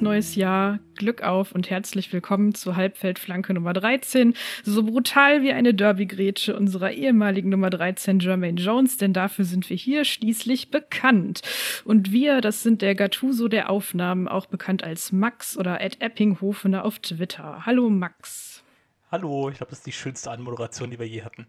neues 0.00 0.34
Jahr, 0.34 0.78
Glück 0.94 1.22
auf 1.22 1.52
und 1.52 1.70
herzlich 1.70 2.12
willkommen 2.12 2.54
zur 2.54 2.76
Halbfeldflanke 2.76 3.54
Nummer 3.54 3.72
13. 3.72 4.34
So 4.64 4.82
brutal 4.82 5.42
wie 5.42 5.52
eine 5.52 5.74
Derby-Grätsche 5.74 6.56
unserer 6.56 6.92
ehemaligen 6.92 7.50
Nummer 7.50 7.70
13 7.70 8.18
Jermaine 8.18 8.60
Jones, 8.60 8.96
denn 8.96 9.12
dafür 9.12 9.44
sind 9.44 9.68
wir 9.70 9.76
hier 9.76 10.04
schließlich 10.04 10.70
bekannt. 10.70 11.42
Und 11.84 12.12
wir, 12.12 12.40
das 12.40 12.62
sind 12.62 12.82
der 12.82 12.94
Gattuso 12.94 13.48
der 13.48 13.70
Aufnahmen, 13.70 14.28
auch 14.28 14.46
bekannt 14.46 14.82
als 14.84 15.12
Max 15.12 15.56
oder 15.56 15.80
Ed 15.80 16.00
Eppinghofener 16.00 16.84
auf 16.84 16.98
Twitter. 16.98 17.66
Hallo 17.66 17.90
Max. 17.90 18.62
Hallo, 19.10 19.50
ich 19.50 19.58
glaube, 19.58 19.70
das 19.70 19.78
ist 19.78 19.86
die 19.86 19.92
schönste 19.92 20.30
Anmoderation, 20.30 20.90
die 20.90 20.98
wir 20.98 21.06
je 21.06 21.22
hatten. 21.22 21.46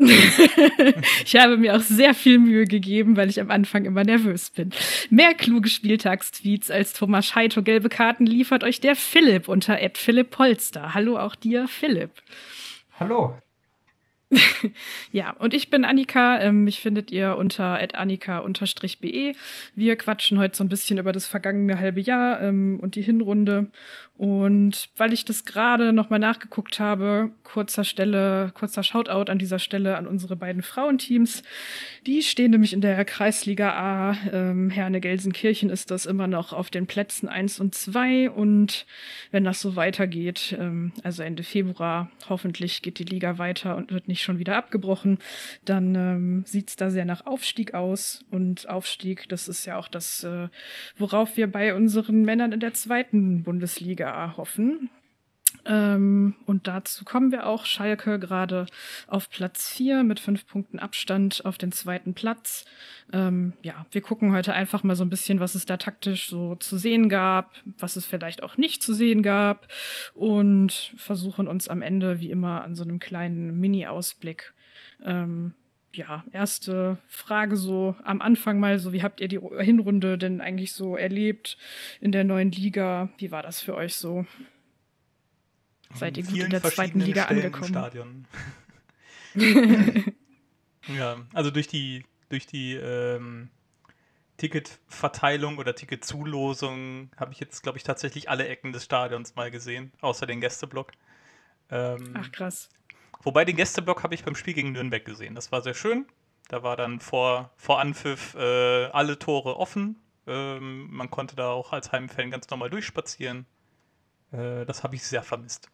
ich 1.24 1.36
habe 1.36 1.56
mir 1.56 1.76
auch 1.76 1.80
sehr 1.80 2.14
viel 2.14 2.38
Mühe 2.38 2.64
gegeben, 2.64 3.16
weil 3.16 3.28
ich 3.28 3.40
am 3.40 3.50
Anfang 3.50 3.84
immer 3.84 4.04
nervös 4.04 4.50
bin. 4.50 4.70
Mehr 5.10 5.34
kluge 5.34 5.68
Spieltagstweets 5.68 6.70
als 6.70 6.92
Thomas 6.92 7.34
Heito 7.34 7.62
gelbe 7.62 7.88
Karten 7.88 8.26
liefert 8.26 8.64
euch 8.64 8.80
der 8.80 8.96
Philipp 8.96 9.48
unter 9.48 9.80
Ed 9.80 9.98
Philipp 9.98 10.30
Polster. 10.30 10.94
Hallo 10.94 11.18
auch 11.18 11.34
dir, 11.34 11.68
Philipp. 11.68 12.10
Hallo. 12.98 13.34
ja, 15.12 15.32
und 15.32 15.54
ich 15.54 15.70
bin 15.70 15.84
Annika. 15.84 16.40
Ähm, 16.40 16.64
mich 16.64 16.80
findet 16.80 17.10
ihr 17.10 17.36
unter 17.36 17.80
annika-be. 17.94 19.32
Wir 19.74 19.96
quatschen 19.96 20.38
heute 20.38 20.56
so 20.56 20.64
ein 20.64 20.68
bisschen 20.68 20.98
über 20.98 21.12
das 21.12 21.26
vergangene 21.26 21.78
halbe 21.78 22.00
Jahr 22.00 22.40
ähm, 22.40 22.78
und 22.80 22.94
die 22.94 23.02
Hinrunde. 23.02 23.70
Und 24.20 24.90
weil 24.98 25.14
ich 25.14 25.24
das 25.24 25.46
gerade 25.46 25.94
nochmal 25.94 26.18
nachgeguckt 26.18 26.78
habe, 26.78 27.30
kurzer 27.42 27.84
Stelle, 27.84 28.52
kurzer 28.52 28.82
Shoutout 28.82 29.32
an 29.32 29.38
dieser 29.38 29.58
Stelle 29.58 29.96
an 29.96 30.06
unsere 30.06 30.36
beiden 30.36 30.60
Frauenteams. 30.60 31.42
Die 32.04 32.20
stehen 32.20 32.50
nämlich 32.50 32.74
in 32.74 32.82
der 32.82 33.02
Kreisliga 33.06 33.70
A. 33.70 34.16
Ähm, 34.30 34.68
Herne 34.68 35.00
Gelsenkirchen 35.00 35.70
ist 35.70 35.90
das 35.90 36.04
immer 36.04 36.26
noch 36.26 36.52
auf 36.52 36.68
den 36.68 36.86
Plätzen 36.86 37.30
1 37.30 37.60
und 37.60 37.74
2. 37.74 38.28
Und 38.28 38.84
wenn 39.30 39.44
das 39.44 39.62
so 39.62 39.74
weitergeht, 39.74 40.54
ähm, 40.60 40.92
also 41.02 41.22
Ende 41.22 41.42
Februar, 41.42 42.10
hoffentlich 42.28 42.82
geht 42.82 42.98
die 42.98 43.04
Liga 43.04 43.38
weiter 43.38 43.74
und 43.74 43.90
wird 43.90 44.06
nicht 44.06 44.22
schon 44.22 44.38
wieder 44.38 44.56
abgebrochen, 44.56 45.16
dann 45.64 45.94
ähm, 45.94 46.42
sieht 46.44 46.68
es 46.68 46.76
da 46.76 46.90
sehr 46.90 47.06
nach 47.06 47.24
Aufstieg 47.24 47.72
aus. 47.72 48.22
Und 48.30 48.68
Aufstieg, 48.68 49.30
das 49.30 49.48
ist 49.48 49.64
ja 49.64 49.78
auch 49.78 49.88
das, 49.88 50.24
äh, 50.24 50.48
worauf 50.98 51.38
wir 51.38 51.50
bei 51.50 51.74
unseren 51.74 52.20
Männern 52.26 52.52
in 52.52 52.60
der 52.60 52.74
zweiten 52.74 53.44
Bundesliga 53.44 54.09
erhoffen. 54.10 54.90
Ähm, 55.66 56.36
und 56.46 56.66
dazu 56.66 57.04
kommen 57.04 57.32
wir 57.32 57.46
auch. 57.46 57.64
Schalke 57.66 58.18
gerade 58.18 58.66
auf 59.06 59.28
Platz 59.30 59.68
4 59.68 60.02
mit 60.04 60.20
fünf 60.20 60.46
Punkten 60.46 60.78
Abstand 60.78 61.44
auf 61.44 61.58
den 61.58 61.72
zweiten 61.72 62.14
Platz. 62.14 62.64
Ähm, 63.12 63.52
ja, 63.62 63.86
wir 63.90 64.00
gucken 64.00 64.32
heute 64.32 64.52
einfach 64.52 64.82
mal 64.82 64.96
so 64.96 65.04
ein 65.04 65.10
bisschen, 65.10 65.40
was 65.40 65.54
es 65.54 65.66
da 65.66 65.76
taktisch 65.76 66.28
so 66.28 66.54
zu 66.54 66.78
sehen 66.78 67.08
gab, 67.08 67.52
was 67.78 67.96
es 67.96 68.06
vielleicht 68.06 68.42
auch 68.42 68.56
nicht 68.56 68.82
zu 68.82 68.94
sehen 68.94 69.22
gab 69.22 69.68
und 70.14 70.92
versuchen 70.96 71.48
uns 71.48 71.68
am 71.68 71.82
Ende 71.82 72.20
wie 72.20 72.30
immer 72.30 72.62
an 72.62 72.74
so 72.74 72.84
einem 72.84 72.98
kleinen 72.98 73.58
Mini-Ausblick 73.58 74.54
ähm, 75.04 75.54
ja, 75.92 76.24
erste 76.32 76.98
Frage 77.08 77.56
so 77.56 77.96
am 78.04 78.20
Anfang 78.20 78.60
mal 78.60 78.78
so, 78.78 78.92
wie 78.92 79.02
habt 79.02 79.20
ihr 79.20 79.28
die 79.28 79.40
Hinrunde 79.58 80.18
denn 80.18 80.40
eigentlich 80.40 80.72
so 80.72 80.96
erlebt 80.96 81.58
in 82.00 82.12
der 82.12 82.24
neuen 82.24 82.52
Liga? 82.52 83.08
Wie 83.18 83.30
war 83.30 83.42
das 83.42 83.60
für 83.60 83.74
euch 83.74 83.94
so? 83.94 84.26
Seid 85.94 86.16
ihr 86.16 86.24
gut 86.24 86.38
in 86.38 86.50
der 86.50 86.62
zweiten 86.62 87.00
Liga 87.00 87.24
Stellen 87.24 87.46
angekommen? 87.46 87.68
Stadion. 87.68 88.26
ja, 90.96 91.16
also 91.32 91.50
durch 91.50 91.66
die, 91.66 92.04
durch 92.28 92.46
die 92.46 92.74
ähm, 92.74 93.48
Ticketverteilung 94.36 95.58
oder 95.58 95.74
Ticketzulosung 95.74 97.10
habe 97.16 97.32
ich 97.32 97.40
jetzt, 97.40 97.62
glaube 97.62 97.78
ich, 97.78 97.84
tatsächlich 97.84 98.30
alle 98.30 98.46
Ecken 98.48 98.72
des 98.72 98.84
Stadions 98.84 99.34
mal 99.34 99.50
gesehen, 99.50 99.92
außer 100.00 100.26
den 100.26 100.40
Gästeblock. 100.40 100.92
Ähm, 101.70 102.14
Ach 102.14 102.30
krass. 102.32 102.70
Wobei 103.22 103.44
den 103.44 103.56
Gästeblock 103.56 104.02
habe 104.02 104.14
ich 104.14 104.24
beim 104.24 104.34
Spiel 104.34 104.54
gegen 104.54 104.72
Nürnberg 104.72 105.04
gesehen. 105.04 105.34
Das 105.34 105.52
war 105.52 105.62
sehr 105.62 105.74
schön. 105.74 106.06
Da 106.48 106.62
war 106.62 106.76
dann 106.76 107.00
vor, 107.00 107.52
vor 107.56 107.80
Anpfiff 107.80 108.34
äh, 108.34 108.86
alle 108.86 109.18
Tore 109.18 109.56
offen. 109.56 109.96
Ähm, 110.26 110.88
man 110.90 111.10
konnte 111.10 111.36
da 111.36 111.50
auch 111.50 111.72
als 111.72 111.92
Heimfan 111.92 112.30
ganz 112.30 112.48
normal 112.50 112.70
durchspazieren. 112.70 113.46
Äh, 114.32 114.64
das 114.64 114.82
habe 114.82 114.96
ich 114.96 115.02
sehr 115.02 115.22
vermisst. 115.22 115.70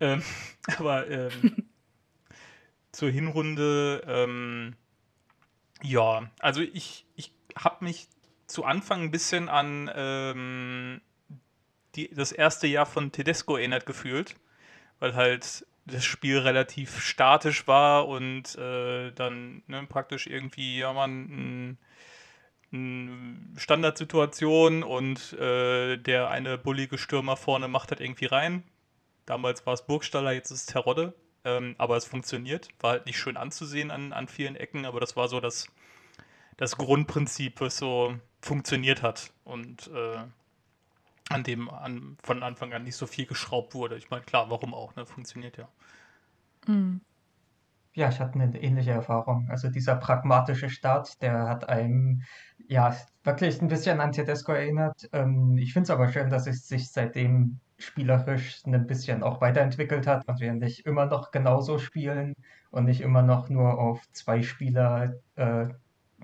Ähm, 0.00 0.22
aber 0.78 1.08
ähm, 1.08 1.68
zur 2.92 3.10
Hinrunde, 3.10 4.04
ähm, 4.06 4.76
ja, 5.82 6.30
also 6.38 6.60
ich, 6.60 7.06
ich 7.16 7.32
habe 7.56 7.84
mich 7.84 8.08
zu 8.46 8.64
Anfang 8.64 9.02
ein 9.02 9.10
bisschen 9.10 9.48
an 9.48 9.90
ähm, 9.94 11.00
die, 11.94 12.12
das 12.12 12.32
erste 12.32 12.66
Jahr 12.66 12.86
von 12.86 13.12
Tedesco 13.12 13.56
erinnert 13.56 13.86
gefühlt, 13.86 14.36
weil 14.98 15.14
halt 15.14 15.66
das 15.86 16.04
Spiel 16.04 16.38
relativ 16.38 17.00
statisch 17.00 17.66
war 17.66 18.08
und 18.08 18.56
äh, 18.56 19.12
dann 19.12 19.62
ne, 19.66 19.84
praktisch 19.88 20.26
irgendwie, 20.26 20.78
ja 20.78 20.92
man, 20.92 21.78
Standardsituation 23.56 24.82
und 24.82 25.32
äh, 25.34 25.96
der 25.96 26.28
eine 26.28 26.58
bullige 26.58 26.98
Stürmer 26.98 27.36
vorne 27.36 27.68
macht 27.68 27.90
halt 27.90 28.00
irgendwie 28.00 28.26
rein. 28.26 28.64
Damals 29.26 29.64
war 29.66 29.74
es 29.74 29.86
Burgstaller, 29.86 30.32
jetzt 30.32 30.50
ist 30.50 30.60
es 30.60 30.66
Terodde. 30.66 31.14
Ähm, 31.44 31.74
aber 31.78 31.96
es 31.96 32.06
funktioniert. 32.06 32.68
War 32.80 32.92
halt 32.92 33.06
nicht 33.06 33.18
schön 33.18 33.36
anzusehen 33.36 33.90
an, 33.90 34.12
an 34.12 34.28
vielen 34.28 34.56
Ecken, 34.56 34.86
aber 34.86 34.98
das 34.98 35.14
war 35.14 35.28
so 35.28 35.40
das, 35.40 35.68
das 36.56 36.76
Grundprinzip, 36.76 37.60
was 37.60 37.76
so 37.76 38.16
funktioniert 38.40 39.02
hat. 39.02 39.30
Und 39.44 39.88
äh, 39.88 40.24
an 41.34 41.42
dem 41.42 41.68
an, 41.68 42.16
von 42.22 42.42
Anfang 42.42 42.72
an 42.72 42.84
nicht 42.84 42.96
so 42.96 43.06
viel 43.06 43.26
geschraubt 43.26 43.74
wurde. 43.74 43.96
Ich 43.96 44.10
meine, 44.10 44.22
klar, 44.22 44.50
warum 44.50 44.72
auch, 44.72 44.94
ne? 44.96 45.04
Funktioniert 45.04 45.56
ja. 45.56 45.68
Mhm. 46.66 47.00
Ja, 47.94 48.08
ich 48.08 48.18
hatte 48.18 48.40
eine 48.40 48.60
ähnliche 48.60 48.90
Erfahrung. 48.92 49.48
Also 49.50 49.68
dieser 49.68 49.96
pragmatische 49.96 50.68
Start, 50.68 51.22
der 51.22 51.48
hat 51.48 51.68
einem 51.68 52.22
ja 52.66 52.96
wirklich 53.22 53.60
ein 53.62 53.68
bisschen 53.68 54.00
an 54.00 54.12
Tedesco 54.12 54.52
erinnert. 54.52 55.08
Ähm, 55.12 55.56
ich 55.58 55.72
finde 55.72 55.84
es 55.84 55.90
aber 55.90 56.08
schön, 56.08 56.30
dass 56.30 56.46
es 56.46 56.66
sich 56.68 56.90
seitdem 56.90 57.60
spielerisch 57.78 58.62
ein 58.66 58.86
bisschen 58.86 59.22
auch 59.22 59.40
weiterentwickelt 59.40 60.06
hat 60.06 60.26
und 60.28 60.40
wir 60.40 60.52
nicht 60.54 60.86
immer 60.86 61.06
noch 61.06 61.30
genauso 61.30 61.78
spielen 61.78 62.34
und 62.70 62.84
nicht 62.84 63.00
immer 63.00 63.22
noch 63.22 63.48
nur 63.48 63.78
auf 63.78 64.02
zwei 64.12 64.42
Spieler 64.42 65.14
äh, 65.36 65.66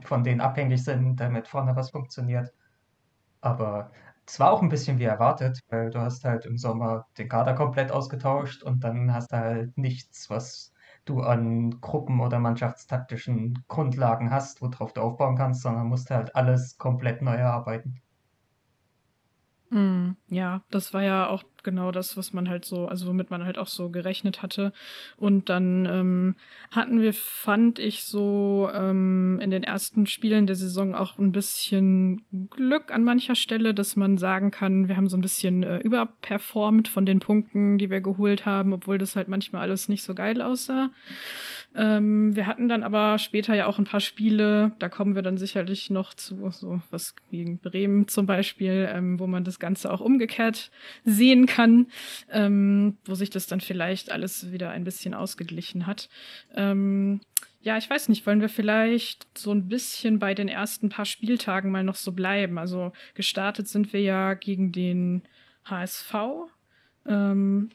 von 0.03 0.25
denen 0.25 0.41
abhängig 0.41 0.83
sind, 0.85 1.17
damit 1.17 1.49
vorne 1.49 1.77
was 1.77 1.91
funktioniert. 1.91 2.53
Aber 3.41 3.93
es 4.27 4.39
war 4.41 4.51
auch 4.53 4.63
ein 4.63 4.69
bisschen 4.69 4.99
wie 4.99 5.05
erwartet, 5.05 5.61
weil 5.69 5.91
du 5.91 6.01
hast 6.01 6.25
halt 6.25 6.47
im 6.47 6.57
Sommer 6.59 7.07
den 7.19 7.29
Kader 7.29 7.55
komplett 7.55 7.91
ausgetauscht 7.93 8.63
und 8.63 8.83
dann 8.85 9.13
hast 9.13 9.33
du 9.33 9.37
halt 9.37 9.77
nichts, 9.79 10.31
was 10.31 10.73
du 11.05 11.21
an 11.23 11.81
Gruppen- 11.81 12.21
oder 12.21 12.39
mannschaftstaktischen 12.39 13.65
Grundlagen 13.69 14.31
hast, 14.31 14.63
worauf 14.63 14.93
du 14.93 15.01
aufbauen 15.03 15.37
kannst, 15.37 15.63
sondern 15.63 15.89
musst 15.89 16.11
halt 16.11 16.35
alles 16.37 16.79
komplett 16.79 17.23
neu 17.23 17.35
erarbeiten. 17.37 18.03
Mm, 19.71 20.17
ja, 20.29 20.63
das 20.71 20.93
war 20.93 21.03
ja 21.05 21.29
auch 21.29 21.45
genau 21.63 21.93
das, 21.93 22.17
was 22.17 22.33
man 22.33 22.49
halt 22.49 22.65
so, 22.65 22.89
also 22.89 23.07
womit 23.07 23.31
man 23.31 23.45
halt 23.45 23.57
auch 23.57 23.69
so 23.69 23.89
gerechnet 23.91 24.43
hatte. 24.43 24.73
Und 25.17 25.49
dann 25.49 25.87
ähm, 25.87 26.35
hatten 26.73 27.01
wir, 27.01 27.13
fand 27.15 27.79
ich 27.79 28.03
so 28.05 28.69
ähm, 28.75 29.39
in 29.41 29.51
den 29.51 29.63
ersten 29.63 30.07
Spielen 30.07 30.49
der 30.49 30.57
Saison 30.57 30.95
auch 30.97 31.19
ein 31.19 31.31
bisschen 31.31 32.25
Glück 32.51 32.93
an 32.93 33.05
mancher 33.05 33.37
Stelle, 33.37 33.73
dass 33.73 33.95
man 33.95 34.19
sagen 34.19 34.51
kann, 34.51 34.89
wir 34.89 34.97
haben 34.97 35.09
so 35.09 35.17
ein 35.17 35.21
bisschen 35.23 35.63
äh, 35.63 35.79
überperformt 35.79 36.89
von 36.89 37.07
den 37.07 37.21
Punkten, 37.21 37.79
die 37.79 37.91
wir 37.91 38.01
geholt 38.01 38.47
haben, 38.47 38.73
obwohl 38.73 38.99
das 38.99 39.15
halt 39.15 39.29
manchmal 39.29 39.63
alles 39.63 39.89
nicht 39.89 40.03
so 40.03 40.15
geil 40.15 40.43
aussah. 40.43 40.91
Ähm, 41.75 42.35
wir 42.35 42.47
hatten 42.47 42.69
dann 42.69 42.83
aber 42.83 43.19
später 43.19 43.55
ja 43.55 43.67
auch 43.67 43.79
ein 43.79 43.85
paar 43.85 44.01
Spiele, 44.01 44.73
da 44.81 44.89
kommen 44.89 45.15
wir 45.15 45.23
dann 45.23 45.39
sicherlich 45.39 45.89
noch 45.89 46.15
zu, 46.15 46.51
so 46.51 46.81
was 46.91 47.15
gegen 47.31 47.59
Bremen 47.59 48.09
zum 48.09 48.27
Beispiel, 48.27 48.89
ähm, 48.93 49.21
wo 49.21 49.29
man 49.29 49.45
das 49.45 49.61
Ganze 49.61 49.93
auch 49.93 50.01
umgekehrt 50.01 50.71
sehen 51.05 51.47
kann, 51.47 51.87
ähm, 52.31 52.99
wo 53.05 53.15
sich 53.15 53.31
das 53.31 53.47
dann 53.47 53.61
vielleicht 53.61 54.11
alles 54.11 54.51
wieder 54.51 54.71
ein 54.71 54.83
bisschen 54.85 55.15
ausgeglichen 55.15 55.87
hat. 55.87 56.09
Ähm, 56.57 57.21
ja, 57.63 57.77
ich 57.77 57.89
weiß 57.89 58.09
nicht, 58.09 58.27
wollen 58.27 58.41
wir 58.41 58.49
vielleicht 58.49 59.27
so 59.39 59.53
ein 59.53 59.69
bisschen 59.69 60.19
bei 60.19 60.35
den 60.35 60.49
ersten 60.49 60.89
paar 60.89 61.05
Spieltagen 61.05 61.71
mal 61.71 61.85
noch 61.85 61.95
so 61.95 62.13
bleiben? 62.13 62.59
Also 62.59 62.93
gestartet 63.15 63.69
sind 63.69 63.93
wir 63.93 64.01
ja 64.01 64.35
gegen 64.35 64.73
den 64.73 65.23
HSV. 65.65 66.15
Ähm, 67.07 67.71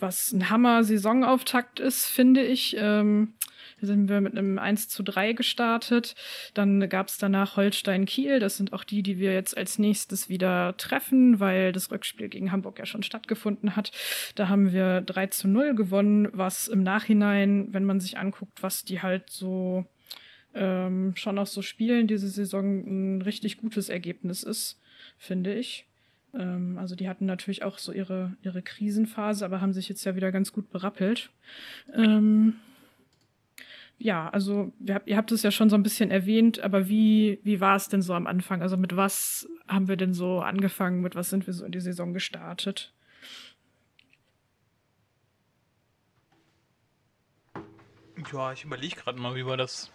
was 0.00 0.32
ein 0.32 0.50
Hammer-Saisonauftakt 0.50 1.80
ist, 1.80 2.06
finde 2.06 2.42
ich. 2.42 2.76
Ähm, 2.78 3.34
sind 3.80 4.08
wir 4.08 4.20
mit 4.20 4.36
einem 4.36 4.58
1 4.58 4.88
zu 4.88 5.02
3 5.02 5.32
gestartet. 5.32 6.14
Dann 6.54 6.88
gab 6.88 7.08
es 7.08 7.18
danach 7.18 7.56
Holstein-Kiel. 7.56 8.40
Das 8.40 8.56
sind 8.56 8.72
auch 8.72 8.84
die, 8.84 9.02
die 9.02 9.18
wir 9.18 9.34
jetzt 9.34 9.56
als 9.56 9.78
nächstes 9.78 10.28
wieder 10.28 10.76
treffen, 10.76 11.40
weil 11.40 11.72
das 11.72 11.90
Rückspiel 11.90 12.28
gegen 12.28 12.52
Hamburg 12.52 12.78
ja 12.78 12.86
schon 12.86 13.02
stattgefunden 13.02 13.76
hat. 13.76 13.90
Da 14.34 14.48
haben 14.48 14.72
wir 14.72 15.02
3 15.02 15.26
zu 15.28 15.48
0 15.48 15.74
gewonnen, 15.74 16.28
was 16.32 16.68
im 16.68 16.82
Nachhinein, 16.82 17.68
wenn 17.72 17.84
man 17.84 18.00
sich 18.00 18.18
anguckt, 18.18 18.62
was 18.62 18.84
die 18.84 19.02
halt 19.02 19.30
so 19.30 19.84
ähm, 20.54 21.14
schon 21.16 21.38
auch 21.38 21.46
so 21.46 21.62
spielen, 21.62 22.06
diese 22.06 22.28
Saison 22.28 23.18
ein 23.18 23.22
richtig 23.22 23.58
gutes 23.58 23.88
Ergebnis 23.88 24.42
ist, 24.42 24.80
finde 25.18 25.54
ich. 25.54 25.86
Ähm, 26.34 26.78
also 26.78 26.94
die 26.94 27.08
hatten 27.08 27.26
natürlich 27.26 27.62
auch 27.62 27.78
so 27.78 27.92
ihre, 27.92 28.36
ihre 28.42 28.62
Krisenphase, 28.62 29.44
aber 29.44 29.60
haben 29.60 29.72
sich 29.72 29.88
jetzt 29.88 30.04
ja 30.04 30.16
wieder 30.16 30.32
ganz 30.32 30.52
gut 30.52 30.70
berappelt. 30.70 31.30
Ähm, 31.94 32.56
ja, 33.98 34.28
also 34.28 34.72
habt, 34.90 35.08
ihr 35.08 35.16
habt 35.16 35.32
es 35.32 35.42
ja 35.42 35.50
schon 35.50 35.70
so 35.70 35.76
ein 35.76 35.82
bisschen 35.82 36.10
erwähnt, 36.10 36.60
aber 36.60 36.88
wie, 36.88 37.40
wie 37.44 37.60
war 37.60 37.76
es 37.76 37.88
denn 37.88 38.02
so 38.02 38.12
am 38.12 38.26
Anfang? 38.26 38.60
Also 38.60 38.76
mit 38.76 38.94
was 38.94 39.48
haben 39.66 39.88
wir 39.88 39.96
denn 39.96 40.12
so 40.12 40.40
angefangen? 40.40 41.00
Mit 41.00 41.14
was 41.14 41.30
sind 41.30 41.46
wir 41.46 41.54
so 41.54 41.64
in 41.64 41.72
die 41.72 41.80
Saison 41.80 42.12
gestartet? 42.12 42.92
Ja, 48.32 48.52
ich 48.52 48.64
überlege 48.64 48.96
gerade 48.96 49.18
mal, 49.18 49.34
wie 49.34 49.44
man 49.44 49.58
das 49.58 49.90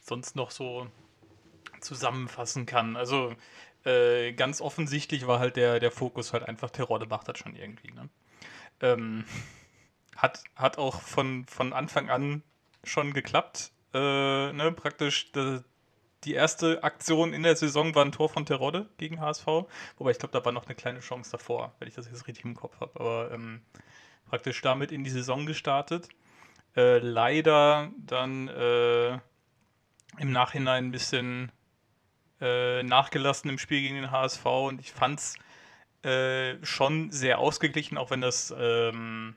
sonst 0.00 0.36
noch 0.36 0.50
so 0.52 0.86
zusammenfassen 1.80 2.64
kann. 2.66 2.96
Also 2.96 3.34
äh, 3.86 4.32
ganz 4.32 4.60
offensichtlich 4.60 5.26
war 5.26 5.38
halt 5.38 5.56
der, 5.56 5.80
der 5.80 5.90
Fokus 5.90 6.32
halt 6.32 6.42
einfach 6.42 6.70
Terror 6.70 7.04
macht 7.06 7.28
das 7.28 7.38
schon 7.38 7.54
irgendwie. 7.54 7.92
Ne? 7.92 8.08
Ähm, 8.80 9.24
hat, 10.16 10.42
hat 10.56 10.78
auch 10.78 11.00
von, 11.00 11.46
von 11.46 11.72
Anfang 11.72 12.10
an 12.10 12.42
schon 12.84 13.12
geklappt. 13.12 13.70
Äh, 13.94 14.52
ne, 14.52 14.72
praktisch 14.74 15.32
de, 15.32 15.60
die 16.24 16.34
erste 16.34 16.82
Aktion 16.82 17.32
in 17.32 17.44
der 17.44 17.54
Saison 17.54 17.94
war 17.94 18.04
ein 18.04 18.12
Tor 18.12 18.28
von 18.28 18.44
Terodde 18.44 18.88
gegen 18.98 19.20
HSV. 19.20 19.46
Wobei 19.98 20.10
ich 20.10 20.18
glaube, 20.18 20.32
da 20.32 20.44
war 20.44 20.52
noch 20.52 20.66
eine 20.66 20.74
kleine 20.74 21.00
Chance 21.00 21.30
davor, 21.30 21.74
wenn 21.78 21.88
ich 21.88 21.94
das 21.94 22.06
jetzt 22.06 22.26
richtig 22.26 22.44
im 22.44 22.56
Kopf 22.56 22.80
habe. 22.80 22.98
Aber 22.98 23.30
ähm, 23.32 23.60
praktisch 24.28 24.60
damit 24.62 24.90
in 24.90 25.04
die 25.04 25.10
Saison 25.10 25.46
gestartet. 25.46 26.08
Äh, 26.74 26.98
leider 26.98 27.90
dann 27.98 28.48
äh, 28.48 29.12
im 30.18 30.32
Nachhinein 30.32 30.86
ein 30.86 30.90
bisschen 30.90 31.52
äh, 32.40 32.82
nachgelassen 32.82 33.50
im 33.50 33.58
Spiel 33.58 33.80
gegen 33.82 33.96
den 33.96 34.10
HSV 34.10 34.44
und 34.44 34.80
ich 34.80 34.92
fand 34.92 35.20
es 35.20 35.34
äh, 36.04 36.64
schon 36.64 37.10
sehr 37.10 37.38
ausgeglichen, 37.38 37.98
auch 37.98 38.10
wenn 38.10 38.20
das 38.20 38.54
ähm, 38.56 39.34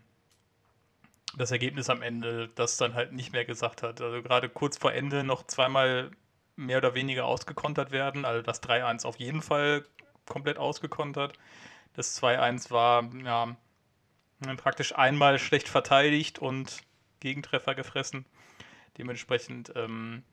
das 1.37 1.51
Ergebnis 1.51 1.89
am 1.89 2.01
Ende 2.01 2.49
das 2.55 2.77
dann 2.77 2.93
halt 2.93 3.13
nicht 3.13 3.31
mehr 3.33 3.45
gesagt 3.45 3.83
hat. 3.83 4.01
Also 4.01 4.21
gerade 4.21 4.49
kurz 4.49 4.77
vor 4.77 4.93
Ende 4.93 5.23
noch 5.23 5.45
zweimal 5.45 6.11
mehr 6.55 6.77
oder 6.79 6.95
weniger 6.95 7.25
ausgekontert 7.25 7.91
werden. 7.91 8.25
Also 8.25 8.41
das 8.41 8.61
3-1 8.61 9.05
auf 9.05 9.17
jeden 9.17 9.41
Fall 9.41 9.85
komplett 10.25 10.57
ausgekontert. 10.57 11.33
Das 11.93 12.21
2-1 12.21 12.71
war 12.71 13.09
ja 13.23 13.55
praktisch 14.57 14.95
einmal 14.95 15.39
schlecht 15.39 15.69
verteidigt 15.69 16.39
und 16.39 16.81
Gegentreffer 17.19 17.75
gefressen. 17.75 18.25
Dementsprechend 18.97 19.73
ähm, 19.75 20.23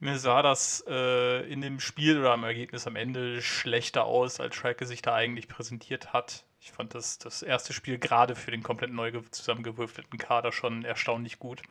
mir 0.00 0.18
sah 0.18 0.42
das 0.42 0.84
äh, 0.88 1.50
in 1.50 1.60
dem 1.60 1.80
Spiel 1.80 2.18
oder 2.18 2.32
am 2.32 2.44
Ergebnis 2.44 2.86
am 2.86 2.96
Ende 2.96 3.40
schlechter 3.42 4.04
aus, 4.04 4.40
als 4.40 4.54
Schalke 4.54 4.86
sich 4.86 5.02
da 5.02 5.14
eigentlich 5.14 5.48
präsentiert 5.48 6.12
hat. 6.12 6.44
Ich 6.60 6.72
fand 6.72 6.94
das, 6.94 7.18
das 7.18 7.42
erste 7.42 7.72
Spiel 7.72 7.98
gerade 7.98 8.34
für 8.34 8.50
den 8.50 8.62
komplett 8.62 8.92
neu 8.92 9.12
zusammengewürfelten 9.30 10.18
Kader 10.18 10.52
schon 10.52 10.84
erstaunlich 10.84 11.38
gut. 11.38 11.62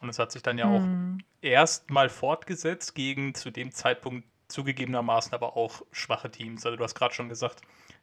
Und 0.00 0.08
es 0.08 0.18
hat 0.18 0.32
sich 0.32 0.42
dann 0.42 0.58
ja 0.58 0.66
auch 0.66 0.80
mhm. 0.80 1.18
erst 1.40 1.90
mal 1.90 2.08
fortgesetzt 2.08 2.94
gegen 2.94 3.34
zu 3.34 3.50
dem 3.50 3.72
Zeitpunkt 3.72 4.26
zugegebenermaßen 4.48 5.32
aber 5.32 5.56
auch 5.56 5.82
schwache 5.92 6.30
Teams. 6.30 6.64
Also 6.64 6.76
du 6.76 6.84
hast 6.84 6.94
gerade 6.94 7.14
schon 7.14 7.28
gesagt, 7.28 7.62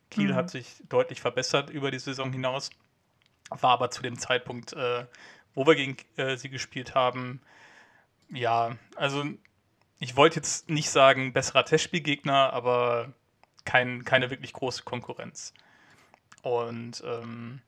Kiel 0.10 0.32
mhm. 0.32 0.36
hat 0.36 0.50
sich 0.50 0.82
deutlich 0.90 1.22
verbessert 1.22 1.70
über 1.70 1.92
die 1.92 2.00
Saison 2.00 2.32
hinaus, 2.32 2.72
war 3.50 3.72
aber 3.72 3.92
zu 3.92 4.02
dem 4.02 4.18
Zeitpunkt, 4.18 4.74
äh, 4.74 5.06
wo 5.54 5.66
wir 5.66 5.76
gegen 5.76 5.98
äh, 6.18 6.38
sie 6.38 6.50
gespielt 6.50 6.96
haben, 6.96 7.42
ja, 8.30 8.78
also 8.96 9.26
ich 10.02 10.16
wollte 10.16 10.38
jetzt 10.38 10.68
nicht 10.68 10.90
sagen 10.90 11.32
besserer 11.32 11.64
Testspielgegner, 11.64 12.52
aber 12.54 13.14
kein, 13.66 14.04
keine 14.04 14.32
wirklich 14.32 14.52
große 14.52 14.82
Konkurrenz. 14.84 15.54
Und 16.42 17.04
ähm, 17.06 17.62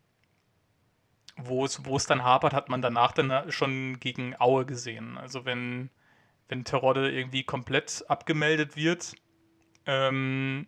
wo 1.38 1.64
es, 1.66 2.06
dann 2.08 2.24
hapert, 2.24 2.54
hat 2.54 2.70
man 2.70 2.82
danach 2.82 3.12
dann 3.12 3.52
schon 3.52 4.00
gegen 4.00 4.36
Aue 4.40 4.66
gesehen. 4.66 5.16
Also 5.20 5.46
wenn, 5.46 5.92
wenn 6.50 6.66
Terodde 6.66 7.12
irgendwie 7.12 7.44
komplett 7.44 8.04
abgemeldet 8.08 8.76
wird 8.76 9.14
ähm, 9.86 10.66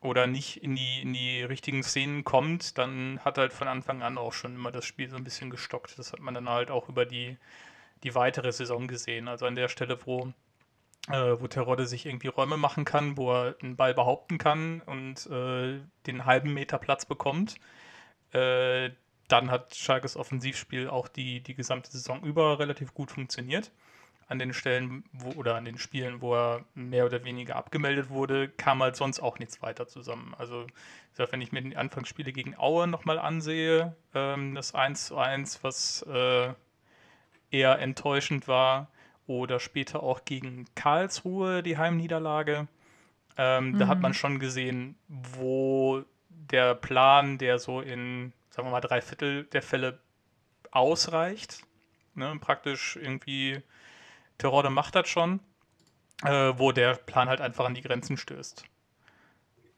oder 0.00 0.26
nicht 0.26 0.64
in 0.64 0.74
die, 0.74 1.02
in 1.02 1.12
die 1.12 1.44
richtigen 1.44 1.84
Szenen 1.84 2.24
kommt, 2.24 2.76
dann 2.76 3.20
hat 3.24 3.38
halt 3.38 3.52
von 3.52 3.68
Anfang 3.68 4.02
an 4.02 4.18
auch 4.18 4.32
schon 4.32 4.56
immer 4.56 4.72
das 4.72 4.84
Spiel 4.84 5.08
so 5.08 5.16
ein 5.16 5.24
bisschen 5.24 5.50
gestockt. 5.50 5.96
Das 5.96 6.12
hat 6.12 6.18
man 6.18 6.34
dann 6.34 6.48
halt 6.48 6.72
auch 6.72 6.88
über 6.88 7.06
die, 7.06 7.38
die 8.02 8.14
weitere 8.14 8.52
Saison 8.52 8.86
gesehen. 8.88 9.28
Also 9.28 9.46
an 9.46 9.54
der 9.54 9.68
Stelle, 9.68 9.98
wo 10.06 10.32
äh, 11.08 11.40
wo 11.40 11.46
Terodde 11.46 11.86
sich 11.86 12.06
irgendwie 12.06 12.28
Räume 12.28 12.56
machen 12.56 12.84
kann, 12.84 13.16
wo 13.16 13.32
er 13.32 13.56
einen 13.62 13.76
Ball 13.76 13.94
behaupten 13.94 14.38
kann 14.38 14.80
und 14.82 15.26
äh, 15.26 15.80
den 16.06 16.24
halben 16.24 16.52
Meter 16.52 16.78
Platz 16.78 17.06
bekommt. 17.06 17.56
Äh, 18.32 18.90
dann 19.28 19.50
hat 19.50 19.74
Schalkes 19.74 20.16
Offensivspiel 20.16 20.88
auch 20.88 21.08
die, 21.08 21.40
die 21.40 21.54
gesamte 21.54 21.90
Saison 21.90 22.22
über 22.22 22.58
relativ 22.58 22.94
gut 22.94 23.10
funktioniert. 23.10 23.70
An 24.28 24.38
den 24.38 24.52
Stellen 24.52 25.04
wo, 25.12 25.30
oder 25.30 25.56
an 25.56 25.64
den 25.64 25.78
Spielen, 25.78 26.20
wo 26.20 26.34
er 26.34 26.64
mehr 26.74 27.06
oder 27.06 27.24
weniger 27.24 27.56
abgemeldet 27.56 28.10
wurde, 28.10 28.48
kam 28.48 28.82
halt 28.82 28.94
sonst 28.94 29.20
auch 29.20 29.38
nichts 29.40 29.60
weiter 29.62 29.88
zusammen. 29.88 30.34
Also, 30.38 30.66
wenn 31.16 31.40
ich 31.40 31.50
mir 31.50 31.62
die 31.62 31.76
Anfangsspiele 31.76 32.32
gegen 32.32 32.56
Aue 32.56 32.86
nochmal 32.86 33.18
ansehe, 33.18 33.96
ähm, 34.14 34.54
das 34.54 34.74
1 34.74 35.06
zu 35.06 35.16
1, 35.18 35.64
was 35.64 36.02
äh, 36.02 36.54
eher 37.50 37.78
enttäuschend 37.78 38.48
war, 38.48 38.88
oder 39.30 39.60
später 39.60 40.02
auch 40.02 40.24
gegen 40.24 40.66
Karlsruhe 40.74 41.62
die 41.62 41.78
Heimniederlage. 41.78 42.66
Ähm, 43.36 43.70
mhm. 43.70 43.78
Da 43.78 43.86
hat 43.86 43.98
mhm. 43.98 44.02
man 44.02 44.14
schon 44.14 44.40
gesehen, 44.40 44.96
wo 45.06 46.02
der 46.28 46.74
Plan, 46.74 47.38
der 47.38 47.60
so 47.60 47.80
in, 47.80 48.32
sagen 48.50 48.66
wir 48.66 48.72
mal, 48.72 48.80
drei 48.80 49.00
Viertel 49.00 49.44
der 49.44 49.62
Fälle 49.62 50.00
ausreicht. 50.72 51.62
Ne, 52.14 52.36
praktisch 52.40 52.96
irgendwie, 52.96 53.62
Terrorde 54.36 54.68
macht 54.68 54.96
das 54.96 55.08
schon, 55.08 55.38
äh, 56.24 56.52
wo 56.56 56.72
der 56.72 56.94
Plan 56.94 57.28
halt 57.28 57.40
einfach 57.40 57.66
an 57.66 57.74
die 57.74 57.82
Grenzen 57.82 58.16
stößt. 58.16 58.64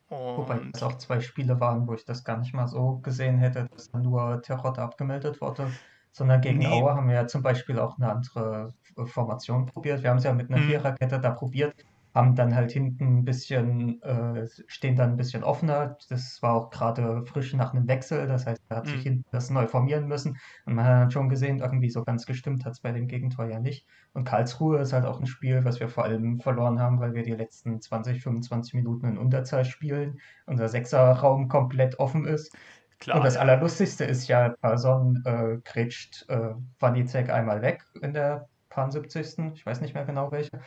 Und 0.08 0.18
Wobei 0.38 0.60
es 0.72 0.82
auch 0.82 0.96
zwei 0.96 1.20
Spiele 1.20 1.60
waren, 1.60 1.86
wo 1.86 1.92
ich 1.92 2.06
das 2.06 2.24
gar 2.24 2.38
nicht 2.38 2.54
mal 2.54 2.68
so 2.68 3.00
gesehen 3.02 3.36
hätte, 3.36 3.68
dass 3.70 3.92
nur 3.92 4.40
Terrorde 4.40 4.80
abgemeldet 4.80 5.42
wurde 5.42 5.70
sondern 6.12 6.40
gegen 6.40 6.58
nee. 6.58 6.66
Aue 6.66 6.94
haben 6.94 7.08
wir 7.08 7.14
ja 7.14 7.26
zum 7.26 7.42
Beispiel 7.42 7.78
auch 7.78 7.98
eine 7.98 8.10
andere 8.10 8.74
Formation 9.06 9.66
probiert. 9.66 10.02
Wir 10.02 10.10
haben 10.10 10.18
es 10.18 10.24
ja 10.24 10.32
mit 10.32 10.50
einer 10.50 10.62
mhm. 10.62 10.68
Viererkette 10.68 11.18
da 11.18 11.30
probiert, 11.30 11.74
haben 12.14 12.34
dann 12.34 12.54
halt 12.54 12.72
hinten 12.72 13.18
ein 13.18 13.24
bisschen, 13.24 14.02
äh, 14.02 14.46
stehen 14.66 14.96
dann 14.96 15.12
ein 15.12 15.16
bisschen 15.16 15.42
offener. 15.42 15.96
Das 16.10 16.42
war 16.42 16.54
auch 16.54 16.70
gerade 16.70 17.24
frisch 17.24 17.54
nach 17.54 17.72
einem 17.72 17.88
Wechsel, 17.88 18.26
das 18.26 18.46
heißt, 18.46 18.60
er 18.68 18.76
hat 18.76 18.86
mhm. 18.86 18.90
sich 18.90 19.02
hinten 19.02 19.24
das 19.32 19.48
neu 19.48 19.66
formieren 19.66 20.06
müssen. 20.06 20.36
Und 20.66 20.74
man 20.74 20.84
hat 20.84 20.92
dann 20.92 21.10
schon 21.10 21.30
gesehen, 21.30 21.60
irgendwie 21.60 21.88
so 21.88 22.04
ganz 22.04 22.26
gestimmt 22.26 22.66
hat 22.66 22.72
es 22.72 22.80
bei 22.80 22.92
dem 22.92 23.08
Gegentor 23.08 23.46
ja 23.46 23.58
nicht. 23.58 23.86
Und 24.12 24.24
Karlsruhe 24.24 24.78
ist 24.80 24.92
halt 24.92 25.06
auch 25.06 25.18
ein 25.18 25.26
Spiel, 25.26 25.64
was 25.64 25.80
wir 25.80 25.88
vor 25.88 26.04
allem 26.04 26.40
verloren 26.40 26.78
haben, 26.78 27.00
weil 27.00 27.14
wir 27.14 27.22
die 27.22 27.32
letzten 27.32 27.80
20, 27.80 28.22
25 28.22 28.74
Minuten 28.74 29.06
in 29.06 29.16
Unterzahl 29.18 29.64
spielen. 29.64 30.20
Unser 30.44 30.68
Sechserraum 30.68 31.48
komplett 31.48 31.98
offen 31.98 32.26
ist. 32.26 32.54
Klar, 33.02 33.16
und 33.16 33.24
das. 33.24 33.36
Allerlustigste 33.36 34.04
ist 34.04 34.28
ja, 34.28 34.50
Person 34.60 35.24
äh, 35.24 35.56
grätscht 35.64 36.24
äh, 36.28 36.54
Wanizek 36.78 37.30
einmal 37.30 37.60
weg 37.60 37.84
in 38.00 38.14
der 38.14 38.48
Paar 38.68 38.92
70. 38.92 39.38
Ich 39.54 39.66
weiß 39.66 39.80
nicht 39.80 39.92
mehr 39.92 40.04
genau 40.04 40.30
welche. 40.30 40.60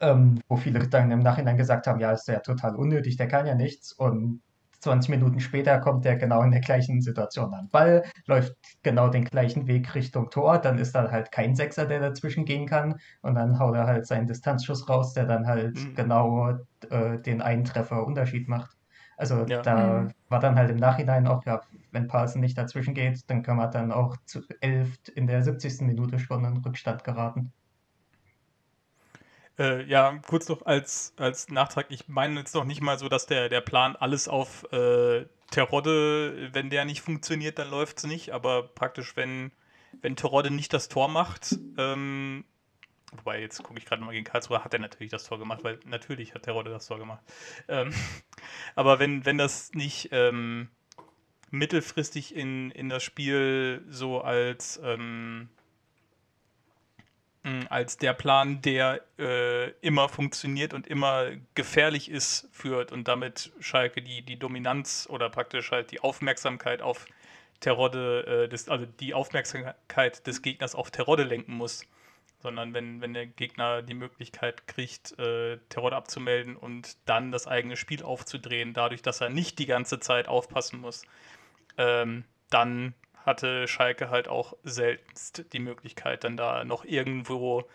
Ähm, 0.00 0.40
wo 0.48 0.56
viele 0.56 0.88
dann 0.88 1.10
im 1.10 1.18
Nachhinein 1.18 1.58
gesagt 1.58 1.86
haben, 1.86 2.00
ja, 2.00 2.12
ist 2.12 2.28
ja 2.28 2.40
total 2.40 2.76
unnötig, 2.76 3.18
der 3.18 3.28
kann 3.28 3.46
ja 3.46 3.54
nichts. 3.54 3.92
Und 3.92 4.40
20 4.80 5.10
Minuten 5.10 5.38
später 5.40 5.78
kommt 5.80 6.06
er 6.06 6.16
genau 6.16 6.42
in 6.44 6.50
der 6.50 6.62
gleichen 6.62 7.02
Situation 7.02 7.52
an. 7.52 7.68
Ball 7.68 8.04
läuft 8.24 8.54
genau 8.82 9.08
den 9.08 9.26
gleichen 9.26 9.66
Weg 9.66 9.94
Richtung 9.94 10.30
Tor, 10.30 10.58
dann 10.58 10.78
ist 10.78 10.94
da 10.94 11.10
halt 11.10 11.30
kein 11.30 11.54
Sechser, 11.54 11.84
der 11.84 12.00
dazwischen 12.00 12.46
gehen 12.46 12.66
kann. 12.66 12.98
Und 13.20 13.34
dann 13.34 13.58
haut 13.58 13.76
er 13.76 13.86
halt 13.86 14.06
seinen 14.06 14.26
Distanzschuss 14.26 14.88
raus, 14.88 15.12
der 15.12 15.26
dann 15.26 15.46
halt 15.46 15.74
mhm. 15.76 15.94
genau 15.94 16.58
äh, 16.88 17.18
den 17.18 17.42
einen 17.42 17.64
Treffer 17.64 18.06
Unterschied 18.06 18.48
macht. 18.48 18.78
Also 19.16 19.44
ja. 19.46 19.62
da 19.62 20.00
mhm. 20.02 20.14
war 20.28 20.40
dann 20.40 20.56
halt 20.56 20.70
im 20.70 20.78
Nachhinein 20.78 21.26
auch, 21.26 21.44
ja, 21.44 21.60
wenn 21.90 22.08
Paulsen 22.08 22.40
nicht 22.40 22.56
dazwischen 22.56 22.94
geht, 22.94 23.28
dann 23.30 23.42
kann 23.42 23.56
man 23.56 23.70
dann 23.70 23.92
auch 23.92 24.16
zu 24.24 24.42
elf 24.60 24.98
in 25.14 25.26
der 25.26 25.42
70. 25.42 25.82
Minute 25.82 26.18
schon 26.18 26.44
in 26.44 26.56
Rückstand 26.58 27.04
geraten. 27.04 27.52
Äh, 29.58 29.84
ja, 29.84 30.18
kurz 30.26 30.48
noch 30.48 30.64
als, 30.64 31.12
als 31.18 31.50
Nachtrag, 31.50 31.86
ich 31.90 32.08
meine 32.08 32.40
jetzt 32.40 32.54
noch 32.54 32.64
nicht 32.64 32.80
mal 32.80 32.98
so, 32.98 33.08
dass 33.08 33.26
der, 33.26 33.48
der 33.48 33.60
Plan 33.60 33.96
alles 33.96 34.26
auf 34.26 34.64
äh, 34.72 35.26
Terodde, 35.50 36.50
wenn 36.52 36.70
der 36.70 36.86
nicht 36.86 37.02
funktioniert, 37.02 37.58
dann 37.58 37.70
läuft 37.70 37.98
es 37.98 38.04
nicht, 38.04 38.30
aber 38.30 38.66
praktisch, 38.68 39.14
wenn, 39.16 39.52
wenn 40.00 40.16
Terodde 40.16 40.50
nicht 40.50 40.72
das 40.72 40.88
Tor 40.88 41.08
macht, 41.08 41.58
ähm, 41.76 42.44
Wobei, 43.12 43.40
jetzt 43.40 43.62
gucke 43.62 43.78
ich 43.78 43.84
gerade 43.84 44.02
mal 44.02 44.12
gegen 44.12 44.24
Karlsruhe, 44.24 44.64
hat 44.64 44.72
er 44.72 44.80
natürlich 44.80 45.10
das 45.10 45.24
Tor 45.24 45.38
gemacht, 45.38 45.62
weil 45.62 45.78
natürlich 45.84 46.34
hat 46.34 46.44
Terodde 46.44 46.70
das 46.70 46.86
Tor 46.86 46.98
gemacht. 46.98 47.22
Ähm, 47.68 47.92
aber 48.74 48.98
wenn, 48.98 49.26
wenn 49.26 49.38
das 49.38 49.72
nicht 49.74 50.08
ähm, 50.12 50.68
mittelfristig 51.50 52.34
in, 52.34 52.70
in 52.70 52.88
das 52.88 53.02
Spiel 53.02 53.84
so 53.88 54.22
als, 54.22 54.80
ähm, 54.82 55.50
als 57.68 57.98
der 57.98 58.14
Plan, 58.14 58.62
der 58.62 59.02
äh, 59.18 59.70
immer 59.80 60.08
funktioniert 60.08 60.72
und 60.72 60.86
immer 60.86 61.32
gefährlich 61.54 62.10
ist, 62.10 62.48
führt 62.50 62.92
und 62.92 63.08
damit 63.08 63.52
Schalke 63.60 64.00
die, 64.00 64.22
die 64.22 64.38
Dominanz 64.38 65.06
oder 65.10 65.28
praktisch 65.28 65.70
halt 65.70 65.90
die 65.90 66.00
Aufmerksamkeit 66.00 66.80
auf 66.80 67.04
Terodde, 67.60 68.44
äh, 68.44 68.48
des, 68.48 68.70
also 68.70 68.86
die 68.86 69.12
Aufmerksamkeit 69.12 70.26
des 70.26 70.40
Gegners 70.40 70.74
auf 70.74 70.90
Terodde 70.90 71.24
lenken 71.24 71.54
muss. 71.54 71.84
Sondern 72.42 72.74
wenn, 72.74 73.00
wenn 73.00 73.14
der 73.14 73.26
Gegner 73.26 73.82
die 73.82 73.94
Möglichkeit 73.94 74.66
kriegt, 74.66 75.16
äh, 75.18 75.58
Terodde 75.68 75.96
abzumelden 75.96 76.56
und 76.56 76.96
dann 77.06 77.30
das 77.30 77.46
eigene 77.46 77.76
Spiel 77.76 78.02
aufzudrehen, 78.02 78.74
dadurch, 78.74 79.02
dass 79.02 79.20
er 79.20 79.28
nicht 79.28 79.58
die 79.58 79.66
ganze 79.66 80.00
Zeit 80.00 80.26
aufpassen 80.26 80.80
muss, 80.80 81.04
ähm, 81.78 82.24
dann 82.50 82.94
hatte 83.24 83.68
Schalke 83.68 84.10
halt 84.10 84.26
auch 84.26 84.56
seltenst 84.64 85.44
die 85.52 85.60
Möglichkeit, 85.60 86.24
dann 86.24 86.36
da 86.36 86.64
noch 86.64 86.84
irgendwo 86.84 87.68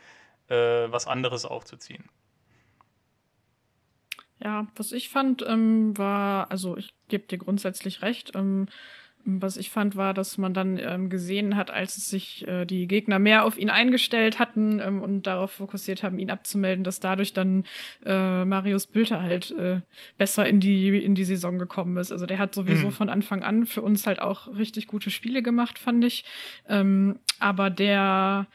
äh, 0.50 0.56
was 0.92 1.08
anderes 1.08 1.46
aufzuziehen. 1.46 2.10
Ja, 4.40 4.68
was 4.76 4.92
ich 4.92 5.10
fand, 5.10 5.44
ähm, 5.48 5.98
war, 5.98 6.52
also 6.52 6.78
ich 6.78 6.94
gebe 7.08 7.26
dir 7.26 7.40
grundsätzlich 7.40 8.02
recht, 8.02 8.36
ähm, 8.36 8.68
was 9.28 9.58
ich 9.58 9.70
fand, 9.70 9.96
war, 9.96 10.14
dass 10.14 10.38
man 10.38 10.54
dann 10.54 10.78
ähm, 10.78 11.10
gesehen 11.10 11.56
hat, 11.56 11.70
als 11.70 11.98
es 11.98 12.10
sich 12.10 12.48
äh, 12.48 12.66
die 12.66 12.88
Gegner 12.88 13.20
mehr 13.20 13.44
auf 13.44 13.58
ihn 13.58 13.70
eingestellt 13.70 14.40
hatten 14.40 14.80
ähm, 14.80 15.02
und 15.02 15.24
darauf 15.28 15.52
fokussiert 15.52 16.02
haben, 16.02 16.18
ihn 16.18 16.32
abzumelden, 16.32 16.84
dass 16.84 17.02
dadurch 17.02 17.34
dann 17.34 17.66
äh, 18.06 18.46
Marius 18.46 18.88
Bülter 18.88 19.22
halt 19.22 19.52
äh, 19.52 19.82
besser 20.18 20.48
in 20.48 20.62
die, 20.62 20.98
in 21.04 21.14
die 21.14 21.26
Saison 21.26 21.60
gekommen 21.60 21.98
ist. 21.98 22.12
Also 22.12 22.26
der 22.26 22.40
hat 22.40 22.56
sowieso 22.56 22.88
mhm. 22.88 22.92
von 22.92 23.10
Anfang 23.10 23.44
an 23.44 23.66
für 23.66 23.82
uns 23.82 24.08
halt 24.08 24.22
auch 24.22 24.48
richtig 24.56 24.88
gute 24.88 25.12
Spiele 25.12 25.42
gemacht, 25.42 25.78
fand 25.78 26.06
ich. 26.06 26.24
Ähm, 26.70 27.20
aber 27.40 27.70
der 27.70 28.48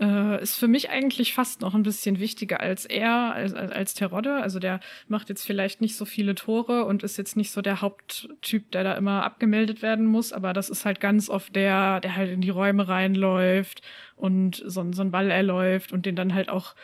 äh, 0.00 0.42
ist 0.42 0.56
für 0.56 0.68
mich 0.68 0.90
eigentlich 0.90 1.34
fast 1.34 1.60
noch 1.60 1.74
ein 1.74 1.82
bisschen 1.82 2.18
wichtiger 2.18 2.60
als 2.60 2.84
er, 2.84 3.32
als, 3.32 3.54
als 3.54 3.94
Terodde. 3.94 4.34
Also 4.36 4.58
der 4.58 4.80
macht 5.08 5.28
jetzt 5.28 5.44
vielleicht 5.46 5.80
nicht 5.80 5.96
so 5.96 6.04
viele 6.04 6.34
Tore 6.34 6.84
und 6.84 7.02
ist 7.02 7.16
jetzt 7.16 7.36
nicht 7.36 7.50
so 7.50 7.62
der 7.62 7.80
Haupttyp, 7.80 8.70
der 8.72 8.84
da 8.84 8.94
immer 8.94 9.24
abgemeldet 9.24 9.82
werden 9.82 10.06
muss, 10.06 10.32
aber 10.32 10.52
das 10.52 10.68
ist 10.68 10.84
halt 10.84 11.00
ganz 11.00 11.30
oft 11.30 11.56
der, 11.56 12.00
der 12.00 12.16
halt 12.16 12.30
in 12.30 12.40
die 12.40 12.50
Räume 12.50 12.88
reinläuft 12.88 13.82
und 14.16 14.62
so, 14.66 14.84
so 14.92 15.02
ein 15.02 15.10
Ball 15.10 15.30
erläuft 15.30 15.92
und 15.92 16.06
den 16.06 16.16
dann 16.16 16.34
halt 16.34 16.48
auch 16.48 16.74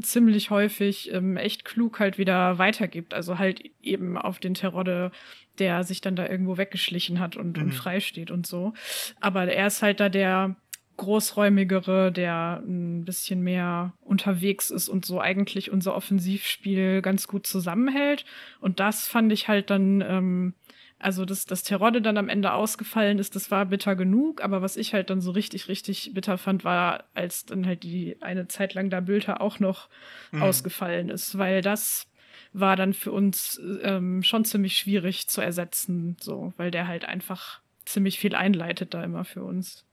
ziemlich 0.00 0.50
häufig 0.50 1.12
ähm, 1.12 1.36
echt 1.36 1.64
klug 1.64 2.00
halt 2.00 2.18
wieder 2.18 2.58
weitergibt. 2.58 3.14
Also 3.14 3.38
halt 3.38 3.62
eben 3.82 4.16
auf 4.16 4.38
den 4.38 4.54
Terodde 4.54 5.10
der 5.58 5.84
sich 5.84 6.00
dann 6.00 6.16
da 6.16 6.26
irgendwo 6.26 6.56
weggeschlichen 6.56 7.20
hat 7.20 7.36
und, 7.36 7.56
mhm. 7.56 7.64
und 7.64 7.72
frei 7.72 8.00
steht 8.00 8.30
und 8.30 8.46
so. 8.46 8.72
Aber 9.20 9.44
er 9.46 9.66
ist 9.66 9.82
halt 9.82 10.00
da 10.00 10.08
der, 10.08 10.56
großräumigere, 11.00 12.12
der 12.12 12.62
ein 12.66 13.04
bisschen 13.06 13.40
mehr 13.40 13.94
unterwegs 14.02 14.70
ist 14.70 14.88
und 14.90 15.06
so 15.06 15.18
eigentlich 15.18 15.70
unser 15.70 15.94
Offensivspiel 15.94 17.00
ganz 17.00 17.26
gut 17.26 17.46
zusammenhält. 17.46 18.26
Und 18.60 18.80
das 18.80 19.08
fand 19.08 19.32
ich 19.32 19.48
halt 19.48 19.70
dann, 19.70 20.02
ähm, 20.02 20.54
also 20.98 21.24
dass 21.24 21.46
das 21.46 21.62
Terodde 21.62 22.02
dann 22.02 22.18
am 22.18 22.28
Ende 22.28 22.52
ausgefallen 22.52 23.18
ist, 23.18 23.34
das 23.34 23.50
war 23.50 23.64
bitter 23.64 23.96
genug. 23.96 24.44
Aber 24.44 24.60
was 24.60 24.76
ich 24.76 24.92
halt 24.92 25.08
dann 25.08 25.22
so 25.22 25.30
richtig, 25.30 25.68
richtig 25.68 26.12
bitter 26.12 26.36
fand, 26.36 26.64
war, 26.64 27.04
als 27.14 27.46
dann 27.46 27.66
halt 27.66 27.82
die 27.82 28.18
eine 28.20 28.46
Zeit 28.48 28.74
lang 28.74 28.90
da 28.90 29.00
Bülter 29.00 29.40
auch 29.40 29.58
noch 29.58 29.88
mhm. 30.32 30.42
ausgefallen 30.42 31.08
ist, 31.08 31.38
weil 31.38 31.62
das 31.62 32.08
war 32.52 32.76
dann 32.76 32.92
für 32.92 33.12
uns 33.12 33.58
ähm, 33.82 34.22
schon 34.22 34.44
ziemlich 34.44 34.76
schwierig 34.76 35.28
zu 35.28 35.40
ersetzen, 35.40 36.18
so, 36.20 36.52
weil 36.58 36.70
der 36.70 36.88
halt 36.88 37.06
einfach 37.06 37.60
ziemlich 37.86 38.18
viel 38.18 38.34
einleitet 38.34 38.92
da 38.92 39.02
immer 39.02 39.24
für 39.24 39.42
uns. 39.44 39.86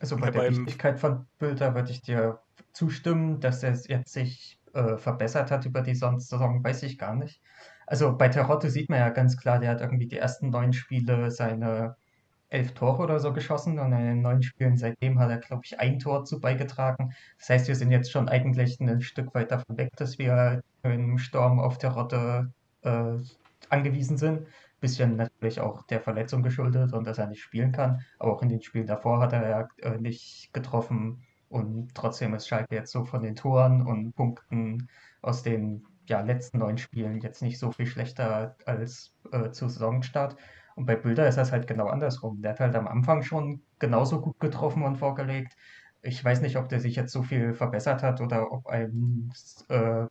Also 0.00 0.16
bei 0.16 0.30
der 0.30 0.50
Wichtigkeit 0.50 0.98
von 0.98 1.26
Bülter 1.38 1.74
würde 1.74 1.90
ich 1.90 2.02
dir 2.02 2.40
zustimmen, 2.72 3.40
dass 3.40 3.62
er 3.62 3.74
jetzt 3.74 4.12
sich 4.12 4.58
äh, 4.72 4.96
verbessert 4.96 5.50
hat 5.50 5.66
über 5.66 5.82
die 5.82 5.94
Saison, 5.94 6.64
weiß 6.64 6.82
ich 6.82 6.98
gar 6.98 7.14
nicht. 7.14 7.40
Also 7.86 8.16
bei 8.16 8.28
Terodde 8.28 8.70
sieht 8.70 8.88
man 8.88 8.98
ja 8.98 9.10
ganz 9.10 9.36
klar, 9.36 9.58
der 9.58 9.70
hat 9.70 9.80
irgendwie 9.80 10.08
die 10.08 10.16
ersten 10.16 10.50
neun 10.50 10.72
Spiele 10.72 11.30
seine 11.30 11.96
elf 12.48 12.72
Tore 12.72 13.02
oder 13.02 13.20
so 13.20 13.32
geschossen 13.32 13.78
und 13.78 13.92
in 13.92 14.04
den 14.04 14.22
neun 14.22 14.42
Spielen 14.42 14.76
seitdem 14.76 15.18
hat 15.18 15.30
er, 15.30 15.38
glaube 15.38 15.62
ich, 15.64 15.80
ein 15.80 15.98
Tor 15.98 16.24
zu 16.24 16.40
beigetragen. 16.40 17.14
Das 17.38 17.48
heißt, 17.48 17.68
wir 17.68 17.74
sind 17.74 17.90
jetzt 17.90 18.12
schon 18.12 18.28
eigentlich 18.28 18.78
ein 18.80 19.00
Stück 19.00 19.34
weit 19.34 19.50
davon 19.50 19.76
weg, 19.76 19.90
dass 19.96 20.18
wir 20.18 20.62
im 20.82 21.18
Sturm 21.18 21.58
auf 21.58 21.78
Terodde 21.78 22.52
äh, 22.82 23.16
angewiesen 23.70 24.18
sind 24.18 24.46
bisschen 24.84 25.16
natürlich 25.16 25.60
auch 25.60 25.82
der 25.86 26.00
Verletzung 26.00 26.42
geschuldet 26.42 26.92
und 26.92 27.06
dass 27.06 27.16
er 27.16 27.26
nicht 27.26 27.42
spielen 27.42 27.72
kann. 27.72 28.02
Aber 28.18 28.32
auch 28.34 28.42
in 28.42 28.50
den 28.50 28.60
Spielen 28.60 28.86
davor 28.86 29.20
hat 29.20 29.32
er 29.32 29.48
ja 29.48 29.68
äh, 29.80 29.98
nicht 29.98 30.50
getroffen. 30.52 31.22
Und 31.48 31.94
trotzdem 31.94 32.34
ist 32.34 32.48
Schalke 32.48 32.74
jetzt 32.74 32.92
so 32.92 33.04
von 33.04 33.22
den 33.22 33.34
Toren 33.34 33.86
und 33.86 34.12
Punkten 34.14 34.88
aus 35.22 35.42
den 35.42 35.86
ja, 36.06 36.20
letzten 36.20 36.58
neun 36.58 36.76
Spielen 36.76 37.20
jetzt 37.20 37.40
nicht 37.40 37.58
so 37.58 37.70
viel 37.72 37.86
schlechter 37.86 38.56
als 38.66 39.14
äh, 39.32 39.50
zu 39.50 39.68
Saisonstart. 39.68 40.36
Und 40.76 40.84
bei 40.84 40.96
Bilder 40.96 41.26
ist 41.28 41.38
das 41.38 41.50
halt 41.50 41.66
genau 41.66 41.86
andersrum. 41.86 42.42
Der 42.42 42.52
hat 42.52 42.60
halt 42.60 42.74
am 42.74 42.86
Anfang 42.88 43.22
schon 43.22 43.62
genauso 43.78 44.20
gut 44.20 44.38
getroffen 44.40 44.82
und 44.82 44.96
vorgelegt. 44.96 45.56
Ich 46.02 46.22
weiß 46.22 46.42
nicht, 46.42 46.58
ob 46.58 46.68
der 46.68 46.80
sich 46.80 46.96
jetzt 46.96 47.12
so 47.12 47.22
viel 47.22 47.54
verbessert 47.54 48.02
hat 48.02 48.20
oder 48.20 48.52
ob 48.52 48.66
ein 48.66 49.32
äh, 49.68 50.06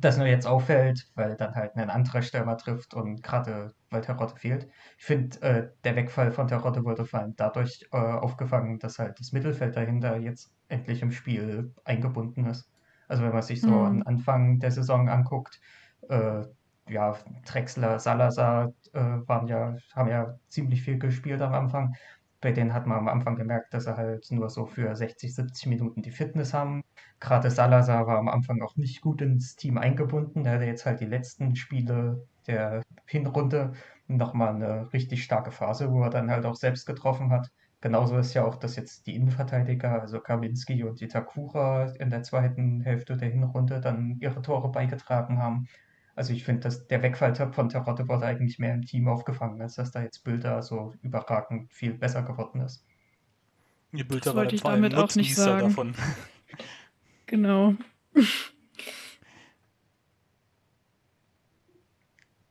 das 0.00 0.16
nur 0.16 0.26
jetzt 0.26 0.46
auffällt, 0.46 1.10
weil 1.14 1.36
dann 1.36 1.54
halt 1.54 1.76
ein 1.76 1.90
anderer 1.90 2.22
Stürmer 2.22 2.56
trifft 2.56 2.94
und 2.94 3.22
gerade 3.22 3.74
weil 3.90 4.00
Terodde 4.00 4.36
fehlt. 4.36 4.68
Ich 4.98 5.04
finde, 5.04 5.40
äh, 5.42 5.68
der 5.84 5.96
Wegfall 5.96 6.32
von 6.32 6.48
Terodde 6.48 6.84
wurde 6.84 7.04
vor 7.04 7.20
allem 7.20 7.34
dadurch 7.36 7.86
äh, 7.92 7.96
aufgefangen, 7.96 8.78
dass 8.78 8.98
halt 8.98 9.18
das 9.20 9.32
Mittelfeld 9.32 9.76
dahinter 9.76 10.16
jetzt 10.16 10.54
endlich 10.68 11.02
im 11.02 11.12
Spiel 11.12 11.74
eingebunden 11.84 12.46
ist. 12.46 12.70
Also 13.08 13.22
wenn 13.24 13.32
man 13.32 13.42
sich 13.42 13.60
so 13.60 13.68
mhm. 13.68 13.86
am 13.86 14.02
Anfang 14.06 14.58
der 14.58 14.70
Saison 14.70 15.08
anguckt, 15.08 15.60
äh, 16.08 16.42
ja, 16.88 17.16
Drexler, 17.46 17.98
Salazar 17.98 18.72
äh, 18.92 19.00
waren 19.00 19.46
ja, 19.46 19.76
haben 19.94 20.08
ja 20.08 20.38
ziemlich 20.48 20.82
viel 20.82 20.98
gespielt 20.98 21.40
am 21.40 21.54
Anfang. 21.54 21.94
Bei 22.42 22.52
denen 22.52 22.74
hat 22.74 22.86
man 22.86 22.98
am 22.98 23.08
Anfang 23.08 23.36
gemerkt, 23.36 23.72
dass 23.72 23.84
sie 23.84 23.96
halt 23.96 24.30
nur 24.30 24.50
so 24.50 24.66
für 24.66 24.94
60, 24.94 25.34
70 25.34 25.66
Minuten 25.68 26.02
die 26.02 26.10
Fitness 26.10 26.52
haben. 26.52 26.82
Gerade 27.20 27.50
Salazar 27.50 28.06
war 28.06 28.18
am 28.18 28.28
Anfang 28.28 28.60
auch 28.62 28.76
nicht 28.76 29.00
gut 29.00 29.22
ins 29.22 29.56
Team 29.56 29.78
eingebunden. 29.78 30.44
Er 30.44 30.54
hatte 30.54 30.64
jetzt 30.64 30.84
halt 30.84 31.00
die 31.00 31.06
letzten 31.06 31.56
Spiele 31.56 32.26
der 32.46 32.82
Hinrunde 33.06 33.72
nochmal 34.08 34.54
eine 34.56 34.92
richtig 34.92 35.24
starke 35.24 35.52
Phase, 35.52 35.90
wo 35.92 36.02
er 36.02 36.10
dann 36.10 36.30
halt 36.30 36.44
auch 36.44 36.56
selbst 36.56 36.84
getroffen 36.86 37.30
hat. 37.30 37.50
Genauso 37.80 38.16
ist 38.18 38.34
ja 38.34 38.44
auch, 38.44 38.56
dass 38.56 38.76
jetzt 38.76 39.06
die 39.06 39.14
Innenverteidiger, 39.16 40.00
also 40.00 40.20
Kaminski 40.20 40.84
und 40.84 41.00
Itakura 41.02 41.92
in 41.98 42.10
der 42.10 42.22
zweiten 42.22 42.80
Hälfte 42.82 43.16
der 43.16 43.30
Hinrunde 43.30 43.80
dann 43.80 44.18
ihre 44.20 44.42
Tore 44.42 44.70
beigetragen 44.70 45.38
haben. 45.38 45.68
Also 46.14 46.32
ich 46.32 46.44
finde, 46.44 46.62
dass 46.62 46.86
der 46.86 47.02
Wegfall 47.02 47.34
von 47.52 47.68
Terodde 47.68 48.08
wurde 48.08 48.26
eigentlich 48.26 48.58
mehr 48.58 48.74
im 48.74 48.82
Team 48.82 49.08
aufgefangen, 49.08 49.60
als 49.62 49.76
dass 49.76 49.92
da 49.92 50.02
jetzt 50.02 50.24
Bilder 50.24 50.62
so 50.62 50.94
überragend 51.02 51.72
viel 51.72 51.94
besser 51.94 52.22
geworden 52.22 52.60
ist. 52.60 52.84
Die 53.92 54.04
Bilder 54.04 54.24
das 54.24 54.34
wollte 54.34 54.54
ich 54.54 54.62
damit 54.62 54.94
auch 54.94 55.14
nicht 55.14 55.34
sagen. 55.34 55.68
Davon. 55.68 55.94
Genau. 57.26 57.74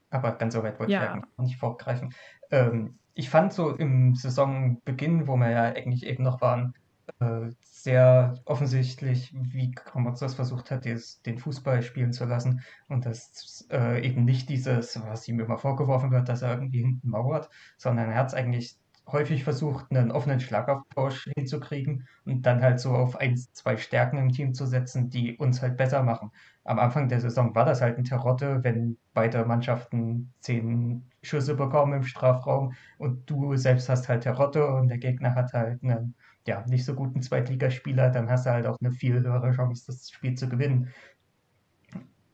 Aber 0.10 0.32
ganz 0.34 0.56
so 0.56 0.63
weit 0.63 0.80
wollte 0.80 0.91
ja. 0.91 1.03
ich 1.03 1.22
ja 1.22 1.44
nicht 1.44 1.58
vorgreifen. 1.58 2.15
Ähm, 2.50 2.98
ich 3.13 3.30
fand 3.30 3.53
so 3.53 3.75
im 3.75 4.15
Saisonbeginn, 4.15 5.27
wo 5.27 5.36
wir 5.38 5.51
ja 5.51 5.63
eigentlich 5.65 6.06
eben 6.06 6.24
noch 6.24 6.41
waren, 6.41 6.74
äh, 7.20 7.50
sehr 7.62 8.36
offensichtlich, 8.46 9.34
wie 9.34 9.72
Kramotz 9.72 10.20
das 10.20 10.36
versucht 10.36 10.72
hat, 10.72 10.86
den 10.86 11.38
Fußball 11.39 11.82
spielen 11.82 12.13
zu 12.13 12.25
lassen 12.25 12.62
und 12.88 13.06
dass 13.06 13.68
äh, 13.72 14.06
eben 14.06 14.25
nicht 14.25 14.50
dieses, 14.50 15.01
was 15.01 15.27
ihm 15.27 15.39
immer 15.39 15.58
vorgeworfen 15.58 16.12
wird, 16.12 16.30
dass 16.30 16.41
er 16.41 16.53
irgendwie 16.53 16.82
hinten 16.82 17.10
mauert, 17.10 17.50
sondern 17.77 18.10
er 18.10 18.15
hat 18.15 18.27
es 18.27 18.34
eigentlich 18.34 18.77
häufig 19.12 19.44
versucht, 19.44 19.91
einen 19.91 20.12
offenen 20.12 20.39
Schlagabtausch 20.39 21.30
hinzukriegen 21.36 22.08
und 22.25 22.46
dann 22.46 22.62
halt 22.62 22.80
so 22.80 22.91
auf 22.91 23.15
ein, 23.18 23.36
zwei 23.38 23.77
Stärken 23.77 24.18
im 24.18 24.30
Team 24.32 24.53
zu 24.53 24.65
setzen, 24.65 25.10
die 25.10 25.38
uns 25.38 25.62
halt 25.62 25.77
besser 25.77 26.03
machen. 26.03 26.32
Am 26.63 26.80
Anfang 26.80 27.10
der 27.10 27.20
Saison 27.20 27.53
war 27.56 27.65
das 27.65 27.82
halt 27.82 27.98
ein 27.98 28.03
Terotte, 28.03 28.63
wenn 28.63 28.98
beide 29.13 29.46
Mannschaften 29.46 30.34
zehn 30.39 31.10
Schüsse 31.24 31.56
bekommen 31.56 31.94
im 31.94 32.03
Strafraum 32.03 32.74
und 32.98 33.30
du 33.30 33.56
selbst 33.56 33.89
hast 33.89 34.08
halt 34.10 34.24
Terotte 34.24 34.68
und 34.68 34.88
der 34.88 34.98
Gegner 34.98 35.36
hat 35.36 35.53
halt 35.53 35.84
einen 35.84 36.15
ja, 36.48 36.65
nicht 36.67 36.86
so 36.86 36.95
guten 36.95 37.21
Zweitligaspieler, 37.21 38.10
dann 38.10 38.29
hast 38.29 38.45
du 38.45 38.51
halt 38.51 38.65
auch 38.67 38.77
eine 38.81 38.91
viel 38.91 39.21
höhere 39.21 39.51
Chance, 39.51 39.86
das 39.88 40.10
Spiel 40.10 40.36
zu 40.36 40.50
gewinnen. 40.50 40.89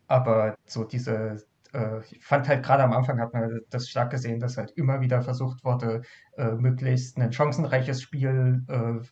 Aber 0.08 0.56
so 0.66 0.84
diese, 0.84 1.44
äh, 1.74 2.02
ich 2.12 2.24
fand 2.24 2.48
halt 2.48 2.64
gerade 2.64 2.84
am 2.84 2.94
Anfang 2.94 3.20
hat 3.20 3.34
man 3.34 3.60
das 3.70 3.90
stark 3.90 4.12
gesehen, 4.12 4.40
dass 4.40 4.58
halt 4.58 4.72
immer 4.72 5.02
wieder 5.02 5.22
versucht 5.22 5.64
wurde, 5.64 6.02
äh, 6.38 6.52
möglichst 6.52 7.18
ein 7.18 7.32
chancenreiches 7.34 8.02
Spiel 8.02 8.64
äh, 8.68 9.06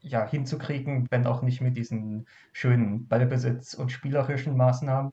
ja, 0.00 0.26
hinzukriegen, 0.26 1.06
wenn 1.10 1.26
auch 1.26 1.42
nicht 1.42 1.60
mit 1.60 1.76
diesen 1.76 2.26
schönen 2.52 3.08
Ballbesitz 3.08 3.74
und 3.74 3.90
spielerischen 3.90 4.56
Maßnahmen. 4.56 5.12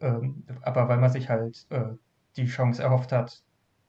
Ähm, 0.00 0.44
aber 0.62 0.88
weil 0.88 0.98
man 0.98 1.10
sich 1.10 1.28
halt 1.28 1.66
äh, 1.70 1.94
die 2.36 2.46
Chance 2.46 2.82
erhofft 2.82 3.12
hat, 3.12 3.42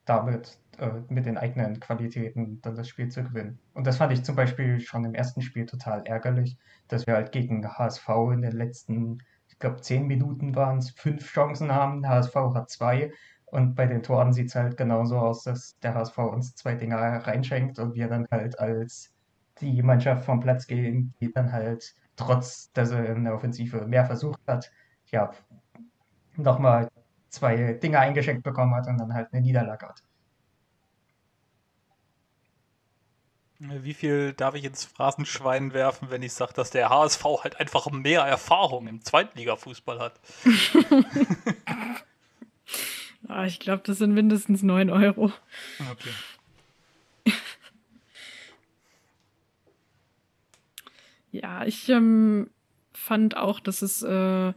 damit 0.06 0.58
äh, 0.80 1.02
mit 1.08 1.26
den 1.26 1.36
eigenen 1.36 1.78
Qualitäten 1.78 2.60
dann 2.62 2.74
das 2.74 2.88
Spiel 2.88 3.08
zu 3.10 3.22
gewinnen. 3.22 3.58
Und 3.74 3.86
das 3.86 3.98
fand 3.98 4.12
ich 4.12 4.24
zum 4.24 4.34
Beispiel 4.34 4.80
schon 4.80 5.04
im 5.04 5.14
ersten 5.14 5.42
Spiel 5.42 5.66
total 5.66 6.06
ärgerlich, 6.06 6.56
dass 6.88 7.06
wir 7.06 7.14
halt 7.14 7.32
gegen 7.32 7.66
HSV 7.66 8.08
in 8.32 8.40
den 8.40 8.52
letzten, 8.52 9.18
ich 9.48 9.58
glaube, 9.58 9.82
zehn 9.82 10.06
Minuten 10.06 10.54
waren 10.56 10.78
es, 10.78 10.90
fünf 10.90 11.30
Chancen 11.30 11.70
haben. 11.70 12.08
HSV 12.08 12.34
hat 12.54 12.70
zwei. 12.70 13.12
Und 13.44 13.74
bei 13.74 13.86
den 13.86 14.02
Toren 14.02 14.32
sieht 14.32 14.48
es 14.48 14.54
halt 14.54 14.76
genauso 14.78 15.18
aus, 15.18 15.42
dass 15.42 15.78
der 15.80 15.94
HSV 15.94 16.16
uns 16.18 16.54
zwei 16.54 16.76
Dinger 16.76 16.98
reinschenkt 16.98 17.78
und 17.78 17.94
wir 17.94 18.08
dann 18.08 18.26
halt 18.30 18.58
als 18.58 19.12
die 19.60 19.82
Mannschaft 19.82 20.24
vom 20.24 20.40
Platz 20.40 20.66
gehen, 20.66 21.12
die 21.20 21.30
dann 21.30 21.52
halt 21.52 21.94
trotz, 22.16 22.72
dass 22.72 22.90
er 22.90 23.04
in 23.14 23.24
der 23.24 23.34
Offensive 23.34 23.86
mehr 23.86 24.06
versucht 24.06 24.40
hat, 24.46 24.70
ja, 25.10 25.30
nochmal 26.36 26.88
zwei 27.28 27.74
Dinge 27.74 27.98
eingeschenkt 27.98 28.44
bekommen 28.44 28.74
hat 28.74 28.86
und 28.86 28.98
dann 28.98 29.12
halt 29.12 29.28
eine 29.32 29.42
Niederlage 29.42 29.88
hat. 29.88 30.02
Wie 33.62 33.92
viel 33.92 34.32
darf 34.32 34.54
ich 34.54 34.64
ins 34.64 34.86
Phrasenschwein 34.86 35.74
werfen, 35.74 36.10
wenn 36.10 36.22
ich 36.22 36.32
sage, 36.32 36.54
dass 36.54 36.70
der 36.70 36.88
HSV 36.88 37.22
halt 37.42 37.60
einfach 37.60 37.90
mehr 37.90 38.22
Erfahrung 38.22 38.86
im 38.86 39.02
Zweitligafußball 39.02 39.98
hat? 39.98 40.18
ah, 43.28 43.44
ich 43.44 43.60
glaube, 43.60 43.82
das 43.84 43.98
sind 43.98 44.14
mindestens 44.14 44.62
9 44.62 44.88
Euro. 44.88 45.30
Okay. 45.92 46.08
ja, 51.30 51.66
ich 51.66 51.90
ähm, 51.90 52.48
fand 52.94 53.36
auch, 53.36 53.60
dass 53.60 53.82
es 53.82 54.02
äh, 54.02 54.54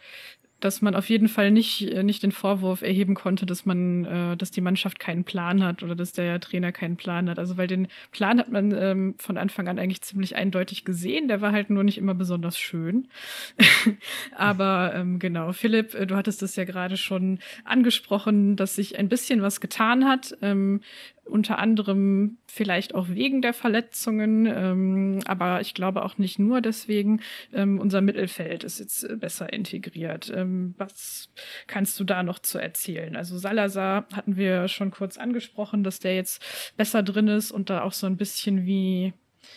dass 0.63 0.82
man 0.82 0.96
auf 0.96 1.10
jeden 1.10 1.27
Fall 1.27 1.51
nicht, 1.51 1.82
äh, 1.82 2.03
nicht 2.03 2.24
den 2.24 2.32
Vorwurf 2.32 2.82
erheben 2.82 3.15
konnte, 3.15 3.46
dass 3.46 3.65
man, 3.65 4.05
äh, 4.05 4.38
dass 4.38 4.51
die 4.51 4.62
Mannschaft 4.62 4.98
keinen 5.00 5.25
Plan 5.25 5.63
hat 5.63 5.84
oder 5.84 5.96
dass 5.96 6.13
der 6.13 6.39
Trainer 6.39 6.72
keinen 6.72 6.96
Plan 6.96 7.29
hat. 7.29 7.38
Also 7.38 7.58
weil 7.58 7.67
den 7.67 7.88
Plan 8.12 8.39
hat 8.39 8.50
man 8.50 8.72
ähm, 8.72 9.15
von 9.17 9.38
Anfang 9.38 9.67
an 9.67 9.77
eigentlich 9.77 10.01
ziemlich 10.01 10.36
eindeutig 10.36 10.86
gesehen. 10.86 11.27
Der 11.27 11.41
war 11.41 11.51
halt 11.51 11.70
nur 11.70 11.84
nicht 11.84 11.98
immer 11.98 12.13
besonders 12.13 12.58
schön. 12.58 13.10
Aber 14.36 14.93
ähm, 14.96 15.20
genau, 15.20 15.51
Philipp, 15.51 15.96
äh, 15.96 16.08
du 16.08 16.15
hattest 16.15 16.41
das 16.41 16.55
ja 16.55 16.63
gerade 16.63 16.96
schon 16.96 17.39
angesprochen, 17.65 18.55
dass 18.55 18.75
sich 18.75 18.98
ein 18.98 19.10
bisschen 19.10 19.41
was 19.41 19.60
getan 19.60 20.05
hat. 20.05 20.38
Ähm, 20.41 20.79
unter 21.25 21.58
anderem 21.58 22.38
vielleicht 22.48 22.96
auch 22.96 23.10
wegen 23.10 23.42
der 23.42 23.53
Verletzungen, 23.53 24.46
ähm, 24.46 25.20
aber 25.25 25.62
ich 25.62 25.74
glaube 25.74 26.03
auch 26.03 26.18
nicht 26.18 26.39
nur 26.39 26.62
deswegen. 26.62 27.22
Ähm, 27.53 27.80
unser 27.80 28.01
Mittelfeld 28.01 28.63
ist 28.63 28.80
jetzt 28.80 29.03
äh, 29.03 29.15
besser 29.15 29.51
integriert. 29.53 30.32
Ähm, 30.36 30.75
was 30.77 31.30
kannst 31.68 32.00
du 32.00 32.03
da 32.03 32.24
noch 32.24 32.39
zu 32.39 32.58
erzählen? 32.58 33.15
Also 33.15 33.38
Salazar 33.38 34.06
hatten 34.13 34.36
wir 34.36 34.68
schon 34.68 34.92
kurz 34.92 35.18
angesprochen, 35.18 35.84
dass 35.84 36.00
der 36.00 36.15
jetzt 36.15 36.44
besser 36.77 37.03
drin 37.03 37.27
ist 37.27 37.51
und 37.51 37.70
da 37.70 37.84
auch 37.84 37.94
so 37.94 38.08
ein 38.08 38.18
bisschen 38.18 38.65
wie 38.65 39.13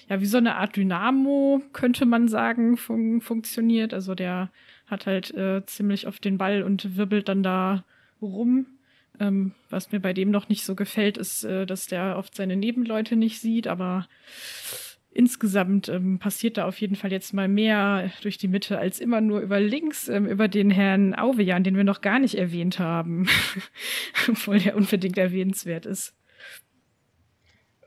ja, 0.08 0.20
wie 0.20 0.26
so 0.26 0.38
eine 0.38 0.56
Art 0.56 0.76
Dynamo, 0.76 1.62
könnte 1.72 2.06
man 2.06 2.28
sagen, 2.28 2.76
fun 2.76 3.20
funktioniert. 3.20 3.94
Also 3.94 4.14
der 4.14 4.50
hat 4.86 5.06
halt 5.06 5.32
äh, 5.34 5.64
ziemlich 5.66 6.06
auf 6.06 6.18
den 6.18 6.38
Ball 6.38 6.62
und 6.62 6.96
wirbelt 6.96 7.28
dann 7.28 7.42
da 7.42 7.84
rum. 8.20 8.66
Ähm, 9.20 9.52
was 9.70 9.92
mir 9.92 10.00
bei 10.00 10.12
dem 10.12 10.30
noch 10.30 10.48
nicht 10.48 10.64
so 10.64 10.74
gefällt, 10.74 11.18
ist, 11.18 11.44
äh, 11.44 11.66
dass 11.66 11.86
der 11.86 12.16
oft 12.16 12.34
seine 12.34 12.56
Nebenleute 12.56 13.16
nicht 13.16 13.40
sieht, 13.40 13.66
aber 13.66 14.06
insgesamt 15.16 15.88
ähm, 15.88 16.18
passiert 16.18 16.58
da 16.58 16.66
auf 16.66 16.78
jeden 16.80 16.94
Fall 16.94 17.10
jetzt 17.10 17.32
mal 17.32 17.48
mehr 17.48 18.10
durch 18.20 18.36
die 18.36 18.48
Mitte 18.48 18.78
als 18.78 19.00
immer 19.00 19.22
nur 19.22 19.40
über 19.40 19.58
links, 19.60 20.08
ähm, 20.08 20.26
über 20.26 20.46
den 20.46 20.70
Herrn 20.70 21.14
Auvejan, 21.14 21.64
den 21.64 21.76
wir 21.76 21.84
noch 21.84 22.02
gar 22.02 22.18
nicht 22.18 22.36
erwähnt 22.36 22.78
haben, 22.78 23.26
obwohl 24.28 24.58
der 24.58 24.76
unbedingt 24.76 25.16
erwähnenswert 25.16 25.86
ist. 25.86 26.14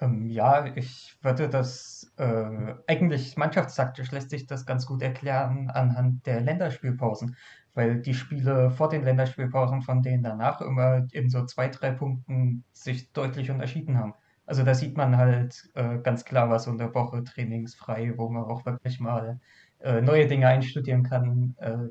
Ähm, 0.02 0.30
ja, 0.30 0.76
ich 0.76 1.16
würde 1.22 1.50
das 1.50 2.12
äh, 2.18 2.74
eigentlich 2.88 3.38
mannschaftstaktisch 3.38 4.12
lässt 4.12 4.32
sich 4.32 4.48
das 4.48 4.66
ganz 4.66 4.86
gut 4.86 5.02
erklären 5.02 5.70
anhand 5.70 6.26
der 6.26 6.42
Länderspielpausen 6.42 7.36
weil 7.80 8.02
die 8.02 8.14
Spiele 8.14 8.72
vor 8.72 8.90
den 8.90 9.06
Länderspielpausen 9.06 9.84
von 9.84 10.02
denen 10.02 10.22
danach 10.22 10.60
immer 10.60 11.08
in 11.14 11.30
so 11.30 11.46
zwei, 11.46 11.70
drei 11.70 11.92
Punkten 11.92 12.66
sich 12.74 13.14
deutlich 13.14 13.52
unterschieden 13.52 13.98
haben. 13.98 14.14
Also 14.46 14.64
da 14.64 14.74
sieht 14.74 14.98
man 14.98 15.16
halt 15.16 15.70
äh, 15.76 15.98
ganz 16.00 16.26
klar, 16.26 16.50
was 16.50 16.68
unter 16.68 16.94
Woche 16.94 17.24
trainingsfrei, 17.24 18.14
wo 18.18 18.28
man 18.28 18.44
auch 18.44 18.66
wirklich 18.66 19.00
mal 19.00 19.40
äh, 19.80 20.02
neue 20.02 20.28
Dinge 20.28 20.48
einstudieren 20.50 21.04
kann, 21.04 21.56
äh, 21.60 21.88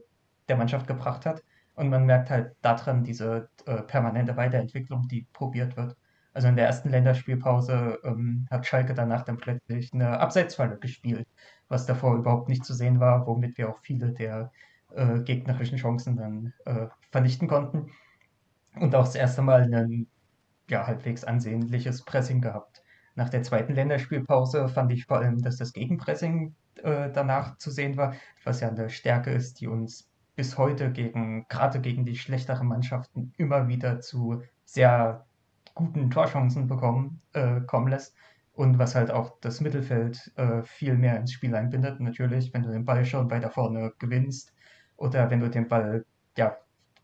der 0.51 0.57
Mannschaft 0.59 0.87
gebracht 0.87 1.25
hat. 1.25 1.43
Und 1.75 1.89
man 1.89 2.05
merkt 2.05 2.29
halt 2.29 2.55
daran 2.61 3.03
diese 3.03 3.49
äh, 3.65 3.81
permanente 3.81 4.37
Weiterentwicklung, 4.37 5.09
die 5.09 5.27
probiert 5.33 5.79
wird. 5.79 5.97
Also 6.35 6.49
in 6.49 6.57
der 6.57 6.67
ersten 6.67 6.91
Länderspielpause 6.91 7.99
ähm, 8.05 8.47
hat 8.51 8.67
Schalke 8.67 8.93
danach 8.93 9.25
dann 9.25 9.39
plötzlich 9.39 9.95
eine 9.95 10.21
Abseitsfalle 10.21 10.77
gespielt, 10.79 11.27
was 11.69 11.87
davor 11.87 12.17
überhaupt 12.17 12.51
nicht 12.51 12.67
zu 12.67 12.75
sehen 12.75 13.01
war, 13.01 13.27
womit 13.27 13.57
wir 13.57 13.71
auch 13.71 13.79
viele 13.79 14.13
der 14.13 14.53
äh, 14.95 15.21
gegnerischen 15.21 15.79
Chancen 15.79 16.17
dann 16.17 16.53
äh, 16.65 16.87
vernichten 17.11 17.49
konnten. 17.49 17.91
Und 18.75 18.95
auch 18.95 19.05
das 19.05 19.15
erste 19.15 19.43
Mal 19.43 19.73
ein 19.73 20.07
ja, 20.69 20.87
halbwegs 20.87 21.25
ansehnliches 21.25 22.05
Pressing 22.05 22.41
gehabt. 22.41 22.83
Nach 23.15 23.29
der 23.29 23.43
zweiten 23.43 23.75
Länderspielpause 23.75 24.69
fand 24.69 24.93
ich 24.93 25.07
vor 25.07 25.19
allem, 25.19 25.43
dass 25.43 25.57
das 25.57 25.73
Gegenpressing 25.73 26.55
äh, 26.83 27.11
danach 27.13 27.59
zu 27.59 27.71
sehen 27.71 27.97
war, 27.97 28.15
was 28.45 28.61
ja 28.61 28.69
eine 28.69 28.91
Stärke 28.91 29.31
ist, 29.31 29.61
die 29.61 29.67
uns 29.67 30.09
bis 30.37 30.57
heute 30.57 30.93
gegen, 30.93 31.47
gerade 31.49 31.81
gegen 31.81 32.05
die 32.05 32.17
schlechteren 32.17 32.69
Mannschaften, 32.69 33.33
immer 33.37 33.67
wieder 33.67 34.01
zu 34.01 34.43
sehr 34.65 35.27
guten 35.75 36.11
Torchancen 36.11 36.69
bekommen, 36.69 37.21
äh, 37.33 37.61
kommen 37.63 37.89
lässt. 37.89 38.15
Und 38.53 38.79
was 38.79 38.95
halt 38.95 39.11
auch 39.11 39.39
das 39.41 39.61
Mittelfeld 39.61 40.33
äh, 40.37 40.63
viel 40.63 40.95
mehr 40.95 41.17
ins 41.19 41.33
Spiel 41.33 41.55
einbindet. 41.55 42.01
Natürlich, 42.01 42.53
wenn 42.55 42.63
du 42.63 42.71
den 42.71 42.85
Ball 42.85 43.05
schon 43.05 43.31
weiter 43.31 43.51
vorne 43.51 43.93
gewinnst, 43.99 44.53
oder 44.99 45.31
wenn 45.31 45.41
du 45.41 45.49
den 45.49 45.69
Ball 45.69 46.05
ja, 46.37 46.59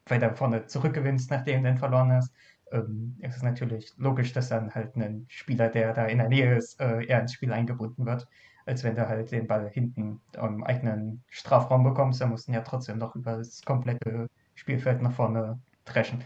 weiter 0.07 0.35
vorne 0.35 0.67
zurückgewinnst, 0.67 1.31
nachdem 1.31 1.63
du 1.63 1.71
den 1.71 1.79
verloren 1.79 2.13
hast, 2.13 2.35
ähm, 2.73 3.17
ist 3.21 3.37
es 3.37 3.43
natürlich 3.43 3.93
logisch, 3.97 4.33
dass 4.33 4.49
dann 4.49 4.75
halt 4.75 4.97
ein 4.97 5.27
Spieler, 5.29 5.69
der 5.69 5.95
da 5.95 6.07
in 6.07 6.19
der 6.19 6.29
Nähe 6.29 6.57
ist, 6.57 6.81
äh, 6.81 7.05
eher 7.05 7.21
ins 7.21 7.33
Spiel 7.33 7.53
eingebunden 7.53 8.05
wird, 8.05 8.27
als 8.67 8.85
wenn 8.85 8.97
du 8.97 9.09
halt 9.09 9.31
den 9.31 9.47
Ball 9.47 9.69
hinten 9.71 10.21
im 10.35 10.65
eigenen 10.65 11.23
Strafraum 11.29 11.85
bekommst. 11.85 12.21
Da 12.21 12.27
mussten 12.27 12.53
ja 12.53 12.61
trotzdem 12.61 12.99
noch 12.99 13.15
über 13.15 13.37
das 13.37 13.63
komplette 13.63 14.29
Spielfeld 14.55 15.03
nach 15.03 15.13
vorne 15.13 15.61
dreschen. 15.85 16.25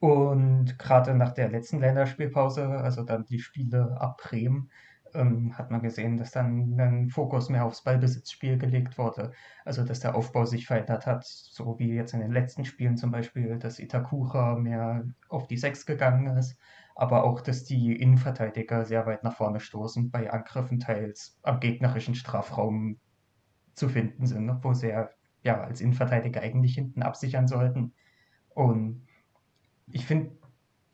Und 0.00 0.78
gerade 0.78 1.14
nach 1.14 1.32
der 1.32 1.48
letzten 1.48 1.80
Länderspielpause, 1.80 2.68
also 2.68 3.02
dann 3.02 3.24
die 3.24 3.38
Spiele 3.38 3.96
ab 4.00 4.18
Bremen, 4.22 4.70
ähm, 5.16 5.56
hat 5.56 5.70
man 5.70 5.82
gesehen, 5.82 6.16
dass 6.16 6.30
dann 6.30 6.78
ein 6.78 7.08
Fokus 7.08 7.48
mehr 7.48 7.64
aufs 7.64 7.82
Ballbesitzspiel 7.82 8.58
gelegt 8.58 8.98
wurde. 8.98 9.32
Also 9.64 9.84
dass 9.84 10.00
der 10.00 10.14
Aufbau 10.14 10.44
sich 10.44 10.66
verändert 10.66 11.06
hat, 11.06 11.24
so 11.24 11.78
wie 11.78 11.94
jetzt 11.94 12.14
in 12.14 12.20
den 12.20 12.32
letzten 12.32 12.64
Spielen 12.64 12.96
zum 12.96 13.10
Beispiel, 13.10 13.58
dass 13.58 13.78
Itakura 13.78 14.56
mehr 14.56 15.04
auf 15.28 15.46
die 15.48 15.56
Sechs 15.56 15.86
gegangen 15.86 16.36
ist, 16.36 16.58
aber 16.94 17.24
auch, 17.24 17.40
dass 17.40 17.64
die 17.64 17.94
Innenverteidiger 17.94 18.84
sehr 18.84 19.06
weit 19.06 19.24
nach 19.24 19.36
vorne 19.36 19.60
stoßen, 19.60 20.10
bei 20.10 20.30
Angriffen 20.32 20.80
teils 20.80 21.38
am 21.42 21.60
gegnerischen 21.60 22.14
Strafraum 22.14 22.98
zu 23.74 23.88
finden 23.88 24.26
sind, 24.26 24.64
wo 24.64 24.72
sie 24.72 24.88
ja, 24.88 25.10
ja 25.42 25.62
als 25.62 25.80
Innenverteidiger 25.80 26.40
eigentlich 26.40 26.74
hinten 26.74 27.02
absichern 27.02 27.48
sollten. 27.48 27.94
Und 28.48 29.06
ich 29.90 30.06
finde, 30.06 30.36